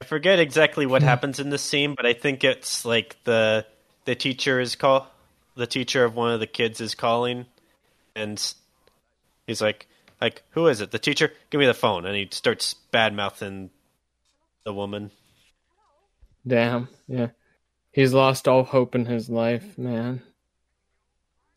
[0.05, 3.65] forget exactly what happens in this scene, but I think it's like the
[4.05, 5.07] the teacher is call
[5.55, 7.47] the teacher of one of the kids is calling,
[8.15, 8.39] and
[9.47, 9.87] he's like,
[10.21, 10.91] like who is it?
[10.91, 11.33] The teacher?
[11.49, 13.71] Give me the phone, and he starts bad mouthing
[14.63, 15.11] the woman.
[16.45, 16.87] Damn.
[17.07, 17.29] Yeah.
[17.91, 20.21] He's lost all hope in his life, man.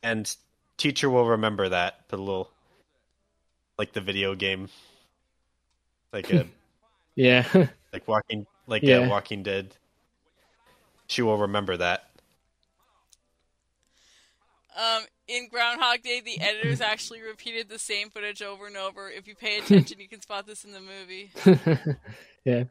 [0.02, 0.34] And
[0.76, 2.00] teacher will remember that.
[2.08, 2.50] The little,
[3.78, 4.68] like the video game,
[6.12, 6.46] like a
[7.14, 7.46] Yeah.
[7.92, 9.00] like walking like Yeah.
[9.00, 9.08] yeah.
[9.08, 9.76] Walking Dead.
[11.06, 12.10] She will remember that.
[14.76, 19.10] Um, in Groundhog Day, the editors actually repeated the same footage over and over.
[19.10, 21.30] If you pay attention, you can spot this in the movie.
[22.44, 22.64] yeah.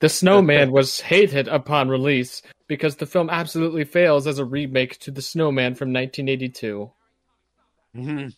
[0.00, 5.10] The Snowman was hated upon release because the film absolutely fails as a remake to
[5.10, 6.90] The Snowman from 1982.
[7.96, 8.34] Mhm.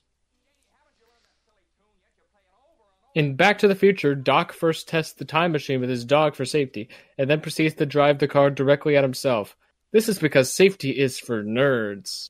[3.15, 6.45] In Back to the Future, Doc first tests the time machine with his dog for
[6.45, 9.57] safety, and then proceeds to drive the car directly at himself.
[9.91, 12.29] This is because safety is for nerds.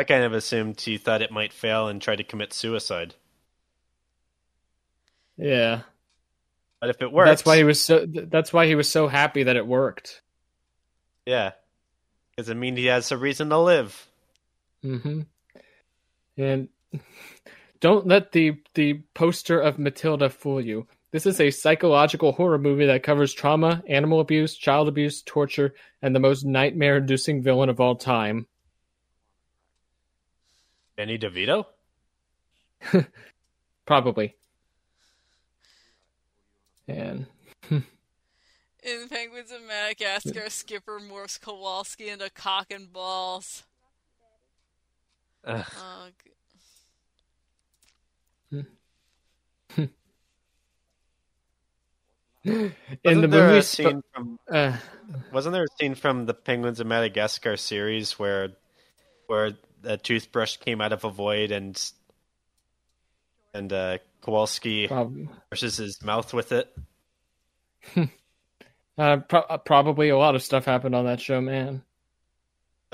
[0.00, 3.16] I kind of assumed he thought it might fail and try to commit suicide.
[5.36, 5.82] Yeah,
[6.80, 8.06] But if it works, that's why he was so.
[8.08, 10.22] That's why he was so happy that it worked.
[11.26, 11.52] yeah,
[12.34, 14.08] because it means he has a reason to live.
[14.82, 15.20] hmm
[16.38, 16.68] And
[17.80, 20.86] don't let the the poster of Matilda fool you.
[21.12, 26.14] This is a psychological horror movie that covers trauma, animal abuse, child abuse, torture, and
[26.14, 28.46] the most nightmare-inducing villain of all time.
[31.00, 31.64] Benny DeVito.
[33.86, 34.34] Probably.
[36.88, 37.24] And
[37.70, 43.62] In Penguins of Madagascar, Skipper morphs Kowalski into cock and balls.
[45.46, 45.64] Ugh.
[45.78, 46.08] Oh,
[48.52, 48.64] g-
[52.44, 52.72] in
[53.04, 54.76] Wasn't the there movie, a sp- scene from uh,
[55.32, 58.50] Wasn't there a scene from the Penguins of Madagascar series where
[59.28, 59.52] where
[59.84, 61.80] a toothbrush came out of a void and
[63.52, 66.76] and uh, Kowalski brushes his mouth with it?
[68.98, 71.82] uh, pro- uh, probably a lot of stuff happened on that show, man.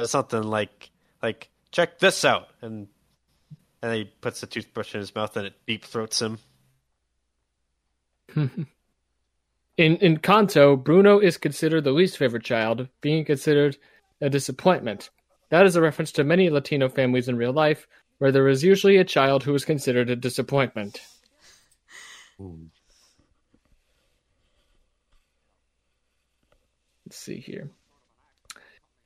[0.02, 0.90] Something like
[1.22, 2.88] like check this out and
[3.82, 6.38] and he puts the toothbrush in his mouth and it deep throats him.
[9.76, 13.76] In in Kanto, Bruno is considered the least favorite child, being considered
[14.22, 15.10] a disappointment.
[15.50, 17.86] That is a reference to many Latino families in real life,
[18.18, 21.00] where there is usually a child who is considered a disappointment.
[27.06, 27.70] Let's see here.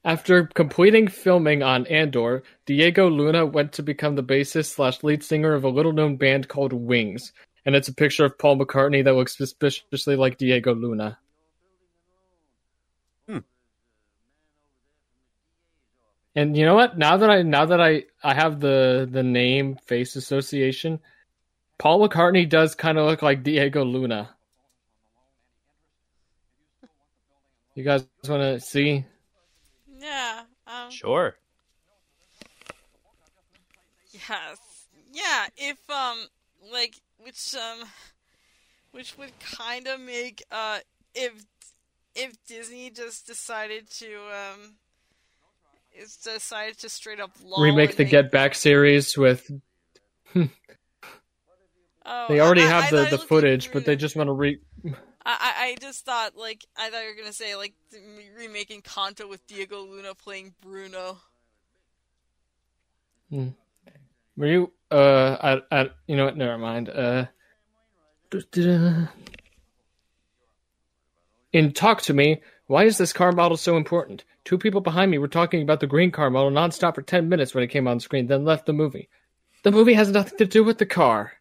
[0.02, 5.52] After completing filming on Andor, Diego Luna went to become the bassist slash lead singer
[5.52, 7.34] of a little known band called Wings,
[7.66, 11.18] and it's a picture of Paul McCartney that looks suspiciously like Diego Luna.
[16.40, 16.96] And you know what?
[16.96, 20.98] Now that I now that I I have the the name face association,
[21.78, 24.30] Paul McCartney does kind of look like Diego Luna.
[27.74, 29.04] You guys want to see?
[30.00, 30.44] yeah.
[30.66, 31.36] Um, Sure.
[34.10, 34.86] yes.
[35.12, 35.46] Yeah.
[35.58, 36.26] If um,
[36.72, 37.86] like, which um,
[38.92, 40.78] which would kind of make uh,
[41.14, 41.44] if
[42.14, 44.76] if Disney just decided to um,
[45.96, 49.50] is decided to straight up remake the make- Get Back series with
[52.06, 53.84] Oh, they already I- I- have I the, thought the you looked at footage, but
[53.84, 54.92] they just want to re I,
[55.26, 57.74] I I just thought like I thought you were gonna say like
[58.38, 61.18] remaking Kanto with Diego Luna playing Bruno.
[63.30, 66.36] Were you uh at, at you know what?
[66.36, 66.88] Never mind.
[66.88, 67.26] Uh,
[71.52, 74.24] in Talk to Me, why is this car model so important?
[74.50, 77.54] Two people behind me were talking about the green car model nonstop for ten minutes
[77.54, 79.08] when it came on screen, then left the movie.
[79.62, 81.34] The movie has nothing to do with the car.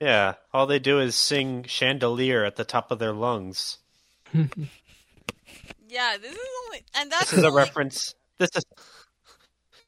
[0.00, 3.76] Yeah, all they do is sing chandelier at the top of their lungs.
[5.86, 8.14] Yeah, this is only and that's This is a reference.
[8.38, 8.64] This is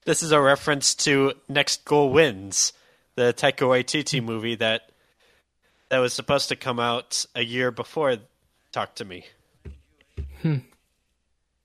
[0.04, 2.74] this is a reference to Next Goal Wins,
[3.14, 4.90] the Taika Waititi movie that
[5.88, 8.16] that was supposed to come out a year before
[8.72, 9.24] Talk to Me.
[10.42, 10.58] Hmm.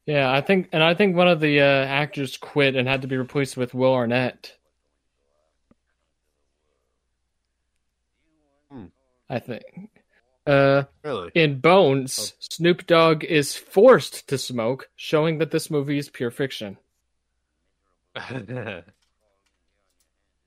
[0.07, 3.09] Yeah, I think, and I think one of the uh, actors quit and had to
[3.09, 4.53] be replaced with Will Arnett.
[8.71, 8.85] Hmm.
[9.29, 9.63] I think.
[10.45, 11.29] Uh, Really?
[11.35, 16.77] in Bones, Snoop Dogg is forced to smoke, showing that this movie is pure fiction.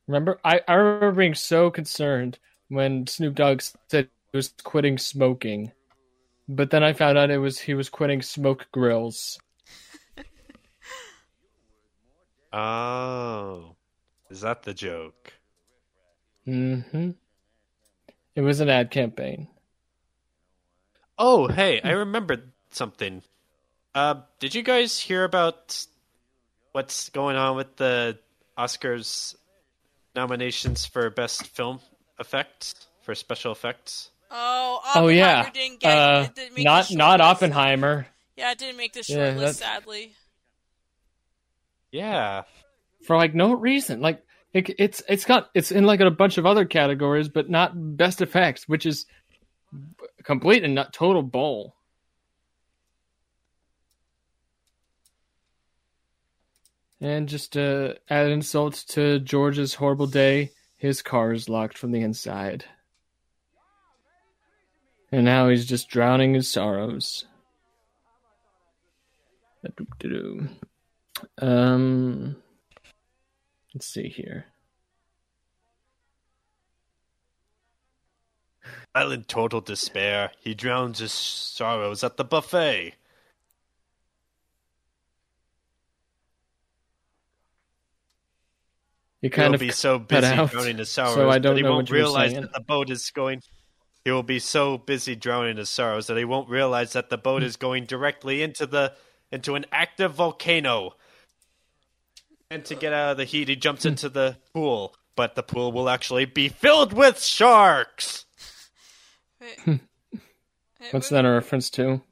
[0.07, 2.39] Remember, I, I remember being so concerned
[2.69, 5.71] when Snoop Dogg said he was quitting smoking,
[6.49, 9.39] but then I found out it was he was quitting smoke grills.
[12.53, 13.77] Oh,
[14.31, 15.33] is that the joke?
[16.47, 17.11] Mm hmm
[18.35, 19.49] It was an ad campaign.
[21.19, 23.23] Oh, hey, I remembered something.
[23.95, 25.87] Uh, did you guys hear about
[26.73, 28.19] what's going on with the
[28.57, 29.35] Oscars
[30.15, 31.81] nominations for best film
[32.19, 34.11] effects for special effects?
[34.31, 37.25] Oh, Oh yeah, Oppenheimer Didn't get, uh, it didn't make not the not shortlist.
[37.25, 38.07] Oppenheimer.
[38.37, 40.15] Yeah, it didn't make the Yeah, shortlist, sadly.
[41.93, 42.43] Yeah,
[43.05, 44.01] for like no reason.
[44.01, 47.73] Like it, it's it's got it's in like a bunch of other categories, but not
[47.97, 49.07] best effects, which is
[50.23, 51.75] complete and not total bull.
[57.01, 62.03] And just to add insult to George's horrible day, his car is locked from the
[62.03, 62.67] inside.
[65.11, 67.25] And now he's just drowning his sorrows.
[71.39, 72.37] Um,
[73.75, 74.47] let's see here.
[78.93, 82.95] while in total despair, he drowns his sorrows at the buffet.
[89.23, 91.63] You He'll of be so busy out, drowning his sorrows so I don't that he
[91.63, 93.43] won't what you were realize that the boat is going.
[94.03, 97.43] He will be so busy drowning his sorrows that he won't realize that the boat
[97.43, 98.95] is going directly into the
[99.31, 100.95] into an active volcano.
[102.51, 105.71] And to get out of the heat, he jumps into the pool, but the pool
[105.73, 108.25] will actually be filled with sharks.
[109.41, 109.59] Wait.
[109.67, 110.21] Wait,
[110.93, 112.03] What's that a reference to?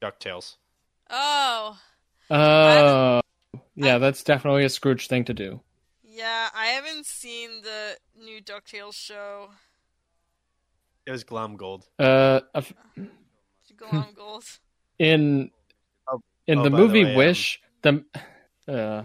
[0.00, 0.56] Ducktales.
[1.10, 1.78] Oh,
[2.30, 3.20] Oh,
[3.76, 5.60] yeah, that's definitely a Scrooge thing to do.
[6.02, 9.50] yeah, I haven't seen the new DuckTales show.
[11.04, 11.82] It was Glomgold.
[11.98, 12.72] Uh, of-
[13.76, 14.44] Go Gold.
[14.98, 15.50] in
[16.08, 18.04] Oh, in oh, the by the movie way, um, Wish, the
[18.66, 19.02] uh,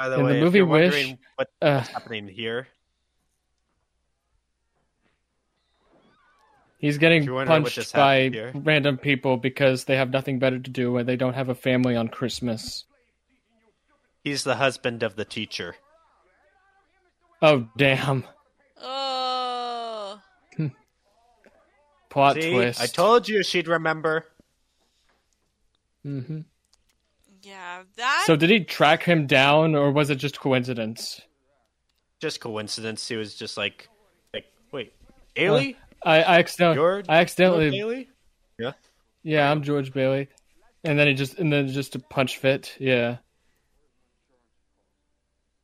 [0.00, 2.68] By the In the movie if you're Wish, wondering what, uh, what's happening here,
[6.78, 8.50] he's getting If you're wondering what punched by here.
[8.54, 11.96] random people because they have nothing better to do and they don't have a family
[11.96, 12.84] on Christmas.
[14.24, 15.76] he's the husband of the teacher.
[17.42, 18.24] Oh damn!
[18.80, 20.18] Oh,
[22.08, 22.80] Plot See, twist.
[22.80, 24.24] I told you she'd remember.
[26.02, 26.40] hmm
[27.42, 28.24] yeah, that.
[28.26, 31.20] So did he track him down, or was it just coincidence?
[32.20, 33.06] Just coincidence.
[33.08, 33.88] He was just like,
[34.34, 34.92] like, wait,
[35.36, 35.76] Ailey?
[36.04, 37.06] I, I accidentally, George?
[37.08, 38.06] I accidentally, Ailey?
[38.58, 38.72] Yeah.
[39.22, 40.28] yeah, I'm George Bailey,
[40.84, 43.18] and then he just, and then just a punch fit, yeah.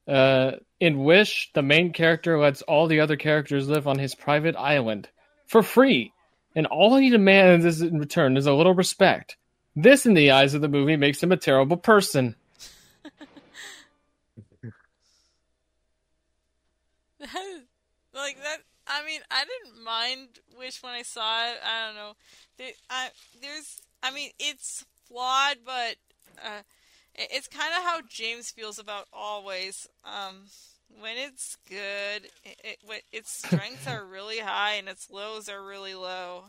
[0.09, 4.57] Uh, in Wish, the main character lets all the other characters live on his private
[4.57, 5.09] island
[5.47, 6.12] for free,
[6.55, 9.36] and all he demands is in return is a little respect.
[9.77, 12.35] This, in the eyes of the movie, makes him a terrible person.
[17.20, 18.59] like that.
[18.86, 20.28] I mean, I didn't mind
[20.59, 21.59] Wish when I saw it.
[21.62, 22.12] I don't know.
[22.57, 23.11] There, I,
[23.43, 23.82] there's.
[24.03, 25.97] I mean, it's flawed, but
[26.43, 26.62] uh,
[27.15, 29.86] it's kind of how James feels about Always.
[30.05, 30.47] Um,
[31.01, 35.94] when it's good, it, it, its strengths are really high and its lows are really
[35.94, 36.44] low.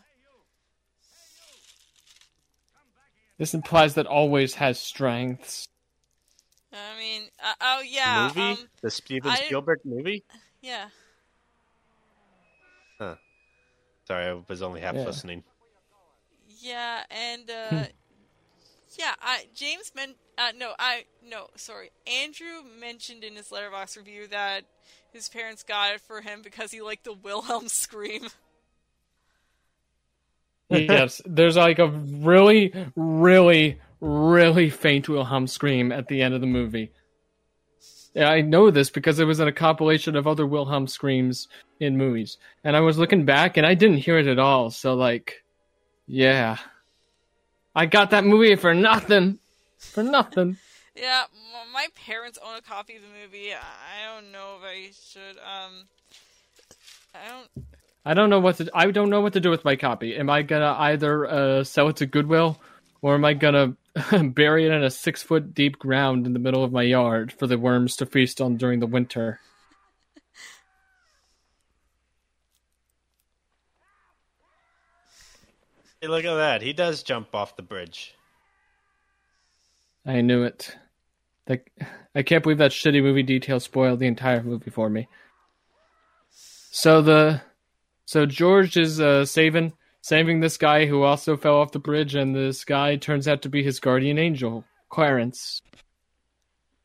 [3.38, 5.68] This implies that always has strengths.
[6.74, 8.52] I mean, uh, oh yeah, movie?
[8.52, 10.24] um, the Steven I Spielberg movie?
[10.62, 10.90] yeah.
[13.00, 13.16] Huh.
[14.08, 15.06] Sorry, I was only half Yeah.
[15.06, 15.44] listening.
[16.62, 17.52] Yeah, and Hmm.
[17.52, 17.86] uh
[18.98, 21.92] yeah, I James meant uh no, I no, sorry.
[22.08, 24.64] Andrew mentioned in his Letterboxd review that
[25.14, 28.28] his parents got it for him because he liked the Wilhelm scream.
[30.70, 36.48] yes, there's like a really, really, really faint Wilhelm scream at the end of the
[36.48, 36.92] movie.
[38.16, 41.48] I know this because it was in a compilation of other Wilhelm screams
[41.80, 44.72] in movies, and I was looking back and I didn't hear it at all.
[44.72, 45.44] So like,
[46.08, 46.58] yeah,
[47.76, 49.40] I got that movie for nothing,
[49.78, 50.58] for nothing.
[51.00, 51.26] Yeah,
[51.72, 53.54] my parents own a copy of the movie.
[53.54, 55.84] I don't know if I should um
[57.14, 57.68] I don't
[58.08, 58.70] I don't know what to.
[58.74, 60.16] I don't know what to do with my copy.
[60.16, 62.58] Am I gonna either uh, sell it to Goodwill,
[63.02, 63.76] or am I gonna
[64.24, 67.48] bury it in a six foot deep ground in the middle of my yard for
[67.48, 69.42] the worms to feast on during the winter?
[76.00, 76.62] Hey, look at that.
[76.62, 78.14] He does jump off the bridge.
[80.06, 80.78] I knew it.
[81.50, 81.72] Like,
[82.14, 85.08] I can't believe that shitty movie detail spoiled the entire movie for me.
[86.30, 87.42] So the,
[88.08, 92.34] so George is uh, saving saving this guy who also fell off the bridge, and
[92.34, 95.62] this guy turns out to be his guardian angel, Clarence.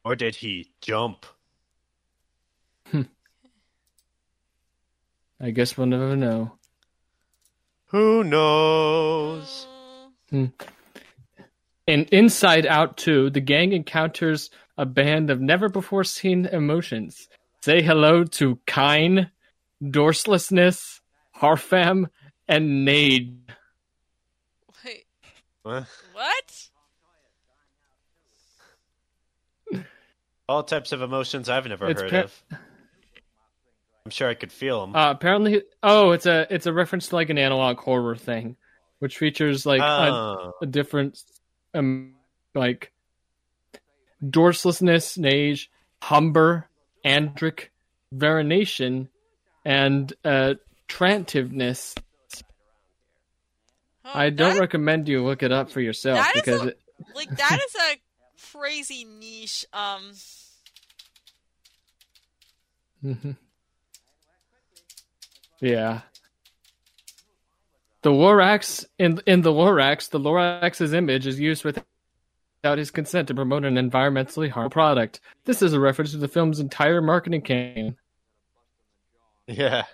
[0.05, 1.25] Or did he jump?
[5.41, 6.53] I guess we'll never know.
[7.87, 9.67] Who knows?
[10.33, 10.47] Uh,
[11.87, 17.29] In Inside Out 2, the gang encounters a band of never before seen emotions.
[17.61, 19.31] Say hello to Kine,
[19.83, 21.01] Dorselessness,
[21.43, 22.07] Harfam,
[22.47, 23.37] and Nade.
[24.85, 25.05] wait,
[25.63, 25.87] What?
[26.13, 26.69] what?
[30.49, 32.43] All types of emotions I've never It's heard pa- of.
[34.05, 34.95] I'm sure I could feel them.
[34.95, 38.57] Uh, apparently, oh, it's a it's a reference to like an analog horror thing,
[38.99, 40.53] which features like a, oh.
[40.61, 41.21] a different,
[41.75, 42.15] um,
[42.55, 42.93] like
[44.23, 45.69] dorselessness, nage,
[46.03, 46.69] humber,
[47.05, 47.69] andric,
[48.13, 49.09] varination,
[49.65, 50.55] and uh,
[50.93, 51.95] trantiveness.
[54.05, 56.69] Oh, I don't that- recommend you look it up for yourself That is because a-
[56.69, 56.81] it,
[57.15, 58.01] like that is a
[58.59, 59.65] crazy niche.
[59.73, 60.13] Um,
[63.05, 63.37] Mhm.
[65.61, 66.03] Yeah.
[68.03, 71.85] The Lorax in in the Lorax, the Lorax's image is used without
[72.79, 75.21] his consent to promote an environmentally harmful product.
[75.45, 77.97] This is a reference to the film's entire marketing campaign.
[79.47, 79.85] Yeah.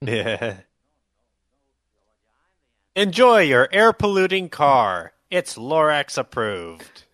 [0.00, 0.60] Yeah.
[2.96, 5.12] Enjoy your air polluting car.
[5.30, 7.04] It's Lorax approved.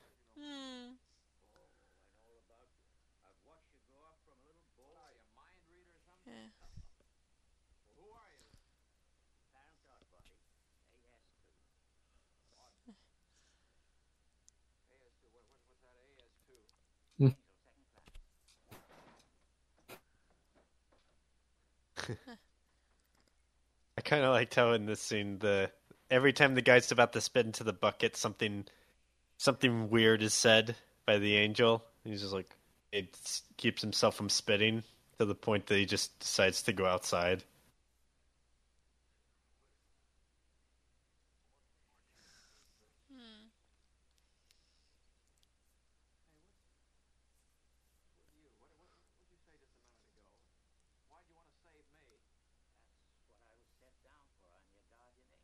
[17.18, 17.28] hmm.
[22.08, 22.14] Yeah.
[23.95, 25.70] I kind of liked how in this scene the
[26.10, 28.64] every time the guy's about to spit into the bucket, something
[29.36, 31.84] something weird is said by the angel.
[32.04, 32.48] He's just like
[32.92, 33.18] it
[33.58, 34.84] keeps himself from spitting
[35.18, 37.44] to the point that he just decides to go outside.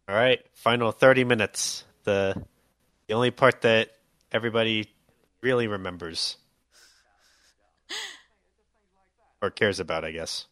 [0.08, 1.84] All right, final 30 minutes.
[2.04, 2.44] The
[3.06, 3.90] the only part that
[4.32, 4.90] everybody
[5.42, 6.36] really remembers
[9.42, 10.46] or cares about, I guess.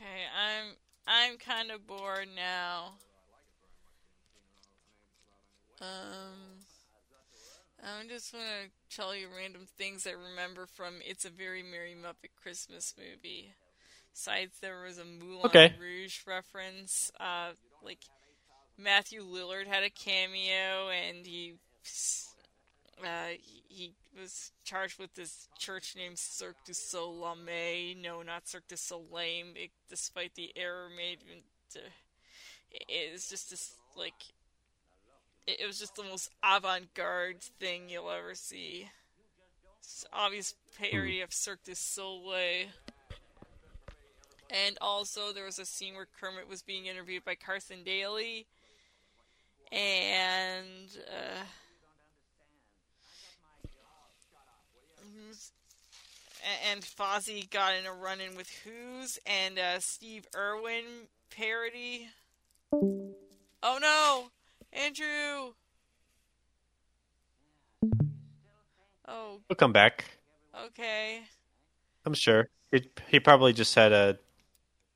[0.00, 0.26] Okay,
[1.14, 2.94] I'm kind of bored now.
[5.78, 6.64] Um,
[7.82, 12.30] I'm just gonna tell you random things I remember from "It's a Very Merry Muppet
[12.40, 13.52] Christmas Movie."
[14.14, 15.74] Besides, there was a Moulin Okay.
[15.78, 17.10] Rouge reference.
[17.20, 17.52] Uh,
[17.82, 18.00] like
[18.78, 21.56] Matthew Lillard had a cameo, and he
[23.04, 23.36] uh,
[23.68, 27.96] he, was charged with this church named Cirque du Soleil.
[28.02, 29.46] No, not Cirque du Soleil.
[29.54, 31.42] It, despite the error made, in-
[32.70, 34.12] it is just this like
[35.46, 38.88] it, it was just the most avant-garde thing you'll ever see.
[39.80, 42.66] It's obvious parody of Cirque du Soleil.
[44.50, 48.46] And also, there was a scene where Kermit was being interviewed by Carson Daly,
[49.72, 51.42] and uh,
[56.42, 60.84] a- and Fozzie got in a run-in with Who's and uh, Steve Irwin
[61.30, 62.08] parody.
[62.72, 64.30] Oh no,
[64.72, 65.52] Andrew!
[69.06, 70.04] Oh, He'll come back.
[70.66, 71.20] okay.
[72.06, 72.48] I'm sure.
[72.70, 74.18] He he probably just had a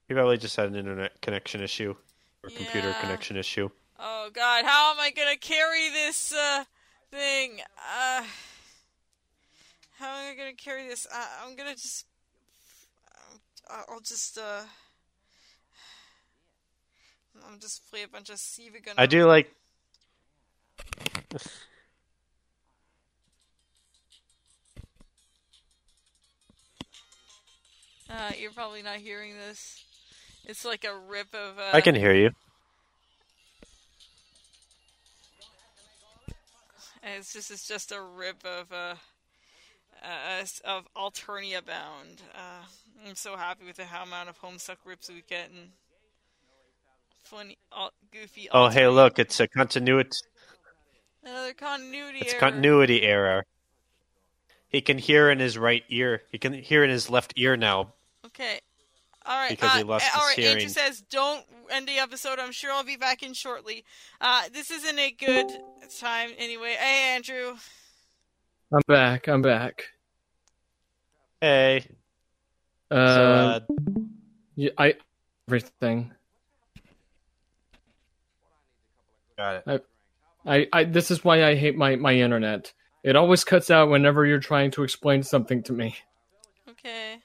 [0.08, 1.94] he probably just had an internet connection issue
[2.42, 3.68] or computer connection issue.
[3.98, 6.64] Oh God, how am I gonna carry this uh,
[7.10, 7.58] thing?
[7.78, 8.22] Uh,
[9.98, 11.06] how am I gonna carry this?
[11.12, 12.06] Uh, I'm gonna just,
[13.68, 14.62] uh, I'll just, uh,
[17.50, 18.94] I'll just play a bunch of Siva Gun.
[18.98, 19.50] I do like
[28.08, 29.84] Uh, you're probably not hearing this.
[30.44, 31.58] It's like a rip of.
[31.58, 32.30] Uh, I can hear you.
[37.02, 38.94] It's just it's just a rip of uh,
[40.06, 42.22] uh of Alternia Bound.
[42.34, 42.64] Uh,
[43.06, 45.70] I'm so happy with the how amount of Homestuck rips we get and
[47.24, 48.48] funny, al- goofy.
[48.52, 50.16] Oh, hey, look, it's a continuity
[51.26, 52.20] another continuity.
[52.20, 52.40] it's error.
[52.40, 53.44] continuity error.
[54.68, 56.22] He can hear in his right ear.
[56.30, 57.94] He can hear in his left ear now.
[58.24, 58.58] Okay,
[59.24, 59.50] All right.
[59.50, 60.38] Because he uh, lost all his right.
[60.38, 60.56] hearing.
[60.56, 62.38] Andrew says, "Don't end the episode.
[62.38, 63.84] I'm sure I'll be back in shortly."
[64.20, 65.46] Uh, this isn't a good
[65.98, 66.76] time anyway.
[66.78, 67.56] Hey, Andrew.
[68.72, 69.28] I'm back.
[69.28, 69.84] I'm back.
[71.40, 71.84] Hey.
[72.90, 73.60] Uh, so, uh,
[74.54, 74.94] yeah, I
[75.48, 76.12] everything.
[79.36, 79.86] got it.
[80.46, 82.72] I, I this is why I hate my my internet.
[83.02, 85.96] It always cuts out whenever you're trying to explain something to me.
[86.70, 87.18] Okay.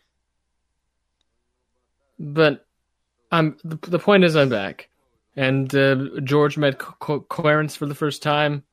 [2.20, 2.66] But
[3.32, 4.90] I'm the, the point is I'm back,
[5.36, 8.64] and uh, George met Co- Co- Clarence for the first time,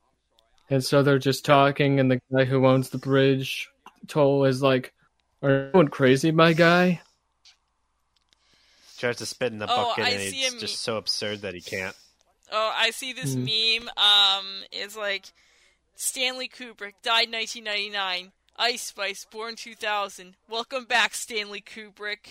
[0.69, 3.69] and so they're just talking, and the guy who owns the bridge
[4.07, 4.93] toll is like,
[5.41, 7.01] "Are you going crazy, my guy?"
[8.97, 11.53] Tries to spit in the Oh, bucket I and it's him- just so absurd that
[11.53, 11.95] he can't.
[12.51, 13.45] Oh, I see this Hmm.
[13.45, 13.89] meme.
[13.95, 15.25] Um, it's like
[15.95, 18.31] Stanley Kubrick died 1999.
[18.57, 20.35] Ice Spice born 2000.
[20.49, 22.27] Welcome back, Stanley Kubrick.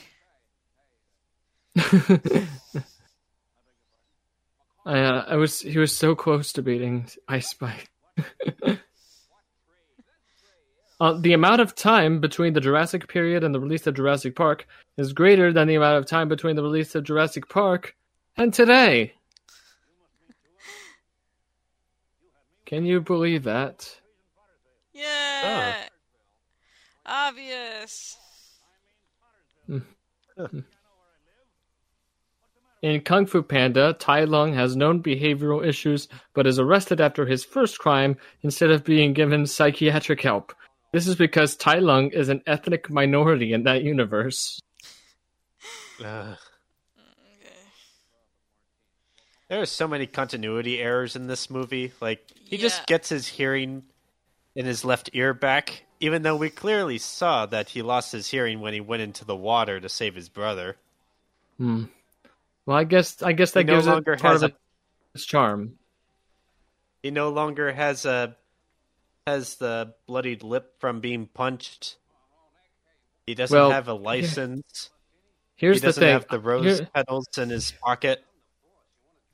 [4.85, 7.87] I, uh, I was he was so close to beating Ice Spice.
[11.01, 14.67] uh, the amount of time between the Jurassic period and the release of Jurassic Park
[14.97, 17.95] is greater than the amount of time between the release of Jurassic Park
[18.37, 19.15] and today.
[22.67, 23.99] Can you believe that?
[24.93, 25.75] Yeah.
[27.07, 28.17] Obvious.
[32.83, 37.45] In Kung Fu Panda, Tai Lung has known behavioral issues but is arrested after his
[37.45, 40.53] first crime instead of being given psychiatric help.
[40.93, 44.61] This is because Tai Lung is an ethnic minority in that universe.
[46.05, 46.39] Ugh.
[49.49, 51.93] There are so many continuity errors in this movie.
[52.01, 52.63] Like he Yeah.
[52.63, 53.85] just gets his hearing
[54.55, 58.61] in his left ear back, even though we clearly saw that he lost his hearing
[58.61, 60.77] when he went into the water to save his brother.
[61.57, 61.85] Hmm.
[62.67, 64.55] Well, I guess I guess He that no gives it longer part has of a
[65.15, 65.79] its charm.
[67.03, 68.37] he no longer has a
[69.29, 71.97] has the bloodied lip from being punched.
[73.27, 74.91] He doesn't Well, have a license.
[75.57, 76.13] Here's he doesn't thing.
[76.13, 78.25] have the rose Here- petals in his pocket.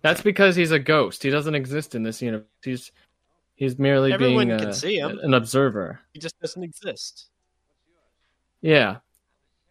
[0.02, 1.22] that's because he's a ghost.
[1.22, 2.46] He doesn't exist in this universe.
[2.62, 2.92] He's
[3.54, 6.00] he's merely Everyone being a- an observer.
[6.12, 7.28] He just doesn't exist.
[8.62, 8.96] Yeah.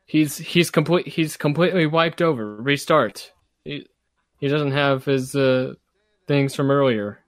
[0.06, 2.56] He's he's complete he's completely wiped over.
[2.62, 3.32] Restart.
[3.66, 3.88] He
[4.40, 5.74] he doesn't have his uh,
[6.28, 7.20] things from earlier.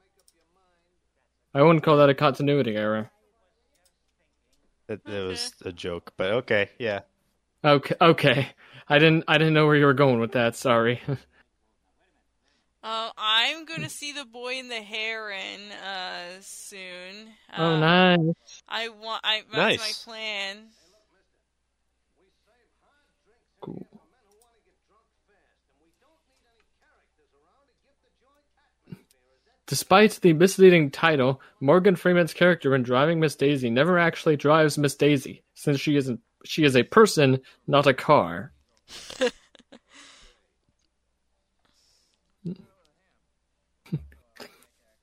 [1.55, 3.09] I wouldn't call that a continuity error.
[4.89, 6.99] It, it was a joke, but okay, yeah.
[7.63, 8.49] Okay, okay.
[8.89, 10.57] I didn't I didn't know where you were going with that.
[10.57, 11.01] Sorry.
[12.83, 17.29] Uh, I'm gonna see the boy in the heron uh, soon.
[17.57, 18.35] Uh, oh, nice.
[18.67, 19.21] I want.
[19.23, 20.07] I, that's Nice.
[20.07, 20.57] my plan.
[23.61, 23.94] Cool.
[29.67, 34.95] Despite the misleading title, Morgan Freeman's character in Driving Miss Daisy never actually drives Miss
[34.95, 38.51] Daisy, since she isn't she is a person, not a car.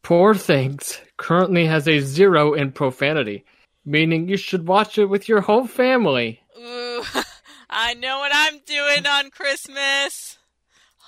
[0.03, 3.45] Poor Things currently has a zero in profanity,
[3.85, 6.41] meaning you should watch it with your whole family.
[6.59, 7.03] Ooh,
[7.71, 10.32] I know what I'm doing on Christmas.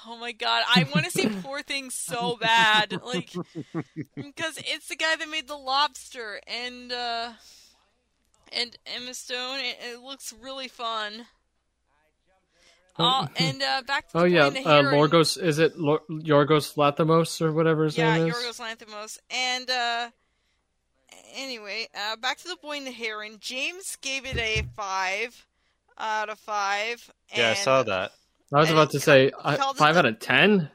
[0.06, 3.32] Oh my god, I want to see Poor Things so bad, like
[4.16, 7.32] because it's the guy that made The Lobster and uh
[8.52, 9.60] and Emma Stone.
[9.60, 11.26] It, it looks really fun.
[12.96, 16.76] Oh, and uh, back to the Oh yeah, the uh, Lorgos is it Lor- Yorgos
[16.76, 18.34] Lathamos or whatever his yeah, name is?
[18.34, 19.18] Yeah, Yorgos Lanthimos.
[19.30, 20.10] And uh,
[21.34, 23.38] anyway, uh, back to the Boy and the Heron.
[23.40, 25.46] James gave it a five
[25.98, 27.10] out of five.
[27.34, 28.12] Yeah, I saw that.
[28.54, 30.70] I was and about to say ca- called it five out of ten.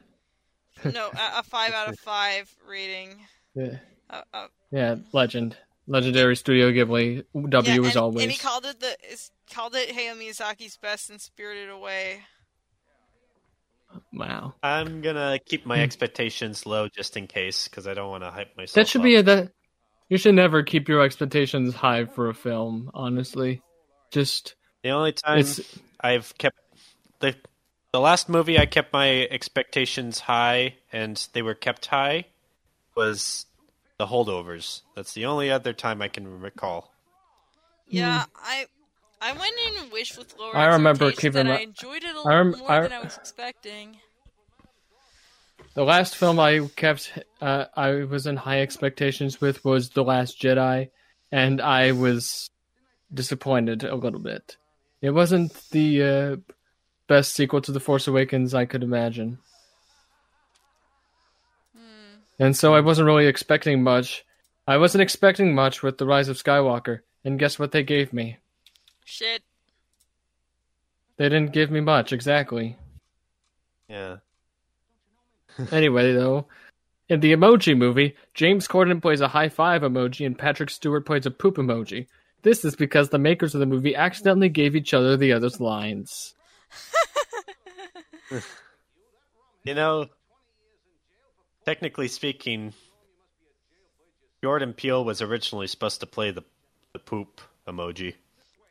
[0.84, 3.16] no, a, a five out of five rating.
[3.54, 3.78] Yeah,
[4.08, 7.24] Uh, uh, yeah, legend, legendary Studio Ghibli.
[7.34, 7.50] W
[7.82, 8.22] yeah, as and, always.
[8.22, 12.20] and he called it the is, called it Hayao Miyazaki's best and Spirited Away.
[14.12, 18.30] wow, I'm gonna keep my expectations low just in case, because I don't want to
[18.30, 18.74] hype myself.
[18.74, 19.04] that should up.
[19.04, 19.52] be a that.
[20.08, 22.90] You should never keep your expectations high for a film.
[22.94, 23.62] Honestly,
[24.10, 25.60] just the only time it's
[26.00, 26.56] I've kept
[27.20, 27.36] the
[27.92, 32.26] the last movie I kept my expectations high and they were kept high
[32.96, 33.46] was
[33.98, 34.82] the holdovers.
[34.94, 36.92] That's the only other time I can recall.
[37.88, 38.66] Yeah, I
[39.20, 40.56] I went in and wished with lower Hmm.
[40.58, 43.00] I remember expectations, keeping and I enjoyed it a lot rem- more I- than I
[43.00, 43.98] was expecting.
[45.74, 47.12] the last film I kept.
[47.40, 50.90] Uh, I was in high expectations with was The Last Jedi,
[51.32, 52.48] and I was
[53.12, 54.56] disappointed a little bit.
[55.02, 56.36] It wasn't the uh,
[57.10, 59.38] best sequel to The Force Awakens I could imagine.
[61.76, 62.20] Hmm.
[62.38, 64.24] And so I wasn't really expecting much.
[64.64, 68.38] I wasn't expecting much with The Rise of Skywalker, and guess what they gave me?
[69.04, 69.42] Shit.
[71.16, 72.78] They didn't give me much, exactly.
[73.88, 74.18] Yeah.
[75.72, 76.46] Anyway, though,
[77.08, 81.26] in the emoji movie, James Corden plays a high five emoji and Patrick Stewart plays
[81.26, 82.06] a poop emoji.
[82.42, 86.34] This is because the makers of the movie accidentally gave each other the other's lines.
[89.64, 90.06] You know,
[91.66, 92.72] technically speaking,
[94.42, 96.42] Jordan Peele was originally supposed to play the
[96.94, 98.14] the poop emoji.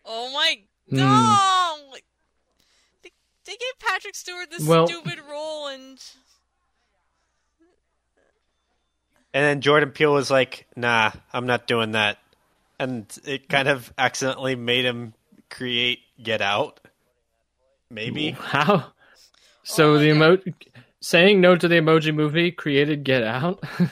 [0.03, 0.60] Oh my
[0.90, 0.98] Hmm.
[0.98, 1.80] god!
[1.91, 2.03] Like,
[3.03, 3.11] They,
[3.45, 6.02] they gave Patrick Stewart this Well- stupid role, and
[9.34, 12.18] And then Jordan Peele was like, "Nah, I'm not doing that."
[12.80, 15.14] And it kind of accidentally made him
[15.52, 16.80] create Get Out.
[17.91, 18.31] Maybe.
[18.31, 18.91] How?
[19.70, 20.38] So Oh the my emo
[21.00, 23.64] saying no to the emoji movie created Get Out.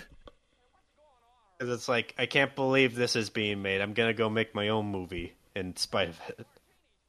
[1.58, 3.82] Because it's like, I can't believe this is being made.
[3.82, 6.46] I'm gonna go make my own movie in spite of it.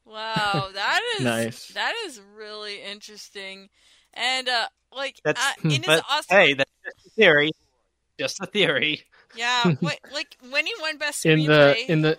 [0.04, 1.68] wow, that is Nice.
[1.74, 3.68] That is really interesting,
[4.14, 7.50] and uh, like That's uh, in his but Oscar, hey, that's just a theory.
[8.18, 9.04] Just a theory.
[9.34, 11.48] yeah, what, like when he won Best in Screenplay.
[11.48, 12.18] the in the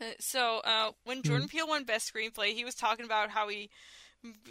[0.00, 1.22] Uh, So, uh, when Hmm.
[1.22, 3.70] Jordan Peele won Best Screenplay, he was talking about how he,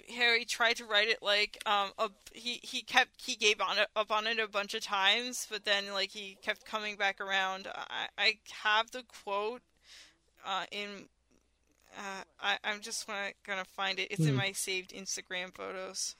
[0.07, 3.88] he tried to write it like, um, a, he he kept he gave on it
[3.95, 7.68] up on it a bunch of times, but then like he kept coming back around.
[7.73, 9.61] I I have the quote,
[10.45, 11.07] uh, in,
[11.97, 14.11] uh, I I'm just gonna, gonna find it.
[14.11, 14.38] It's in Hmm.
[14.38, 16.15] my saved Instagram photos.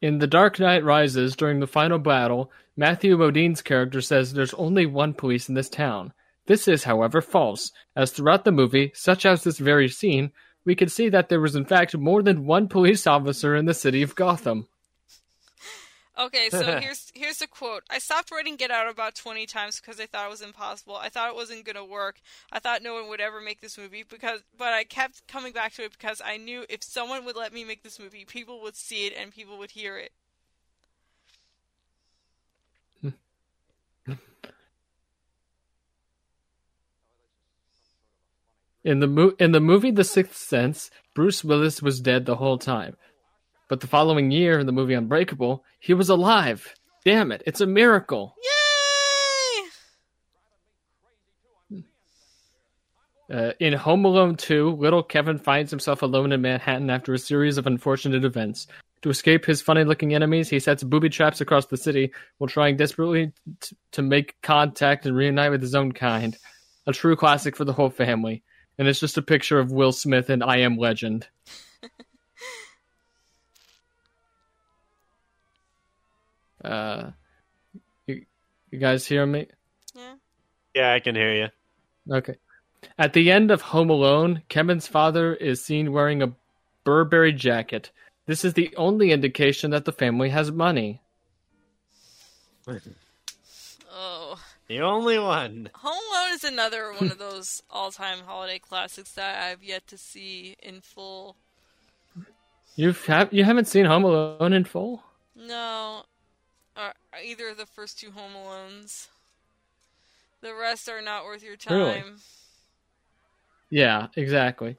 [0.00, 4.86] in The Dark Knight Rises during the final battle, Matthew Modine's character says there's only
[4.86, 6.12] one police in this town.
[6.48, 10.32] This is, however, false, as throughout the movie, such as this very scene,
[10.64, 13.74] we can see that there was in fact more than one police officer in the
[13.74, 14.66] city of Gotham.
[16.18, 17.82] Okay, so here's here's the quote.
[17.90, 20.96] I stopped writing Get Out about 20 times because I thought it was impossible.
[20.96, 22.18] I thought it wasn't going to work.
[22.50, 25.74] I thought no one would ever make this movie because but I kept coming back
[25.74, 28.74] to it because I knew if someone would let me make this movie, people would
[28.74, 30.12] see it and people would hear it.
[38.88, 42.56] In the mo- in the movie The Sixth Sense, Bruce Willis was dead the whole
[42.56, 42.96] time.
[43.68, 46.74] But the following year in the movie Unbreakable, he was alive.
[47.04, 48.34] Damn it, it's a miracle.
[51.70, 51.78] Yay!
[53.30, 57.58] Uh, in Home Alone 2, little Kevin finds himself alone in Manhattan after a series
[57.58, 58.68] of unfortunate events.
[59.02, 62.78] To escape his funny looking enemies, he sets booby traps across the city while trying
[62.78, 66.38] desperately t- to make contact and reunite with his own kind.
[66.86, 68.42] A true classic for the whole family.
[68.78, 71.26] And it's just a picture of Will Smith in I Am Legend.
[76.64, 77.10] uh,
[78.06, 78.24] you,
[78.70, 79.48] you guys hear me?
[79.94, 80.14] Yeah.
[80.74, 81.48] Yeah, I can hear you.
[82.14, 82.36] Okay.
[82.96, 86.32] At the end of Home Alone, Kevin's father is seen wearing a
[86.84, 87.90] Burberry jacket.
[88.26, 91.02] This is the only indication that the family has money.
[94.68, 95.70] The only one.
[95.76, 100.56] Home Alone is another one of those all-time holiday classics that I've yet to see
[100.62, 101.36] in full.
[102.76, 105.02] You've have you haven't seen Home Alone in full?
[105.34, 106.02] No,
[106.76, 106.90] uh,
[107.24, 109.08] either of the first two Home Alones.
[110.42, 111.76] The rest are not worth your time.
[111.76, 112.02] Really?
[113.70, 114.76] Yeah, exactly.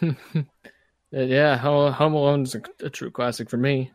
[1.12, 3.92] yeah, Home Home Alone's a, a true classic for me.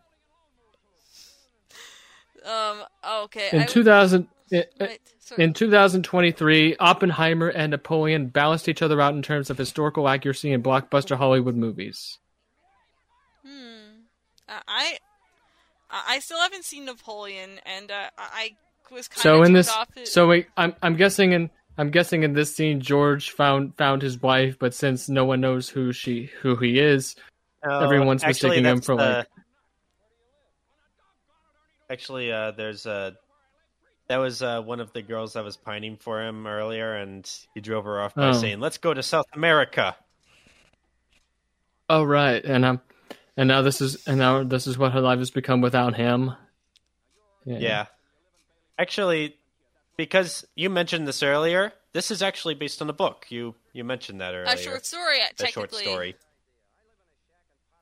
[2.45, 2.83] Um.
[3.23, 3.49] Okay.
[3.51, 4.99] In I- 2000, i- Right.
[5.39, 10.61] In 2023, Oppenheimer and Napoleon balanced each other out in terms of historical accuracy in
[10.61, 12.19] blockbuster Hollywood movies.
[13.43, 14.01] Hmm.
[14.47, 14.97] Uh, I
[15.89, 18.55] I still haven't seen Napoleon, and uh, I
[18.91, 19.89] I was kind So of in this, off.
[19.97, 20.07] It.
[20.07, 24.21] so wait, I'm I'm guessing in I'm guessing in this scene, George found found his
[24.21, 27.15] wife, but since no one knows who she who he is,
[27.67, 29.27] Oh, Everyone's actually, mistaking him for, the- like-
[31.89, 33.11] Actually, uh, there's uh,
[34.07, 37.61] that was uh, one of the girls that was pining for him earlier, and he
[37.61, 38.33] drove her off by Oh.
[38.33, 39.95] saying, "Let's go to South America."
[41.89, 42.81] oh right, and um,
[43.37, 46.33] and now this is and now this is what her life has become without him.
[47.45, 47.85] Yeah.
[48.77, 49.37] Actually,
[49.97, 53.27] because you mentioned this earlier, this is actually based on a book.
[53.29, 54.53] You you mentioned that earlier.
[54.53, 55.83] a short story, uh, a short technically.
[55.83, 56.15] story.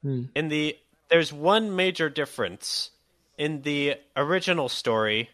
[0.01, 0.23] Hmm.
[0.35, 0.77] In the
[1.09, 2.91] there's one major difference
[3.37, 5.29] in the original story.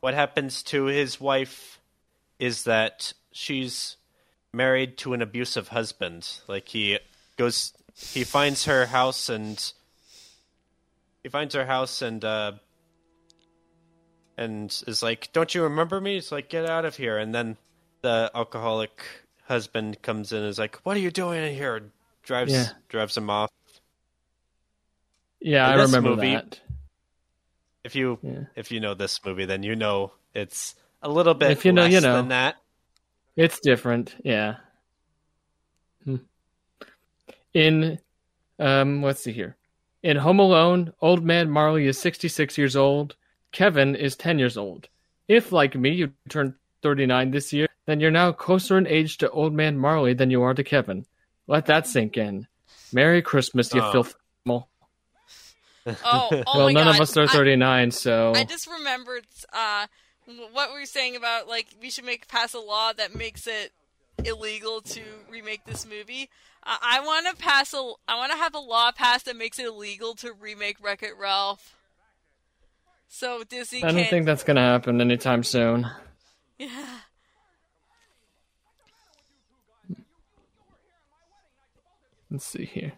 [0.00, 1.80] What happens to his wife
[2.38, 3.96] is that she's
[4.52, 6.40] married to an abusive husband.
[6.46, 6.98] Like he
[7.36, 9.72] goes, he finds her house and
[11.22, 12.52] he finds her house and uh,
[14.36, 17.56] and is like, "Don't you remember me?" It's like, "Get out of here!" And then
[18.02, 19.02] the alcoholic
[19.48, 21.90] husband comes in and is like, "What are you doing in here?"
[22.22, 22.68] Drives Yeah.
[22.88, 23.50] drives him off.
[25.40, 26.60] Yeah, In I remember movie- that.
[27.88, 28.44] If you Yeah.
[28.54, 31.82] if you know this movie, then you know it's a little bit If you know,
[31.84, 32.16] less you know.
[32.16, 32.56] than that.
[33.34, 34.56] It's different, yeah.
[36.04, 36.16] Hmm.
[37.54, 37.98] In,
[38.58, 39.56] um, let's see here.
[40.02, 43.16] In Home Alone, old man Marley is 66 years old.
[43.52, 44.88] Kevin is 10 years old.
[45.28, 49.30] If, like me, you turned 39 this year, then you're now closer in age to
[49.30, 51.06] old man Marley than you are to Kevin.
[51.46, 52.46] Let that sink in.
[52.92, 53.92] Merry Christmas, you Oh.
[53.92, 54.68] filthy animal.
[56.04, 56.94] Oh, oh well, none God.
[56.96, 58.32] of us are I- 39, so.
[58.34, 59.86] I just remembered uh,
[60.52, 63.72] what we were saying about like we should make pass a law that makes it
[64.24, 65.00] illegal to
[65.30, 66.28] remake this movie.
[66.64, 69.58] Uh, I want to pass a I want to have a law passed that makes
[69.58, 71.74] it illegal to remake Wreck It Ralph.
[73.08, 74.10] So Disney I don't can't.
[74.10, 75.86] think that's going to happen anytime soon.
[76.58, 76.98] Yeah.
[82.30, 82.92] Let's see here.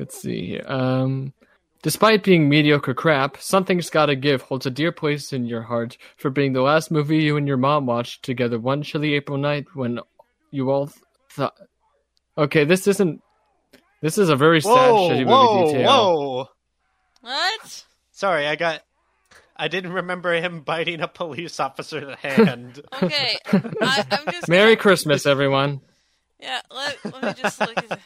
[0.00, 0.64] Let's see here.
[0.66, 1.34] Um,
[1.82, 6.30] despite being mediocre crap, Something's Gotta Give holds a dear place in your heart for
[6.30, 10.00] being the last movie you and your mom watched together one chilly April night when
[10.50, 10.90] you all
[11.30, 11.54] thought.
[12.38, 13.20] Okay, this isn't.
[14.00, 15.86] This is a very sad, Whoa, shitty movie whoa, detail.
[16.16, 16.48] whoa!
[17.20, 17.84] What?
[18.12, 18.82] Sorry, I got.
[19.54, 22.80] I didn't remember him biting a police officer's hand.
[23.02, 24.48] Okay, I, I'm just.
[24.48, 25.82] Merry gonna- Christmas, everyone.
[26.40, 26.62] Yeah.
[26.74, 27.76] Let, let me just look.
[27.76, 28.00] At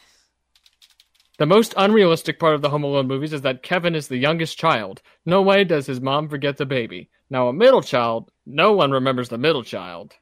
[1.37, 4.57] The most unrealistic part of the Home Alone movies is that Kevin is the youngest
[4.57, 5.01] child.
[5.25, 7.09] No way does his mom forget the baby.
[7.29, 10.15] Now, a middle child, no one remembers the middle child.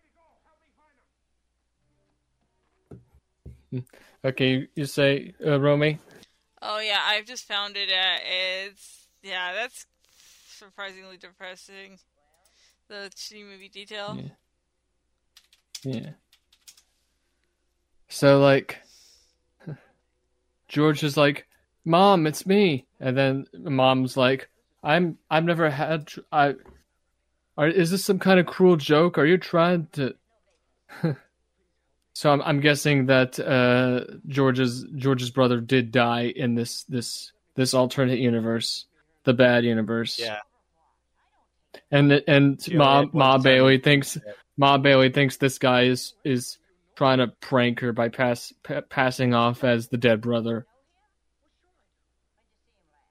[4.25, 5.99] Okay, you, say, uh, Romy?
[6.61, 7.89] Oh yeah, I've just found it.
[7.89, 9.85] At, it's yeah, that's
[10.47, 11.99] surprisingly depressing.
[12.87, 14.17] The shitty movie detail.
[15.83, 15.91] Yeah.
[15.93, 16.09] Yeah.
[18.07, 18.79] So, like,
[20.73, 21.47] George is like,
[21.85, 24.49] "Mom, it's me," and then mom's like,
[24.83, 26.55] "I'm, I've never had, I,
[27.55, 29.19] are, is this some kind of cruel joke?
[29.19, 30.15] Are you trying to?"
[32.13, 37.75] so I'm, I'm guessing that uh, George's George's brother did die in this this this
[37.75, 38.87] alternate universe,
[39.25, 40.19] the bad universe.
[40.19, 40.39] yeah,
[41.91, 43.37] And and Ma Ma.
[43.37, 44.17] Bailey thinks
[44.57, 46.57] Ma Bailey thinks this guy is is
[46.95, 50.65] trying to prank her by pass pa- passing off as the dead brother.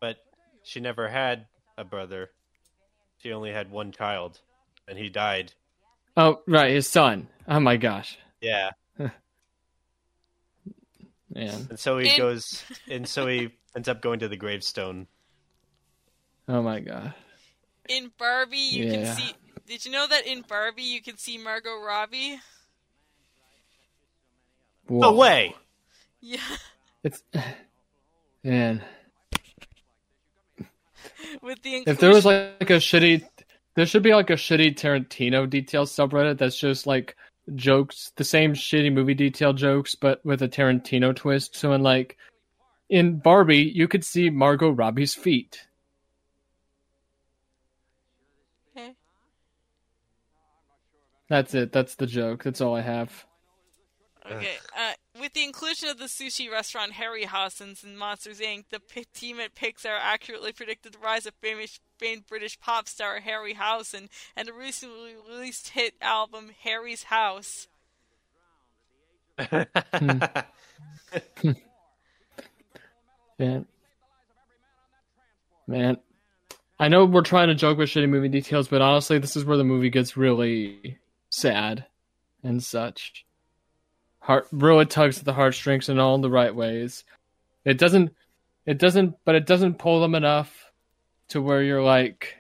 [0.01, 0.17] but
[0.65, 1.47] she never had
[1.79, 2.31] a brother.
[3.19, 4.41] She only had one child,
[4.89, 5.53] and he died.
[6.17, 7.29] Oh, right, his son.
[7.49, 8.19] Oh my gosh.
[8.41, 9.11] Yeah, Man.
[11.71, 15.07] and so he And- goes, and so he ends up going to the gravestone.
[16.49, 17.15] Oh my god.
[17.89, 18.93] In Barbie, you Yeah.
[18.93, 19.35] can see.
[19.67, 22.39] Did you know that in Barbie you can see Margot Robbie?
[24.93, 25.01] Whoa.
[25.01, 25.55] No way!
[26.20, 26.39] Yeah,
[27.02, 27.23] It's
[28.44, 28.82] man.
[31.40, 33.27] with the If there was inclusion- like a shitty
[33.74, 37.16] there should be like a shitty Tarantino detail subreddit that's just like
[37.55, 41.56] jokes, the same shitty movie detail jokes, but with a Tarantino twist.
[41.56, 42.19] So in like
[42.90, 45.66] in Barbie, you could see Margot Robbie's feet.
[48.77, 48.93] Okay.
[51.31, 51.73] That's it.
[51.73, 52.44] That's the joke.
[52.44, 53.24] That's all I have.
[54.31, 54.57] Okay.
[54.77, 59.05] Uh, with the inclusion of the sushi restaurant Harry Harryhausen's in Monsters Inc., the p-
[59.12, 64.09] team at Pixar accurately predicted the rise of famous famed British pop star Harry Harryhausen
[64.36, 67.66] and the recently released hit album Harry's House.
[73.39, 73.66] Man.
[75.66, 75.97] Man.
[76.78, 79.57] I know we're trying to joke with shitty movie details, but honestly, this is where
[79.57, 80.99] the movie gets really
[81.31, 81.86] sad
[82.43, 83.24] and such.
[84.23, 87.05] Heart really tugs at the heartstrings in all the right ways.
[87.65, 88.15] It doesn't
[88.65, 90.70] it doesn't but it doesn't pull them enough
[91.31, 92.36] to where you're like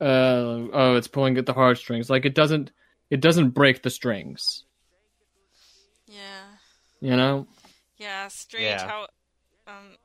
[0.00, 2.08] uh oh it's pulling at the heartstrings.
[2.08, 2.70] Like it doesn't
[3.10, 4.64] it doesn't break the strings.
[6.06, 6.44] Yeah.
[7.00, 7.48] You know?
[7.96, 8.86] Yeah, strange Yeah.
[8.86, 9.06] how.
[9.66, 9.96] Um,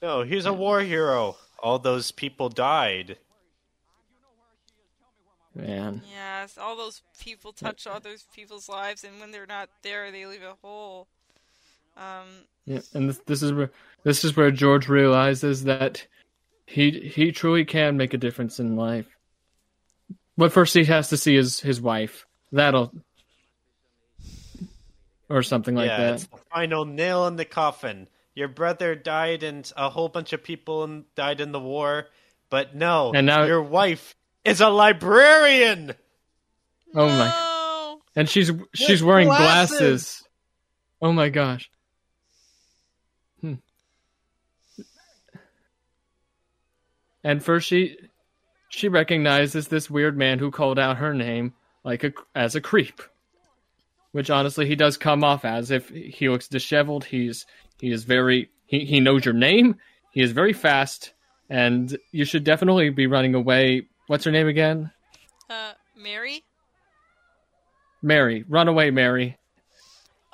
[0.00, 1.36] no, he's a war hero.
[1.58, 3.18] All those people died.
[5.54, 6.00] Man.
[6.10, 10.42] yes, all those people touch other people's lives, and when they're not there, they leave
[10.42, 11.08] a hole.
[11.96, 12.26] Um,
[12.64, 13.70] Yeah, and this, this is where
[14.02, 16.06] this is where George realizes that
[16.66, 19.06] he he truly can make a difference in life.
[20.38, 22.24] But first, he has to see his his wife.
[22.50, 22.92] That'll
[25.28, 26.14] or something like yeah, that.
[26.14, 28.08] it's the final nail in the coffin.
[28.34, 32.06] Your brother died, and a whole bunch of people died in the war.
[32.50, 35.94] But no, And now- your wife is a librarian.
[36.94, 37.96] Oh my!
[38.14, 39.78] And she's she's wearing glasses.
[39.78, 40.28] glasses.
[41.00, 41.70] Oh my gosh.
[43.40, 43.54] Hmm.
[47.24, 47.96] And first, she
[48.68, 51.54] she recognizes this weird man who called out her name
[51.84, 53.02] like a as a creep,
[54.12, 57.04] which honestly he does come off as if he looks disheveled.
[57.04, 57.46] He's
[57.80, 59.76] he is very he he knows your name.
[60.10, 61.12] He is very fast,
[61.48, 63.88] and you should definitely be running away.
[64.06, 64.90] What's her name again?
[65.48, 66.44] Uh, Mary.
[68.02, 68.44] Mary.
[68.48, 69.38] Run away, Mary.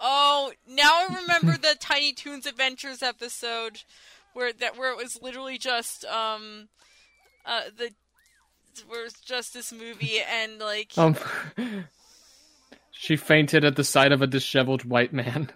[0.01, 3.83] Oh, now I remember the Tiny Toons Adventures episode
[4.33, 6.69] where that where it was literally just um
[7.45, 7.91] uh the
[8.87, 11.17] where it's just this movie and like Um,
[12.93, 15.51] she fainted at the sight of a disheveled white man.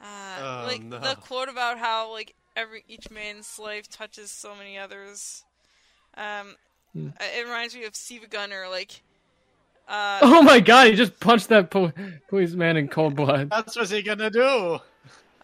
[0.00, 0.04] uh,
[0.40, 0.98] Oh, like no.
[0.98, 5.44] the quote about how like every each man's life touches so many others.
[6.16, 6.56] Um,
[6.92, 7.08] Hmm.
[7.20, 9.02] it reminds me of SiIvaGunner like.
[9.88, 11.92] Uh, Oh my god, he just punched that pol-
[12.28, 13.50] policeman in cold blood.
[13.50, 14.78] That's what he gonna do?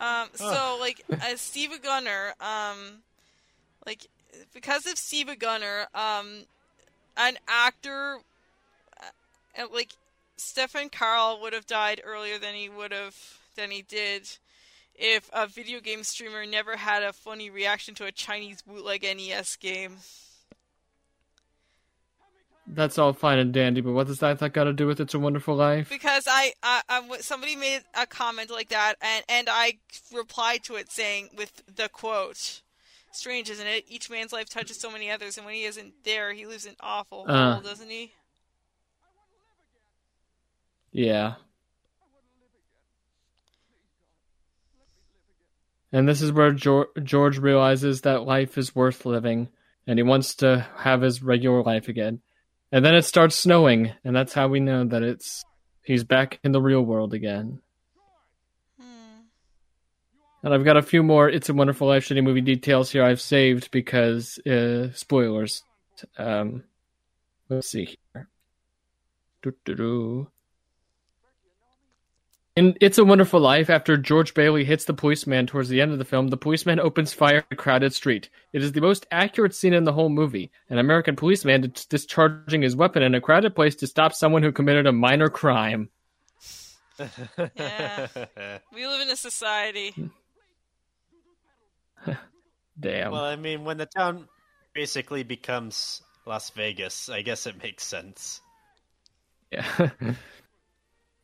[0.00, 3.02] Um, so like as SiIvaGunner, um,
[3.86, 4.06] like
[4.54, 6.46] because of SiIvaGunner, um,
[7.16, 8.18] an actor,
[9.58, 9.92] uh, like
[10.36, 13.16] Stefan Karl would have died earlier than he would have
[13.56, 14.26] than he did
[14.94, 19.56] if a video game streamer never had a funny reaction to a Chinese bootleg NES
[19.56, 19.98] game.
[22.72, 25.14] That's all fine and dandy, but what does that, that got to do with It's
[25.14, 25.88] a Wonderful Life?
[25.88, 29.78] Because I, I, I, somebody made a comment like that, and and I
[30.14, 32.62] replied to it saying with the quote,
[33.10, 33.86] "Strange, isn't it?
[33.88, 36.76] Each man's life touches so many others, and when he isn't there, he lives an
[36.80, 37.54] awful Uh.
[37.54, 38.12] hole, doesn't he?"
[40.92, 41.34] Yeah.
[45.92, 49.48] And this is where George, George realizes that life is worth living,
[49.88, 52.20] and he wants to have his regular life again.
[52.72, 55.44] And then it starts snowing, and that's how we know that it's
[55.82, 57.60] he's back in the real world again.
[58.80, 59.22] Hmm.
[60.44, 63.20] And I've got a few more It's a Wonderful Life shitty movie details here I've
[63.20, 65.64] saved because uh, spoilers.
[66.16, 66.62] Um,
[67.48, 68.28] let's see here.
[69.42, 70.28] Doo-doo-doo.
[72.56, 75.98] In It's a Wonderful Life, after George Bailey hits the policeman towards the end of
[75.98, 78.28] the film, the policeman opens fire in a crowded street.
[78.52, 80.50] It is the most accurate scene in the whole movie.
[80.68, 84.50] An American policeman dis- discharging his weapon in a crowded place to stop someone who
[84.50, 85.90] committed a minor crime.
[87.56, 88.08] Yeah.
[88.74, 89.94] We live in a society.
[92.80, 93.12] Damn.
[93.12, 94.26] well, I mean, when the town
[94.74, 98.40] basically becomes Las Vegas, I guess it makes sense.
[99.52, 99.90] Yeah.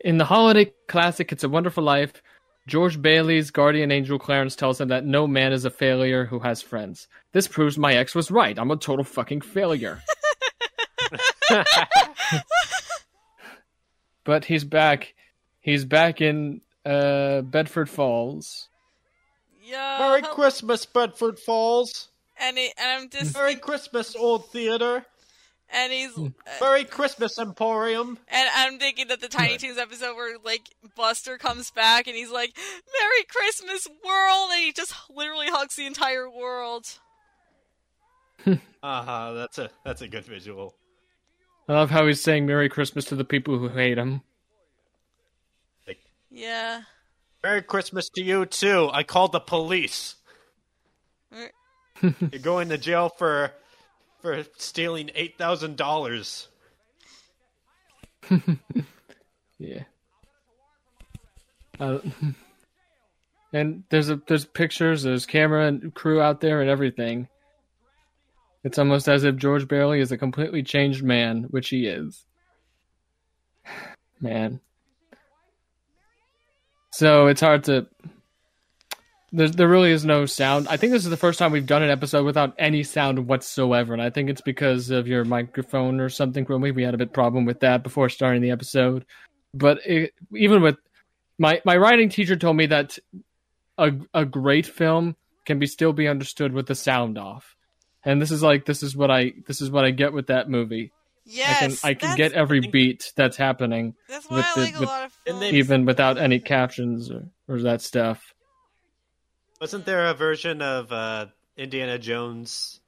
[0.01, 2.23] In the holiday classic It's a Wonderful Life,
[2.67, 6.61] George Bailey's guardian angel Clarence tells him that no man is a failure who has
[6.61, 7.09] friends.
[7.33, 8.59] This proves my ex was right.
[8.59, 10.01] I'm a total fucking failure.
[14.25, 15.15] but he's back.
[15.61, 18.69] He's back in uh, Bedford Falls.
[19.63, 19.97] Yeah.
[19.99, 22.09] Merry hel- Christmas, Bedford Falls.
[22.39, 25.07] and, he, and I'm just Merry Christmas, Old Theater.
[25.71, 26.27] And he's Hmm.
[26.47, 28.19] uh, Merry Christmas, Emporium.
[28.29, 32.31] and I'm thinking that the Tiny Toons episode where like Buster comes back and he's
[32.31, 32.57] like,
[33.01, 36.87] "Merry Christmas, world!" and he just literally hugs the entire world.
[38.83, 39.33] Uh huh.
[39.33, 40.75] That's a that's a good visual.
[41.69, 44.23] I love how he's saying Merry Christmas to the people who hate him.
[46.31, 46.83] Yeah.
[47.43, 48.91] Merry Christmas to you too.
[48.93, 50.17] I called the police.
[52.03, 53.53] You're going to jail for
[54.21, 56.49] for stealing eight thousand dollars.
[59.59, 59.85] Yeah.
[61.79, 61.99] Uh,
[63.53, 67.29] and there's a there's pictures, there's camera and crew out there and everything.
[68.65, 72.25] It's almost as if George Bailey is a completely changed man, which he is.
[74.21, 74.61] Man.
[76.91, 77.87] So it's hard to.
[79.33, 80.69] There, there really is no sound.
[80.69, 83.93] I think this is the first time we've done an episode without any sound whatsoever,
[83.93, 86.45] and I think it's because of your microphone or something.
[86.47, 89.05] Probably we had a bit problem with that before starting the episode.
[89.53, 90.77] But it, even with
[91.39, 92.99] my my writing teacher told me that
[93.79, 97.57] a a great film can be still be understood with the sound off,
[98.05, 100.49] and this is like this is what I this is what I get with that
[100.49, 100.93] movie.
[101.25, 101.85] Yes.
[101.85, 104.77] I can I can get every beat that's happening That's why with I the- like
[104.77, 105.53] a with- lot of films.
[105.53, 108.33] even without any captions or, or that stuff.
[109.61, 111.27] Wasn't there a version of uh,
[111.57, 112.81] Indiana Jones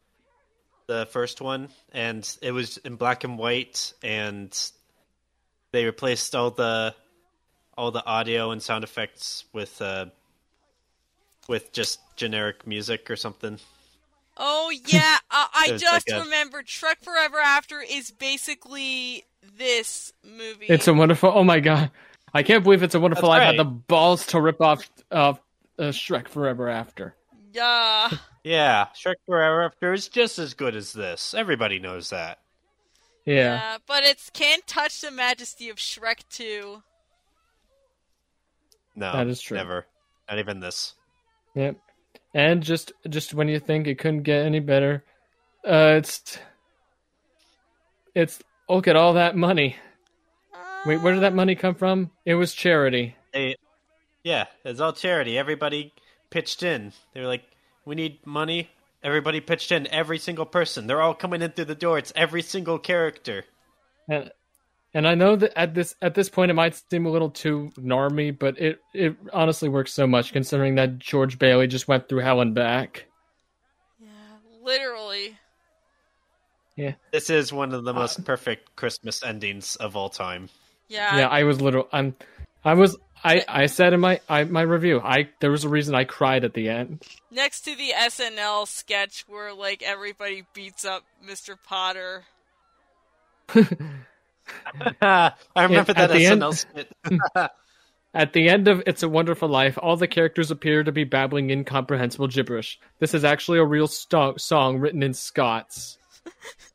[0.86, 4.54] the first one, and it was in black and white, and
[5.72, 6.94] they replaced all the
[7.76, 10.06] all the audio and sound effects with uh,
[11.48, 13.58] with just generic music or something.
[14.36, 16.66] Oh yeah, uh, I There's just like a- remembered.
[16.66, 19.24] Shrek Forever After is basically
[19.56, 20.66] this movie.
[20.68, 21.32] It's a wonderful.
[21.34, 21.90] Oh my god,
[22.34, 23.56] I can't believe it's a wonderful That's life.
[23.56, 25.34] Had the balls to rip off uh,
[25.78, 27.14] uh, Shrek Forever After.
[27.52, 28.10] yeah.
[28.44, 31.34] Yeah, Shrek Forever After is just as good as this.
[31.34, 32.38] Everybody knows that.
[33.24, 36.82] Yeah, Yeah, but it's can't touch the majesty of Shrek 2.
[38.96, 39.56] No, That is true.
[39.56, 39.86] Never,
[40.28, 40.94] not even this.
[41.54, 41.76] Yep.
[42.34, 45.04] And just just when you think it couldn't get any better,
[45.66, 46.38] uh, it's
[48.14, 49.76] it's look at all that money.
[50.86, 52.10] Wait, where did that money come from?
[52.24, 53.16] It was charity.
[53.32, 53.56] They,
[54.22, 55.38] yeah, it's all charity.
[55.38, 55.92] Everybody
[56.30, 56.92] pitched in.
[57.14, 57.44] They were like,
[57.84, 58.70] "We need money."
[59.02, 59.86] Everybody pitched in.
[59.88, 60.86] Every single person.
[60.86, 61.98] They're all coming in through the door.
[61.98, 63.44] It's every single character.
[64.08, 64.30] And
[64.94, 67.70] and I know that at this at this point it might seem a little too
[67.78, 72.20] normy, but it it honestly works so much considering that George Bailey just went through
[72.20, 73.06] hell and back.
[74.00, 74.08] Yeah,
[74.62, 75.38] literally.
[76.76, 76.94] Yeah.
[77.12, 80.48] This is one of the uh, most perfect Christmas endings of all time.
[80.88, 81.18] Yeah.
[81.18, 81.88] yeah, I was literal.
[81.92, 82.16] I'm
[82.64, 85.94] I was I I said in my I, my review I there was a reason
[85.94, 87.02] I cried at the end.
[87.30, 91.56] Next to the SNL sketch where like everybody beats up Mr.
[91.62, 92.24] Potter.
[95.02, 96.92] I remember at that the end- SNL skit.
[98.14, 101.50] At the end of It's a Wonderful Life, all the characters appear to be babbling
[101.50, 102.80] incomprehensible gibberish.
[103.00, 105.98] This is actually a real sto- song written in Scots.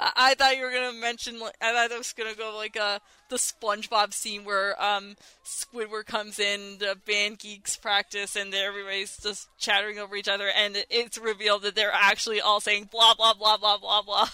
[0.00, 1.38] I, I thought you were gonna mention.
[1.40, 2.98] like I thought it was gonna go like uh
[3.28, 9.48] the SpongeBob scene where um Squidward comes in, the band geeks practice, and everybody's just
[9.58, 13.56] chattering over each other, and it's revealed that they're actually all saying blah blah blah
[13.56, 14.28] blah blah blah.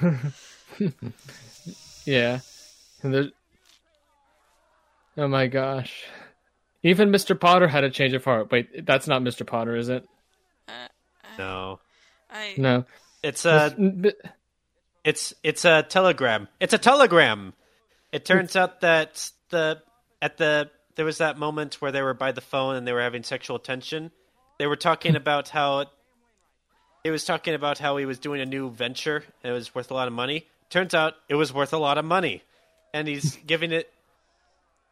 [2.04, 2.40] Yeah.
[3.02, 3.26] And there...
[5.18, 6.04] Oh my gosh.
[6.82, 7.38] Even Mr.
[7.38, 8.50] Potter had a change of heart.
[8.50, 9.46] Wait, that's not Mr.
[9.46, 10.06] Potter, is it?
[11.36, 11.80] No,
[12.30, 12.84] I Uh, No.
[13.22, 14.14] it's a Mis-
[15.08, 16.48] it's it's a telegram.
[16.60, 17.54] It's a telegram.
[18.12, 19.80] It turns out that the
[20.20, 23.02] at the there was that moment where they were by the phone and they were
[23.02, 24.10] having sexual tension.
[24.58, 25.86] They were talking about how
[27.04, 29.90] he was talking about how he was doing a new venture and it was worth
[29.90, 30.46] a lot of money.
[30.70, 32.42] Turns out it was worth a lot of money,
[32.92, 33.90] and he's giving it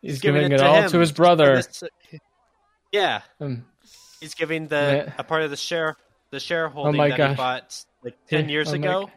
[0.02, 0.90] He's giving giving it it, to all him.
[0.90, 1.62] to his brother.
[2.92, 3.64] Yeah, Um,
[4.20, 5.12] he's giving the Yeah.
[5.18, 5.96] a part of the share
[6.30, 9.10] the shareholding my that he bought like ten years oh ago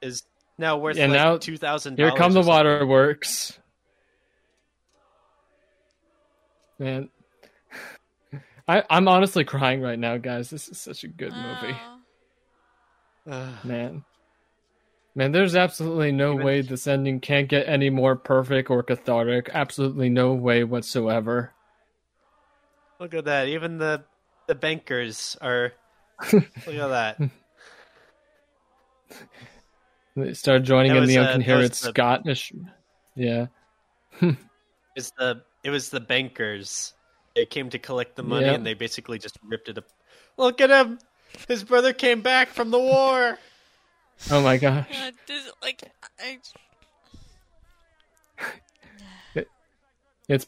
[0.00, 0.22] is
[0.62, 1.98] now worth And like now- two thousand.
[1.98, 3.58] here come the waterworks.
[6.78, 7.10] Man.
[8.66, 10.48] I, I'm honestly crying right now, guys.
[10.50, 11.76] This is such a good movie.
[13.30, 14.04] uh, Man.
[15.14, 19.50] Man, there's absolutely no Even- way this ending can't get any more perfect or cathartic.
[19.52, 21.52] Absolutely no way whatsoever.
[22.98, 23.48] Look at that!
[23.48, 24.04] Even the
[24.46, 25.72] the bankers are.
[26.32, 27.20] look at that!
[30.16, 32.52] They start joining That in the uh, that incoherent was the- Scottish.
[33.14, 33.46] Yeah.
[34.94, 36.92] It's the it was the bankers.
[37.34, 38.54] They came to collect the money, Yep.
[38.56, 39.84] and they basically just ripped it up.
[40.36, 40.98] Look at him!
[41.48, 43.38] His brother came back from the war.
[44.30, 44.86] Oh my gosh.
[44.94, 45.82] uh, this, like
[46.20, 46.38] I,
[50.28, 50.46] It's.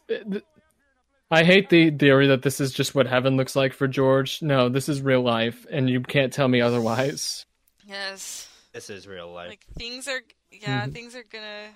[1.30, 4.40] I hate the theory that this is just what heaven looks like for George.
[4.42, 7.44] No, this is real life, and you can't tell me otherwise.
[7.86, 9.48] yes, This is real life.
[9.50, 10.20] like things are
[10.50, 10.92] yeah Mm-hmm.
[10.92, 11.68] things are gonna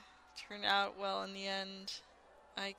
[0.49, 1.93] turn out well in the end.
[2.57, 2.77] Like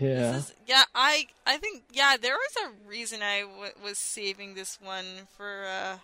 [0.00, 0.32] Yeah.
[0.32, 4.54] This is, yeah, I I think yeah, there was a reason I w- was saving
[4.54, 5.04] this one
[5.36, 5.64] for.
[5.66, 5.98] Uh,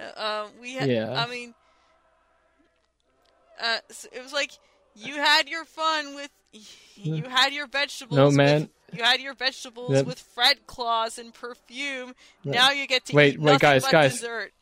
[0.00, 1.12] uh, uh, we had, Yeah.
[1.12, 1.54] I mean,
[3.60, 4.52] uh, s it was like
[4.94, 6.30] you had your fun with
[6.94, 8.16] you had your vegetables.
[8.16, 8.70] No, with- man.
[8.92, 10.06] you had your vegetables Yep.
[10.06, 12.14] with Fred Claus and perfume.
[12.42, 12.52] Yeah.
[12.52, 14.12] Now you get to Wait, eat wait, guys, but guys.
[14.12, 14.52] dessert.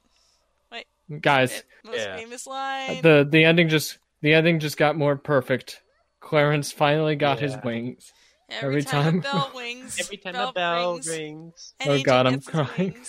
[1.20, 2.16] Guys, Most Yeah.
[2.16, 3.00] famous line.
[3.02, 5.82] the the ending just the ending just got more perfect.
[6.20, 8.12] Clarence finally got his wings.
[8.50, 10.00] every, every time, time- bell rings.
[10.00, 11.74] Every time bell a bell rings, rings.
[11.86, 12.96] Oh, angel God, I'm crying.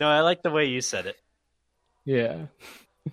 [0.00, 1.16] No, I like the way you said it.
[2.04, 2.46] Yeah.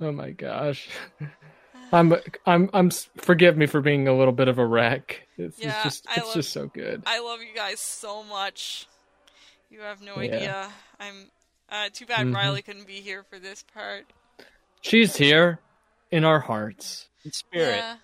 [0.00, 0.88] oh my gosh.
[1.92, 2.14] I'm
[2.46, 5.26] I'm I'm forgive me for being a little bit of a wreck.
[5.36, 7.02] It's, Yeah, it's just it's love- just so good.
[7.06, 8.86] I love you guys so much.
[9.70, 10.34] You have no Yeah.
[10.36, 10.72] idea.
[11.00, 11.30] I'm
[11.70, 12.34] uh, too bad Mhm.
[12.34, 14.06] Riley couldn't be here for this part.
[14.80, 15.60] She's here
[16.10, 17.08] in our hearts.
[17.24, 17.76] In spirit.
[17.76, 17.96] Yeah.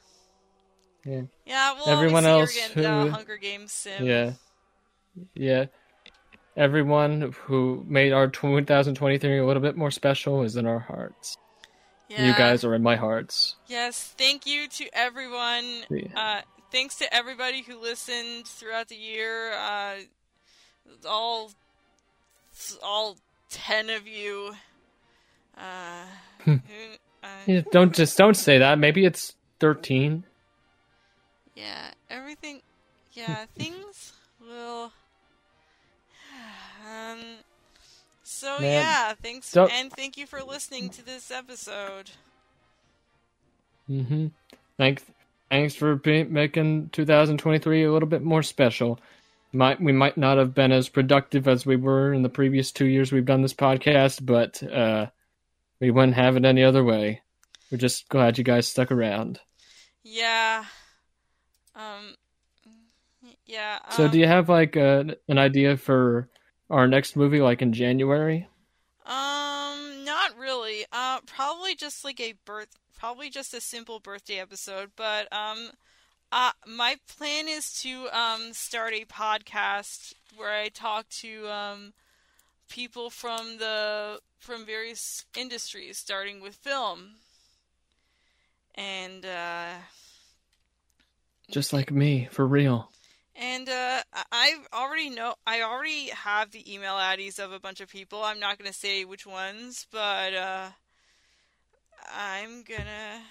[1.06, 1.22] Yeah.
[1.46, 4.04] Yeah, well, Everyone Everyone else else again, who- the Hunger Games sim.
[4.04, 4.32] Yeah.
[5.34, 5.66] Yeah.
[6.56, 11.36] everyone who made our 2023 a little bit more special is in our hearts.
[12.08, 12.28] Yeah.
[12.28, 13.56] You guys are in my hearts.
[13.66, 15.84] Yes, thank you to everyone.
[15.90, 16.06] Yeah.
[16.14, 19.52] Uh, thanks to everybody who listened throughout the year.
[19.54, 19.96] Uh,
[21.06, 21.50] all,
[22.82, 23.16] all
[23.50, 24.54] ten of you.
[25.56, 26.04] Uh,
[26.44, 26.52] who,
[27.22, 28.78] uh, Yeah, don't just don't say that.
[28.78, 30.24] Maybe it's 13.
[31.54, 32.60] yeah, everything.
[33.12, 34.92] Yeah, things will.
[36.84, 37.20] Um.
[38.24, 42.10] So Man, yeah, thanks don't- and thank you for listening to this episode.
[43.88, 44.26] Mm-hmm.
[44.78, 45.04] Thanks,
[45.50, 48.98] thanks for be- making 2023 a little bit more special.
[49.54, 52.86] Might we might not have been as productive as we were in the previous two
[52.86, 55.06] years we've done this podcast, but uh,
[55.80, 57.22] we wouldn't have it any other way.
[57.70, 59.40] We're just glad you guys stuck around.
[60.02, 60.64] Yeah.
[61.74, 62.16] Um.
[63.46, 63.78] Yeah.
[63.90, 66.28] So, um, do you have like a, an idea for
[66.68, 68.48] our next movie, like in January?
[69.06, 70.84] Um, not really.
[70.92, 72.68] Uh, probably just like a birth,
[72.98, 74.90] probably just a simple birthday episode.
[74.96, 75.70] But um,
[76.34, 81.92] uh, my plan is to um start a podcast where I talk to um
[82.68, 87.12] people from the from various industries, starting with film.
[88.74, 89.74] And uh,
[91.50, 92.90] Just like me, for real.
[93.36, 95.34] And uh, I- already know.
[95.46, 98.22] I already have the email addies of a bunch of people.
[98.24, 100.68] I'm not gonna say which ones, but uh,
[102.12, 103.22] I'm gonna.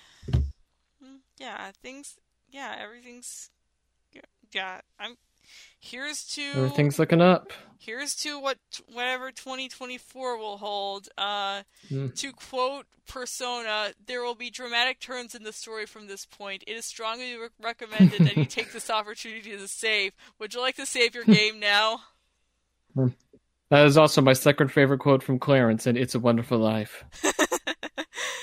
[1.03, 2.15] Hmm, Yeah, things.
[2.53, 3.49] Yeah, everything's.
[4.53, 5.17] Yeah, I'm.
[5.79, 7.51] Here's to Everything's looking up.
[7.79, 8.57] here's to what
[8.93, 11.09] whatever 2024 will hold.
[11.17, 12.09] Uh, Hmm.
[12.09, 16.63] To quote Persona, there will be dramatic turns in the story from this point.
[16.67, 20.13] It is strongly re- recommended that you take this opportunity to save.
[20.39, 22.01] Would you like to save your game now?
[23.69, 27.03] That is also my second favorite quote from Clarence and It's a Wonderful Life.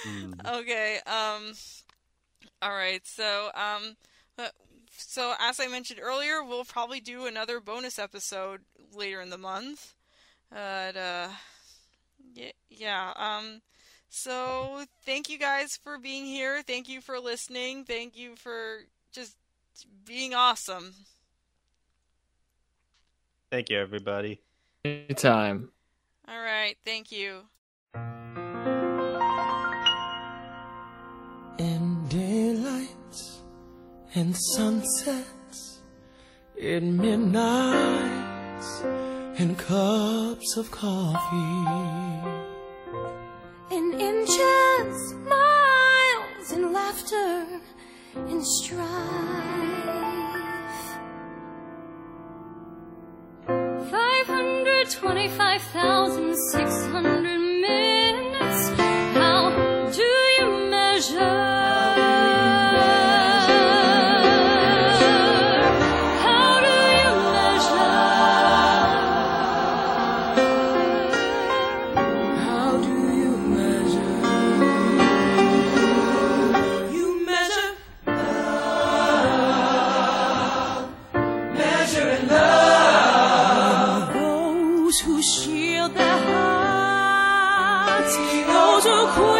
[0.03, 0.33] Hmm.
[0.47, 0.99] Okay.
[1.07, 1.53] Um.
[2.63, 3.07] All right.
[3.07, 3.97] So um.
[4.39, 4.49] uh,
[4.97, 8.61] So as I mentioned earlier, we'll probably do another bonus episode
[8.95, 9.95] later in the month.
[10.51, 11.29] But uh.
[12.35, 12.53] Yeah.
[12.69, 13.13] Yeah.
[13.17, 13.63] Um.
[14.09, 16.63] So thank you guys for being here.
[16.63, 17.85] Thank you for listening.
[17.85, 18.81] Thank you for
[19.13, 19.37] just
[20.05, 20.95] being awesome.
[23.51, 24.41] Thank you, everybody.
[24.85, 25.71] Anytime.
[26.29, 26.77] All right.
[26.85, 27.43] Thank you.
[34.15, 35.81] And sunsets,
[36.57, 38.83] in midnights
[39.39, 41.67] and cups of coffee.
[43.71, 47.47] in inches, miles, in laughter,
[48.29, 48.89] in strife.
[53.47, 58.69] Five hundred twenty-five thousand six hundred minutes.
[59.15, 59.51] How
[59.93, 61.40] do you measure?
[88.85, 89.40] Those who